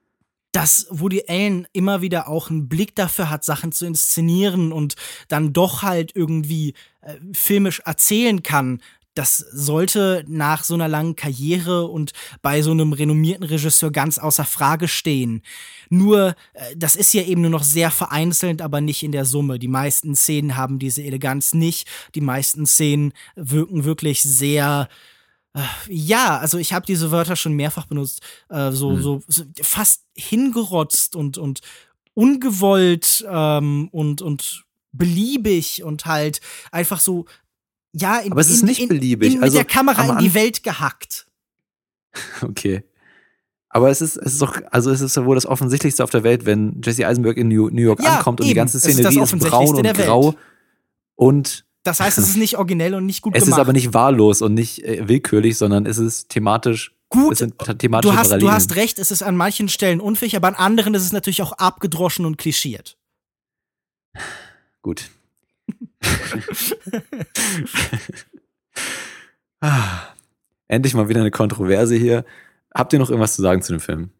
[0.53, 4.95] dass Woody Allen immer wieder auch einen Blick dafür hat, Sachen zu inszenieren und
[5.29, 8.81] dann doch halt irgendwie äh, filmisch erzählen kann.
[9.19, 14.45] Das sollte nach so einer langen Karriere und bei so einem renommierten Regisseur ganz außer
[14.45, 15.43] Frage stehen.
[15.91, 19.59] Nur, äh, das ist ja eben nur noch sehr vereinzelt, aber nicht in der Summe.
[19.59, 21.89] Die meisten Szenen haben diese Eleganz nicht.
[22.15, 24.89] Die meisten Szenen wirken wirklich sehr,
[25.89, 29.03] ja, also ich habe diese Wörter schon mehrfach benutzt, äh, so, hm.
[29.03, 31.59] so, so, fast hingerotzt und, und
[32.15, 36.41] ungewollt ähm, und, und beliebig und halt
[36.71, 37.25] einfach so,
[37.93, 39.35] ja, in, Aber es ist nicht in, beliebig.
[39.35, 41.27] In, also, mit der Kamera in die Welt gehackt.
[42.43, 42.83] Okay.
[43.71, 46.47] Aber es ist, es ist doch, also es ist wohl das Offensichtlichste auf der Welt,
[46.47, 48.53] wenn Jesse Eisenberg in New, New York ja, ankommt und eben.
[48.53, 50.35] die ganze Szenerie ist, ist braun und grau
[51.15, 53.59] und das heißt, es ist nicht originell und nicht gut es gemacht.
[53.59, 57.41] Es ist aber nicht wahllos und nicht äh, willkürlich, sondern es ist thematisch gut.
[57.41, 61.03] Du, hast, du hast recht, es ist an manchen Stellen unfähig, aber an anderen ist
[61.03, 62.97] es natürlich auch abgedroschen und klischiert.
[64.83, 65.11] Gut.
[70.69, 72.25] endlich mal wieder eine Kontroverse hier.
[72.75, 74.11] Habt ihr noch irgendwas zu sagen zu dem Film?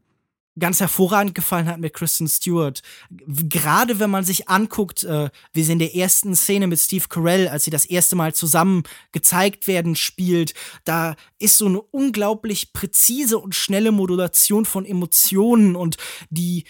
[0.59, 2.83] ganz hervorragend gefallen hat mit Kristen Stewart.
[3.11, 7.49] Gerade wenn man sich anguckt, äh, wie sie in der ersten Szene mit Steve Carell,
[7.49, 8.83] als sie das erste Mal zusammen
[9.13, 15.97] gezeigt werden, spielt, da ist so eine unglaublich präzise und schnelle Modulation von Emotionen und
[16.31, 16.65] die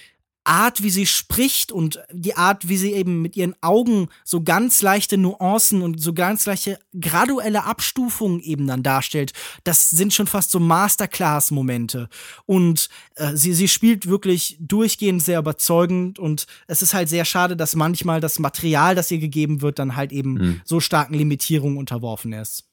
[0.48, 4.80] Art, wie sie spricht und die Art, wie sie eben mit ihren Augen so ganz
[4.80, 9.32] leichte Nuancen und so ganz leichte graduelle Abstufungen eben dann darstellt,
[9.64, 12.08] das sind schon fast so Masterclass-Momente.
[12.46, 17.54] Und äh, sie, sie spielt wirklich durchgehend sehr überzeugend und es ist halt sehr schade,
[17.54, 20.60] dass manchmal das Material, das ihr gegeben wird, dann halt eben mhm.
[20.64, 22.64] so starken Limitierungen unterworfen ist.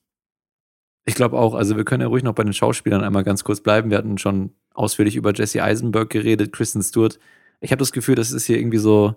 [1.03, 3.59] Ich glaube auch, also wir können ja ruhig noch bei den Schauspielern einmal ganz kurz
[3.59, 3.91] bleiben.
[3.91, 7.19] Wir hatten schon ausführlich über Jesse Eisenberg geredet, Kristen Stewart
[7.61, 9.15] ich habe das Gefühl, das ist hier irgendwie so,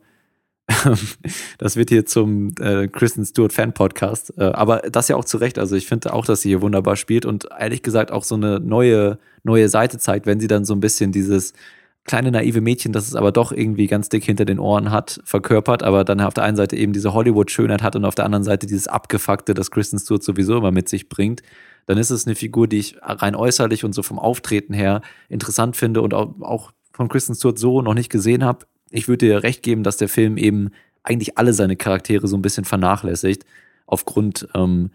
[1.59, 4.33] das wird hier zum äh, Kristen Stewart Fan Podcast.
[4.37, 5.59] Äh, aber das ja auch zu Recht.
[5.59, 8.61] Also ich finde auch, dass sie hier wunderbar spielt und ehrlich gesagt auch so eine
[8.61, 11.55] neue, neue Seite zeigt, wenn sie dann so ein bisschen dieses
[12.09, 15.83] kleine naive Mädchen, das es aber doch irgendwie ganz dick hinter den Ohren hat, verkörpert,
[15.83, 18.67] aber dann auf der einen Seite eben diese Hollywood-Schönheit hat und auf der anderen Seite
[18.67, 21.43] dieses Abgefuckte, das Kristen Stewart sowieso immer mit sich bringt,
[21.87, 25.77] dann ist es eine Figur, die ich rein äußerlich und so vom Auftreten her interessant
[25.77, 28.67] finde und auch, auch von Kristen Stewart so noch nicht gesehen habe.
[28.91, 30.71] Ich würde dir recht geben, dass der Film eben
[31.05, 33.45] eigentlich alle seine Charaktere so ein bisschen vernachlässigt,
[33.87, 34.91] aufgrund ähm,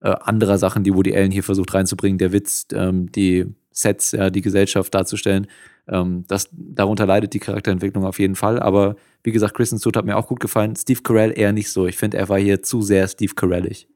[0.00, 4.30] äh, anderer Sachen, die Woody Allen hier versucht reinzubringen, der Witz, ähm, die Sets, ja,
[4.30, 5.48] die Gesellschaft darzustellen.
[5.88, 8.60] Ähm, das, darunter leidet die Charakterentwicklung auf jeden Fall.
[8.60, 8.94] Aber
[9.24, 10.76] wie gesagt, Kristen Stewart hat mir auch gut gefallen.
[10.76, 11.88] Steve Carell eher nicht so.
[11.88, 13.88] Ich finde, er war hier zu sehr Steve Carellig.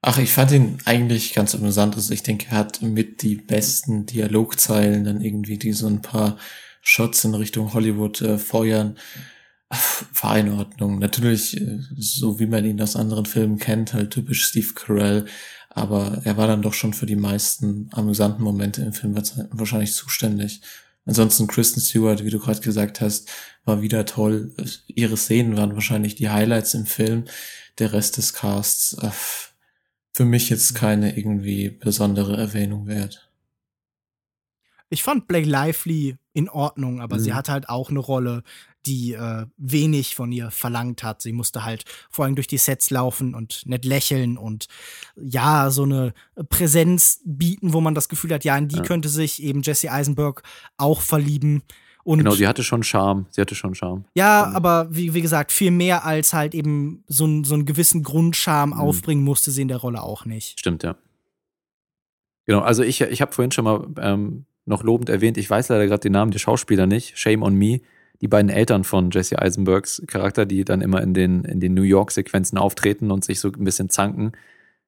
[0.00, 1.96] Ach, ich fand ihn eigentlich ganz amüsant.
[1.96, 6.38] Also ich denke, er hat mit die besten Dialogzeilen dann irgendwie, die so ein paar
[6.82, 8.96] Shots in Richtung Hollywood äh, feuern.
[10.22, 10.98] War in Ordnung.
[10.98, 15.26] Natürlich, äh, so wie man ihn aus anderen Filmen kennt, halt typisch Steve Carell.
[15.70, 19.16] Aber er war dann doch schon für die meisten amüsanten Momente im Film
[19.50, 20.62] wahrscheinlich zuständig.
[21.06, 23.28] Ansonsten Kristen Stewart, wie du gerade gesagt hast,
[23.64, 24.54] war wieder toll.
[24.86, 27.24] Ihre Szenen waren wahrscheinlich die Highlights im Film.
[27.78, 29.10] Der Rest des Casts, äh,
[30.18, 33.30] für mich jetzt keine irgendwie besondere Erwähnung wert.
[34.90, 37.20] Ich fand Blake Lively in Ordnung, aber mhm.
[37.20, 38.42] sie hat halt auch eine Rolle,
[38.84, 41.22] die äh, wenig von ihr verlangt hat.
[41.22, 44.66] Sie musste halt vor allem durch die Sets laufen und nett lächeln und
[45.14, 46.14] ja, so eine
[46.48, 48.82] Präsenz bieten, wo man das Gefühl hat, ja, in die ja.
[48.82, 50.42] könnte sich eben Jesse Eisenberg
[50.78, 51.62] auch verlieben.
[52.08, 53.26] Und genau, sie hatte schon Charme.
[53.28, 54.06] Sie hatte schon Charme.
[54.14, 58.02] Ja, aber wie, wie gesagt, viel mehr als halt eben so, ein, so einen gewissen
[58.02, 58.80] Grundcharme mhm.
[58.80, 60.58] aufbringen musste sie in der Rolle auch nicht.
[60.58, 60.96] Stimmt, ja.
[62.46, 65.86] Genau, also ich, ich habe vorhin schon mal ähm, noch lobend erwähnt, ich weiß leider
[65.86, 67.82] gerade den Namen der Schauspieler nicht, Shame on Me,
[68.22, 71.82] die beiden Eltern von Jesse Eisenbergs Charakter, die dann immer in den, in den New
[71.82, 74.32] York-Sequenzen auftreten und sich so ein bisschen zanken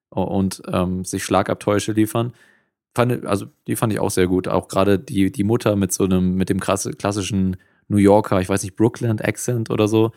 [0.08, 2.32] und ähm, sich Schlagabtäusche liefern
[2.94, 4.48] fand, also die fand ich auch sehr gut.
[4.48, 7.56] Auch gerade die, die Mutter mit so einem, mit dem klassischen
[7.88, 10.12] New Yorker, ich weiß nicht, Brooklyn-Accent oder so,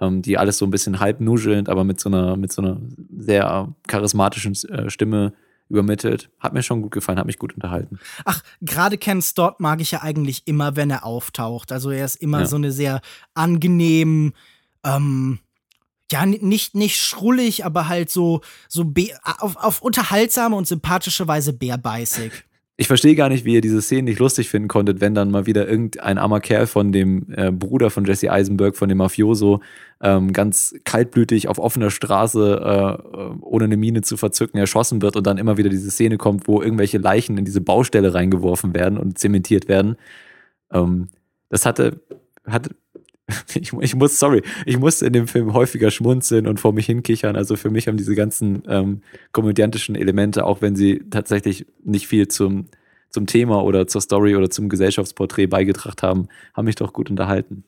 [0.00, 2.80] ähm, die alles so ein bisschen halb nuschelnd, aber mit so einer, mit so einer
[3.16, 5.32] sehr charismatischen äh, Stimme
[5.68, 6.30] übermittelt.
[6.38, 7.98] Hat mir schon gut gefallen, hat mich gut unterhalten.
[8.24, 11.72] Ach, gerade Ken Stott mag ich ja eigentlich immer, wenn er auftaucht.
[11.72, 12.46] Also er ist immer ja.
[12.46, 13.00] so eine sehr
[13.34, 14.32] angenehm,
[14.84, 15.40] ähm,
[16.12, 18.92] ja, nicht, nicht schrullig, aber halt so, so
[19.22, 22.32] auf, auf unterhaltsame und sympathische Weise bärbeißig.
[22.78, 25.46] Ich verstehe gar nicht, wie ihr diese Szene nicht lustig finden konntet, wenn dann mal
[25.46, 29.62] wieder irgendein armer Kerl von dem äh, Bruder von Jesse Eisenberg, von dem Mafioso,
[30.02, 35.26] ähm, ganz kaltblütig auf offener Straße, äh, ohne eine Mine zu verzücken, erschossen wird und
[35.26, 39.18] dann immer wieder diese Szene kommt, wo irgendwelche Leichen in diese Baustelle reingeworfen werden und
[39.18, 39.96] zementiert werden.
[40.70, 41.08] Ähm,
[41.48, 42.02] das hatte,
[42.44, 42.76] hatte
[43.54, 47.36] ich, ich, muss, sorry, ich musste in dem Film häufiger schmunzeln und vor mich hinkichern.
[47.36, 52.28] Also für mich haben diese ganzen ähm, komödiantischen Elemente, auch wenn sie tatsächlich nicht viel
[52.28, 52.66] zum,
[53.10, 57.64] zum Thema oder zur Story oder zum Gesellschaftsporträt beigetragen haben, haben mich doch gut unterhalten.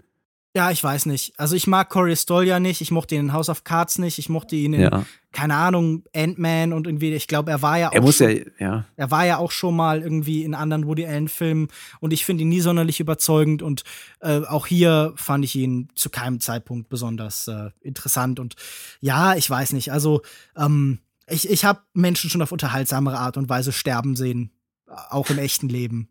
[0.56, 1.38] Ja, ich weiß nicht.
[1.38, 4.18] Also ich mag Corey Stoll ja nicht, ich mochte ihn in House of Cards nicht,
[4.18, 5.04] ich mochte ihn in, ja.
[5.30, 7.92] keine Ahnung, Ant-Man und irgendwie, ich glaube, er war ja auch.
[7.92, 8.84] Er muss schon, ja, ja.
[8.96, 11.68] Er war ja auch schon mal irgendwie in anderen Woody Allen-Filmen
[12.00, 13.84] und ich finde ihn nie sonderlich überzeugend und
[14.20, 18.56] äh, auch hier fand ich ihn zu keinem Zeitpunkt besonders äh, interessant und
[19.00, 19.92] ja, ich weiß nicht.
[19.92, 20.22] Also,
[20.56, 24.50] ähm, ich, ich habe Menschen schon auf unterhaltsamere Art und Weise sterben sehen,
[24.86, 26.08] auch im echten Leben.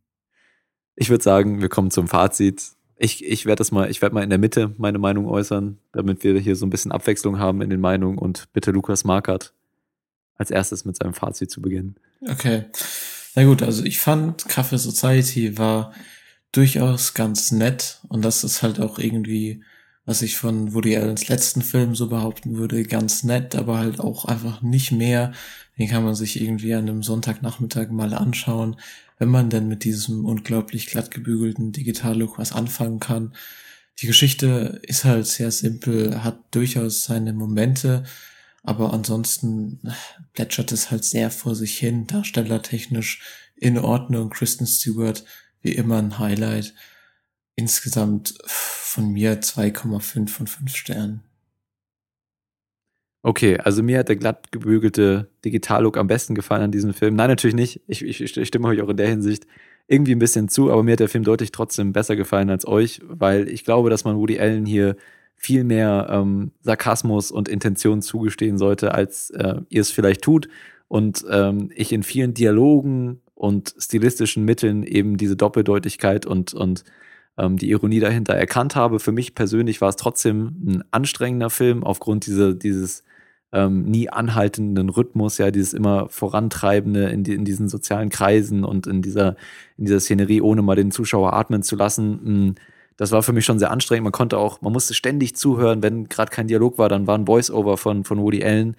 [0.95, 4.23] Ich würde sagen, wir kommen zum Fazit ich, ich werde das mal, ich werde mal
[4.23, 7.69] in der Mitte meine Meinung äußern, damit wir hier so ein bisschen Abwechslung haben in
[7.69, 9.53] den Meinungen und bitte Lukas Markert
[10.35, 11.95] als erstes mit seinem Fazit zu beginnen.
[12.21, 12.65] Okay.
[13.35, 15.93] Na gut, also ich fand Kaffee Society war
[16.51, 19.63] durchaus ganz nett und das ist halt auch irgendwie,
[20.05, 24.25] was ich von Woody Allens letzten Film so behaupten würde, ganz nett, aber halt auch
[24.25, 25.33] einfach nicht mehr.
[25.77, 28.77] Den kann man sich irgendwie an einem Sonntagnachmittag mal anschauen
[29.17, 33.33] wenn man denn mit diesem unglaublich glatt gebügelten Digitallook was anfangen kann.
[33.99, 38.03] Die Geschichte ist halt sehr simpel, hat durchaus seine Momente,
[38.63, 39.79] aber ansonsten
[40.33, 43.21] plätschert es halt sehr vor sich hin, darstellertechnisch
[43.55, 44.29] in Ordnung.
[44.29, 45.23] Kristen Stewart,
[45.61, 46.75] wie immer ein Highlight.
[47.55, 51.26] Insgesamt von mir 2,5 von 5 Sternen.
[53.27, 57.17] Okay, also mir hat der glatt gebügelte Digitallook am besten gefallen an diesem Film.
[57.17, 57.81] Nein, natürlich nicht.
[57.85, 59.45] Ich, ich, ich stimme euch auch in der Hinsicht
[59.85, 63.01] irgendwie ein bisschen zu, aber mir hat der Film deutlich trotzdem besser gefallen als euch,
[63.05, 64.95] weil ich glaube, dass man Woody Allen hier
[65.35, 70.47] viel mehr ähm, Sarkasmus und Intention zugestehen sollte, als äh, ihr es vielleicht tut.
[70.87, 76.85] Und ähm, ich in vielen Dialogen und stilistischen Mitteln eben diese Doppeldeutigkeit und, und
[77.37, 79.01] ähm, die Ironie dahinter erkannt habe.
[79.01, 83.03] Für mich persönlich war es trotzdem ein anstrengender Film aufgrund dieser, dieses
[83.53, 88.87] ähm, nie anhaltenden Rhythmus, ja, dieses immer vorantreibende in, die, in diesen sozialen Kreisen und
[88.87, 89.35] in dieser,
[89.77, 92.19] in dieser Szenerie, ohne mal den Zuschauer atmen zu lassen.
[92.23, 92.55] Hm,
[92.97, 94.03] das war für mich schon sehr anstrengend.
[94.03, 97.27] Man konnte auch, man musste ständig zuhören, wenn gerade kein Dialog war, dann war ein
[97.27, 98.75] Voice-Over von, von Woody Allen.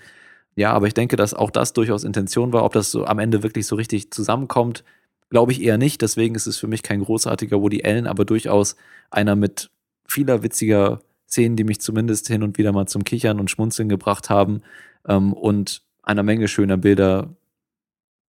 [0.56, 2.64] Ja, aber ich denke, dass auch das durchaus Intention war.
[2.64, 4.82] Ob das so am Ende wirklich so richtig zusammenkommt,
[5.30, 6.02] glaube ich eher nicht.
[6.02, 8.76] Deswegen ist es für mich kein großartiger Woody Allen, aber durchaus
[9.10, 9.70] einer mit
[10.04, 14.30] vieler witziger Szenen, die mich zumindest hin und wieder mal zum Kichern und Schmunzeln gebracht
[14.30, 14.62] haben
[15.06, 17.36] ähm, und einer Menge schöner Bilder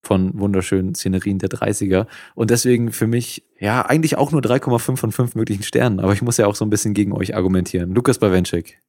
[0.01, 2.07] von wunderschönen Szenerien der 30er.
[2.35, 5.99] Und deswegen für mich, ja, eigentlich auch nur 3,5 von 5 möglichen Sternen.
[5.99, 7.93] Aber ich muss ja auch so ein bisschen gegen euch argumentieren.
[7.93, 8.79] Lukas Bawenschik.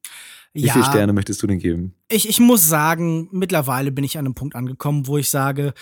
[0.53, 1.95] Wie ja, viele Sterne möchtest du denn geben?
[2.09, 5.73] Ich, ich muss sagen, mittlerweile bin ich an einem Punkt angekommen, wo ich sage,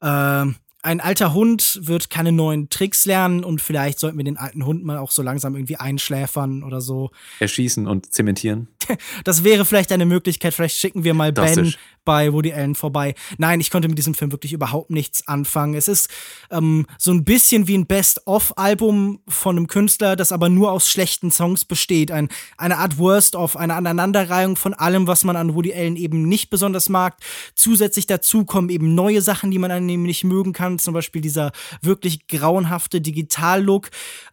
[0.00, 0.46] äh,
[0.82, 4.84] ein alter Hund wird keine neuen Tricks lernen und vielleicht sollten wir den alten Hund
[4.84, 7.10] mal auch so langsam irgendwie einschläfern oder so.
[7.38, 8.68] Erschießen und zementieren.
[9.24, 10.54] Das wäre vielleicht eine Möglichkeit.
[10.54, 13.14] Vielleicht schicken wir mal Ben bei Woody Allen vorbei.
[13.38, 15.74] Nein, ich konnte mit diesem Film wirklich überhaupt nichts anfangen.
[15.74, 16.08] Es ist
[16.50, 21.30] ähm, so ein bisschen wie ein Best-of-Album von einem Künstler, das aber nur aus schlechten
[21.30, 22.10] Songs besteht.
[22.10, 26.50] Ein, eine Art Worst-of, eine Aneinanderreihung von allem, was man an Woody Allen eben nicht
[26.50, 27.16] besonders mag.
[27.54, 30.78] Zusätzlich dazu kommen eben neue Sachen, die man an ihm nicht mögen kann.
[30.78, 33.90] Zum Beispiel dieser wirklich grauenhafte Digital-Look.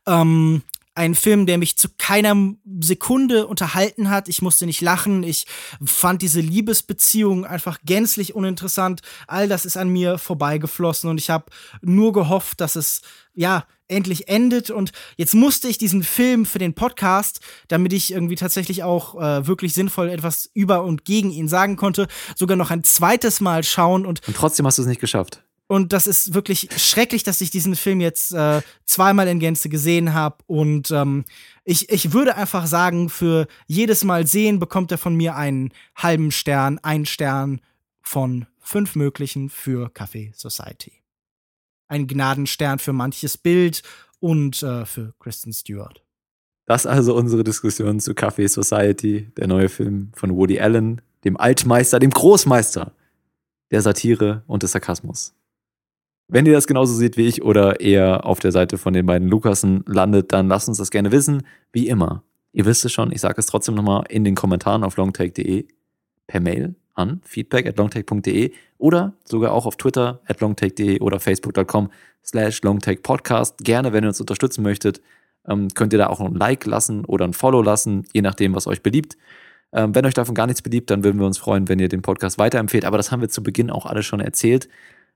[0.08, 0.64] Ähm,
[1.00, 2.36] ein Film, der mich zu keiner
[2.82, 4.28] Sekunde unterhalten hat.
[4.28, 5.24] Ich musste nicht lachen.
[5.24, 5.48] Ich
[5.82, 9.00] fand diese Liebesbeziehung einfach gänzlich uninteressant.
[9.26, 11.46] All das ist an mir vorbeigeflossen und ich habe
[11.82, 13.02] nur gehofft, dass es
[13.34, 14.72] ja endlich endet.
[14.72, 17.40] Und jetzt musste ich diesen Film für den Podcast,
[17.70, 22.10] damit ich irgendwie tatsächlich auch äh, wirklich sinnvoll etwas über und gegen ihn sagen konnte,
[22.36, 24.06] sogar noch ein zweites Mal schauen.
[24.06, 25.44] Und, und trotzdem hast du es nicht geschafft.
[25.70, 30.14] Und das ist wirklich schrecklich, dass ich diesen Film jetzt äh, zweimal in Gänze gesehen
[30.14, 30.44] habe.
[30.48, 31.24] Und ähm,
[31.64, 36.32] ich, ich würde einfach sagen, für jedes Mal sehen bekommt er von mir einen halben
[36.32, 37.62] Stern, einen Stern
[38.02, 41.00] von fünf möglichen für Café Society
[41.90, 43.82] ein Gnadenstern für manches Bild
[44.20, 46.04] und äh, für Kristen Stewart.
[46.66, 52.00] Das also unsere Diskussion zu Café Society, der neue Film von Woody Allen, dem Altmeister,
[52.00, 52.94] dem Großmeister
[53.72, 55.34] der Satire und des Sarkasmus.
[56.32, 59.28] Wenn ihr das genauso seht wie ich oder eher auf der Seite von den beiden
[59.28, 61.42] Lukasen landet, dann lasst uns das gerne wissen.
[61.72, 62.24] Wie immer.
[62.54, 65.68] Ihr wisst es schon, ich sage es trotzdem nochmal in den Kommentaren auf longtake.de
[66.28, 71.90] per Mail an feedback at longtake.de oder sogar auch auf Twitter at longtake.de oder facebook.com
[72.24, 73.58] slash longtakepodcast.
[73.60, 75.02] Gerne, wenn ihr uns unterstützen möchtet,
[75.48, 78.68] ähm, könnt ihr da auch ein Like lassen oder ein Follow lassen, je nachdem, was
[78.68, 79.18] euch beliebt.
[79.72, 82.04] Ähm, wenn euch davon gar nichts beliebt, dann würden wir uns freuen, wenn ihr den
[82.04, 82.86] Podcast weiterempfehlt.
[82.86, 84.70] Aber das haben wir zu Beginn auch alle schon erzählt.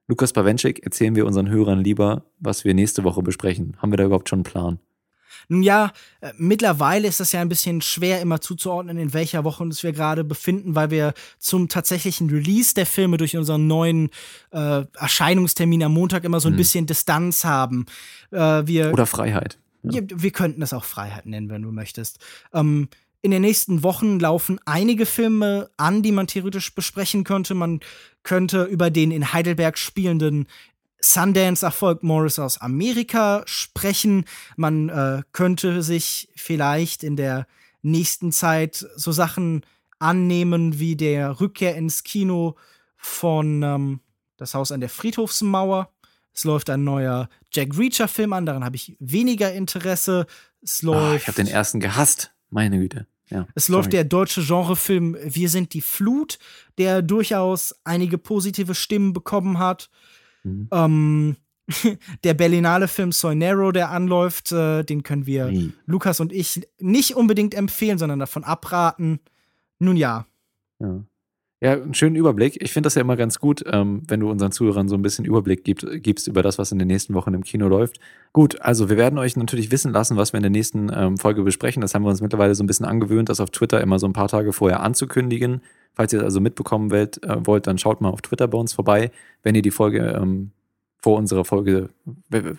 [0.07, 3.77] Lukas Bawenschik, erzählen wir unseren Hörern lieber, was wir nächste Woche besprechen.
[3.77, 4.79] Haben wir da überhaupt schon einen Plan?
[5.47, 9.63] Nun ja, äh, mittlerweile ist das ja ein bisschen schwer immer zuzuordnen, in welcher Woche
[9.63, 14.09] uns wir gerade befinden, weil wir zum tatsächlichen Release der Filme durch unseren neuen
[14.51, 16.57] äh, Erscheinungstermin am Montag immer so ein hm.
[16.57, 17.85] bisschen Distanz haben.
[18.31, 19.57] Äh, wir, Oder Freiheit.
[19.83, 20.01] Ja.
[20.13, 22.19] Wir könnten es auch Freiheit nennen, wenn du möchtest.
[22.53, 22.87] Ähm,
[23.23, 27.55] in den nächsten Wochen laufen einige Filme an, die man theoretisch besprechen könnte.
[27.55, 27.79] Man
[28.21, 30.45] könnte über den in Heidelberg spielenden
[30.99, 34.25] Sundance-Erfolg Morris aus Amerika sprechen.
[34.57, 37.47] Man äh, könnte sich vielleicht in der
[37.81, 39.65] nächsten Zeit so Sachen
[39.99, 42.55] annehmen wie der Rückkehr ins Kino
[42.97, 43.99] von ähm,
[44.35, 45.89] Das Haus an der Friedhofsmauer.
[46.33, 50.27] Es läuft ein neuer Jack Reacher-Film an, daran habe ich weniger Interesse.
[50.61, 51.13] Es ah, läuft.
[51.13, 53.07] Oh, ich habe den ersten gehasst, meine Güte.
[53.29, 53.77] Ja, es sorry.
[53.77, 56.39] läuft der deutsche Genrefilm Wir sind die Flut,
[56.77, 59.89] der durchaus einige positive Stimmen bekommen hat.
[60.43, 60.67] Mhm.
[60.71, 61.35] Ähm,
[62.23, 65.71] der Berlinale Film Soy der anläuft, äh, den können wir nee.
[65.85, 69.19] Lukas und ich nicht unbedingt empfehlen, sondern davon abraten.
[69.79, 70.25] Nun ja.
[70.79, 71.03] Ja,
[71.63, 72.61] ja einen schönen Überblick.
[72.61, 75.23] Ich finde das ja immer ganz gut, ähm, wenn du unseren Zuhörern so ein bisschen
[75.23, 78.01] Überblick gib, gibst über das, was in den nächsten Wochen im Kino läuft.
[78.33, 81.41] Gut, also wir werden euch natürlich wissen lassen, was wir in der nächsten ähm, Folge
[81.43, 81.79] besprechen.
[81.79, 84.13] Das haben wir uns mittlerweile so ein bisschen angewöhnt, das auf Twitter immer so ein
[84.13, 85.61] paar Tage vorher anzukündigen.
[85.93, 88.73] Falls ihr es also mitbekommen wollt, äh, wollt, dann schaut mal auf Twitter bei uns
[88.73, 89.11] vorbei.
[89.41, 90.51] Wenn ihr die Folge ähm,
[91.03, 91.89] vor unserer Folge,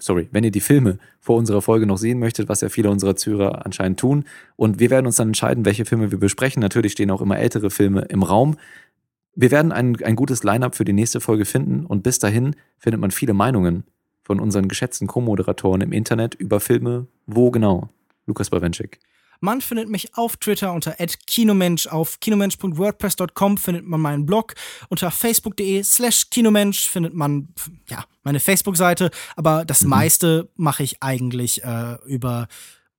[0.01, 3.17] sorry, wenn ihr die Filme vor unserer Folge noch sehen möchtet, was ja viele unserer
[3.17, 4.25] Zuhörer anscheinend tun.
[4.57, 6.61] Und wir werden uns dann entscheiden, welche Filme wir besprechen.
[6.61, 8.57] Natürlich stehen auch immer ältere Filme im Raum.
[9.37, 13.01] Wir werden ein, ein gutes Line-up für die nächste Folge finden und bis dahin findet
[13.01, 13.85] man viele Meinungen
[14.23, 17.09] von unseren geschätzten Co-Moderatoren im Internet über Filme.
[17.27, 17.91] Wo genau?
[18.27, 19.01] Lukas Bawenschik.
[19.41, 20.97] Man findet mich auf Twitter unter
[21.27, 24.55] @kinomensch, auf kinomensch.wordpress.com findet man meinen Blog,
[24.89, 27.49] unter facebook.de slash kinomensch findet man
[27.89, 29.91] ja meine Facebook-Seite, aber das mhm.
[29.91, 32.49] meiste mache ich eigentlich äh, über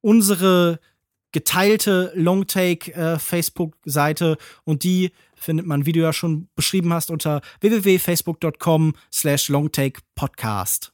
[0.02, 0.80] unsere
[1.32, 7.42] geteilte Longtake äh, Facebook-Seite und die findet man, wie du ja schon beschrieben hast, unter
[7.62, 10.94] www.facebook.com slash longtakepodcast.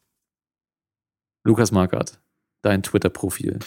[1.44, 2.22] Lukas Markert,
[2.62, 3.60] dein Twitter-Profil.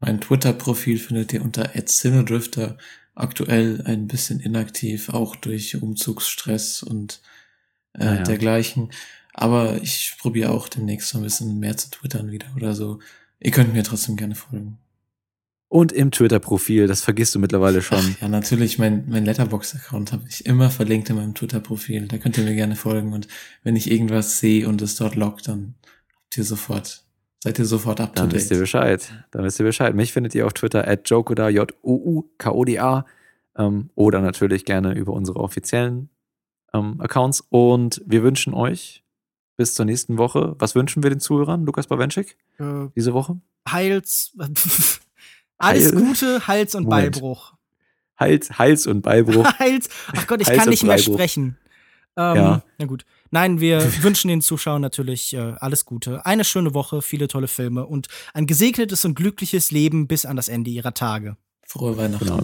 [0.00, 2.78] Mein Twitter-Profil findet ihr unter @cinedrifter.
[3.14, 7.22] Aktuell ein bisschen inaktiv, auch durch Umzugsstress und
[7.94, 8.22] äh, ja, ja.
[8.22, 8.90] dergleichen.
[9.32, 13.00] Aber ich probiere auch demnächst so ein bisschen mehr zu twittern wieder oder so.
[13.40, 14.78] Ihr könnt mir trotzdem gerne folgen.
[15.68, 17.98] Und im Twitter-Profil, das vergisst du mittlerweile schon.
[17.98, 22.06] Ach, ja, natürlich, mein, mein Letterbox-Account habe ich immer verlinkt in meinem Twitter-Profil.
[22.06, 23.12] Da könnt ihr mir gerne folgen.
[23.12, 23.26] Und
[23.64, 25.74] wenn ich irgendwas sehe und es dort loggt, dann
[26.14, 27.06] habt ihr sofort
[27.46, 29.08] Seid ihr sofort up to Dann wisst ihr Bescheid.
[29.30, 29.94] Dann wisst ihr Bescheid.
[29.94, 33.06] Mich findet ihr auf Twitter at Jokoda, J-O-U-K-O-D-A.
[33.56, 36.08] Ähm, oder natürlich gerne über unsere offiziellen
[36.72, 37.44] ähm, Accounts.
[37.48, 39.04] Und wir wünschen euch
[39.56, 40.56] bis zur nächsten Woche.
[40.58, 43.40] Was wünschen wir den Zuhörern, Lukas Bawenschik, äh, diese Woche?
[43.68, 44.36] Heils.
[45.58, 45.92] Alles Heil.
[45.92, 47.14] Gute, Hals- und Moment.
[47.14, 47.54] Beibruch.
[48.16, 49.44] Hals, Hals und Beibruch.
[49.58, 49.88] Hals.
[50.16, 51.58] Ach Gott, ich Hals kann nicht mehr sprechen.
[52.16, 52.62] Ähm, ja.
[52.78, 53.04] Na gut.
[53.30, 57.86] Nein, wir wünschen den Zuschauern natürlich äh, alles Gute, eine schöne Woche, viele tolle Filme
[57.86, 61.36] und ein gesegnetes und glückliches Leben bis an das Ende ihrer Tage.
[61.66, 62.24] Frohe Weihnachten.
[62.24, 62.42] Genau.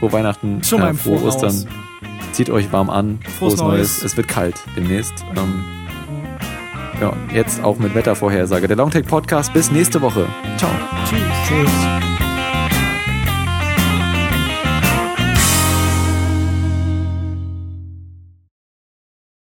[0.00, 0.62] Frohe Weihnachten.
[0.62, 1.66] Schon mal äh, frohe Ostern.
[2.32, 3.20] Zieht euch warm an.
[3.22, 3.68] Frohes, Frohes Neues.
[3.70, 4.02] Neues.
[4.02, 5.14] Es wird kalt demnächst.
[5.36, 5.64] Ähm,
[7.00, 8.68] ja, jetzt auch mit Wettervorhersage.
[8.68, 9.52] Der Longtake Podcast.
[9.52, 10.26] Bis nächste Woche.
[10.56, 10.70] Ciao.
[11.04, 11.20] Tschüss.
[11.46, 12.15] Tschüss.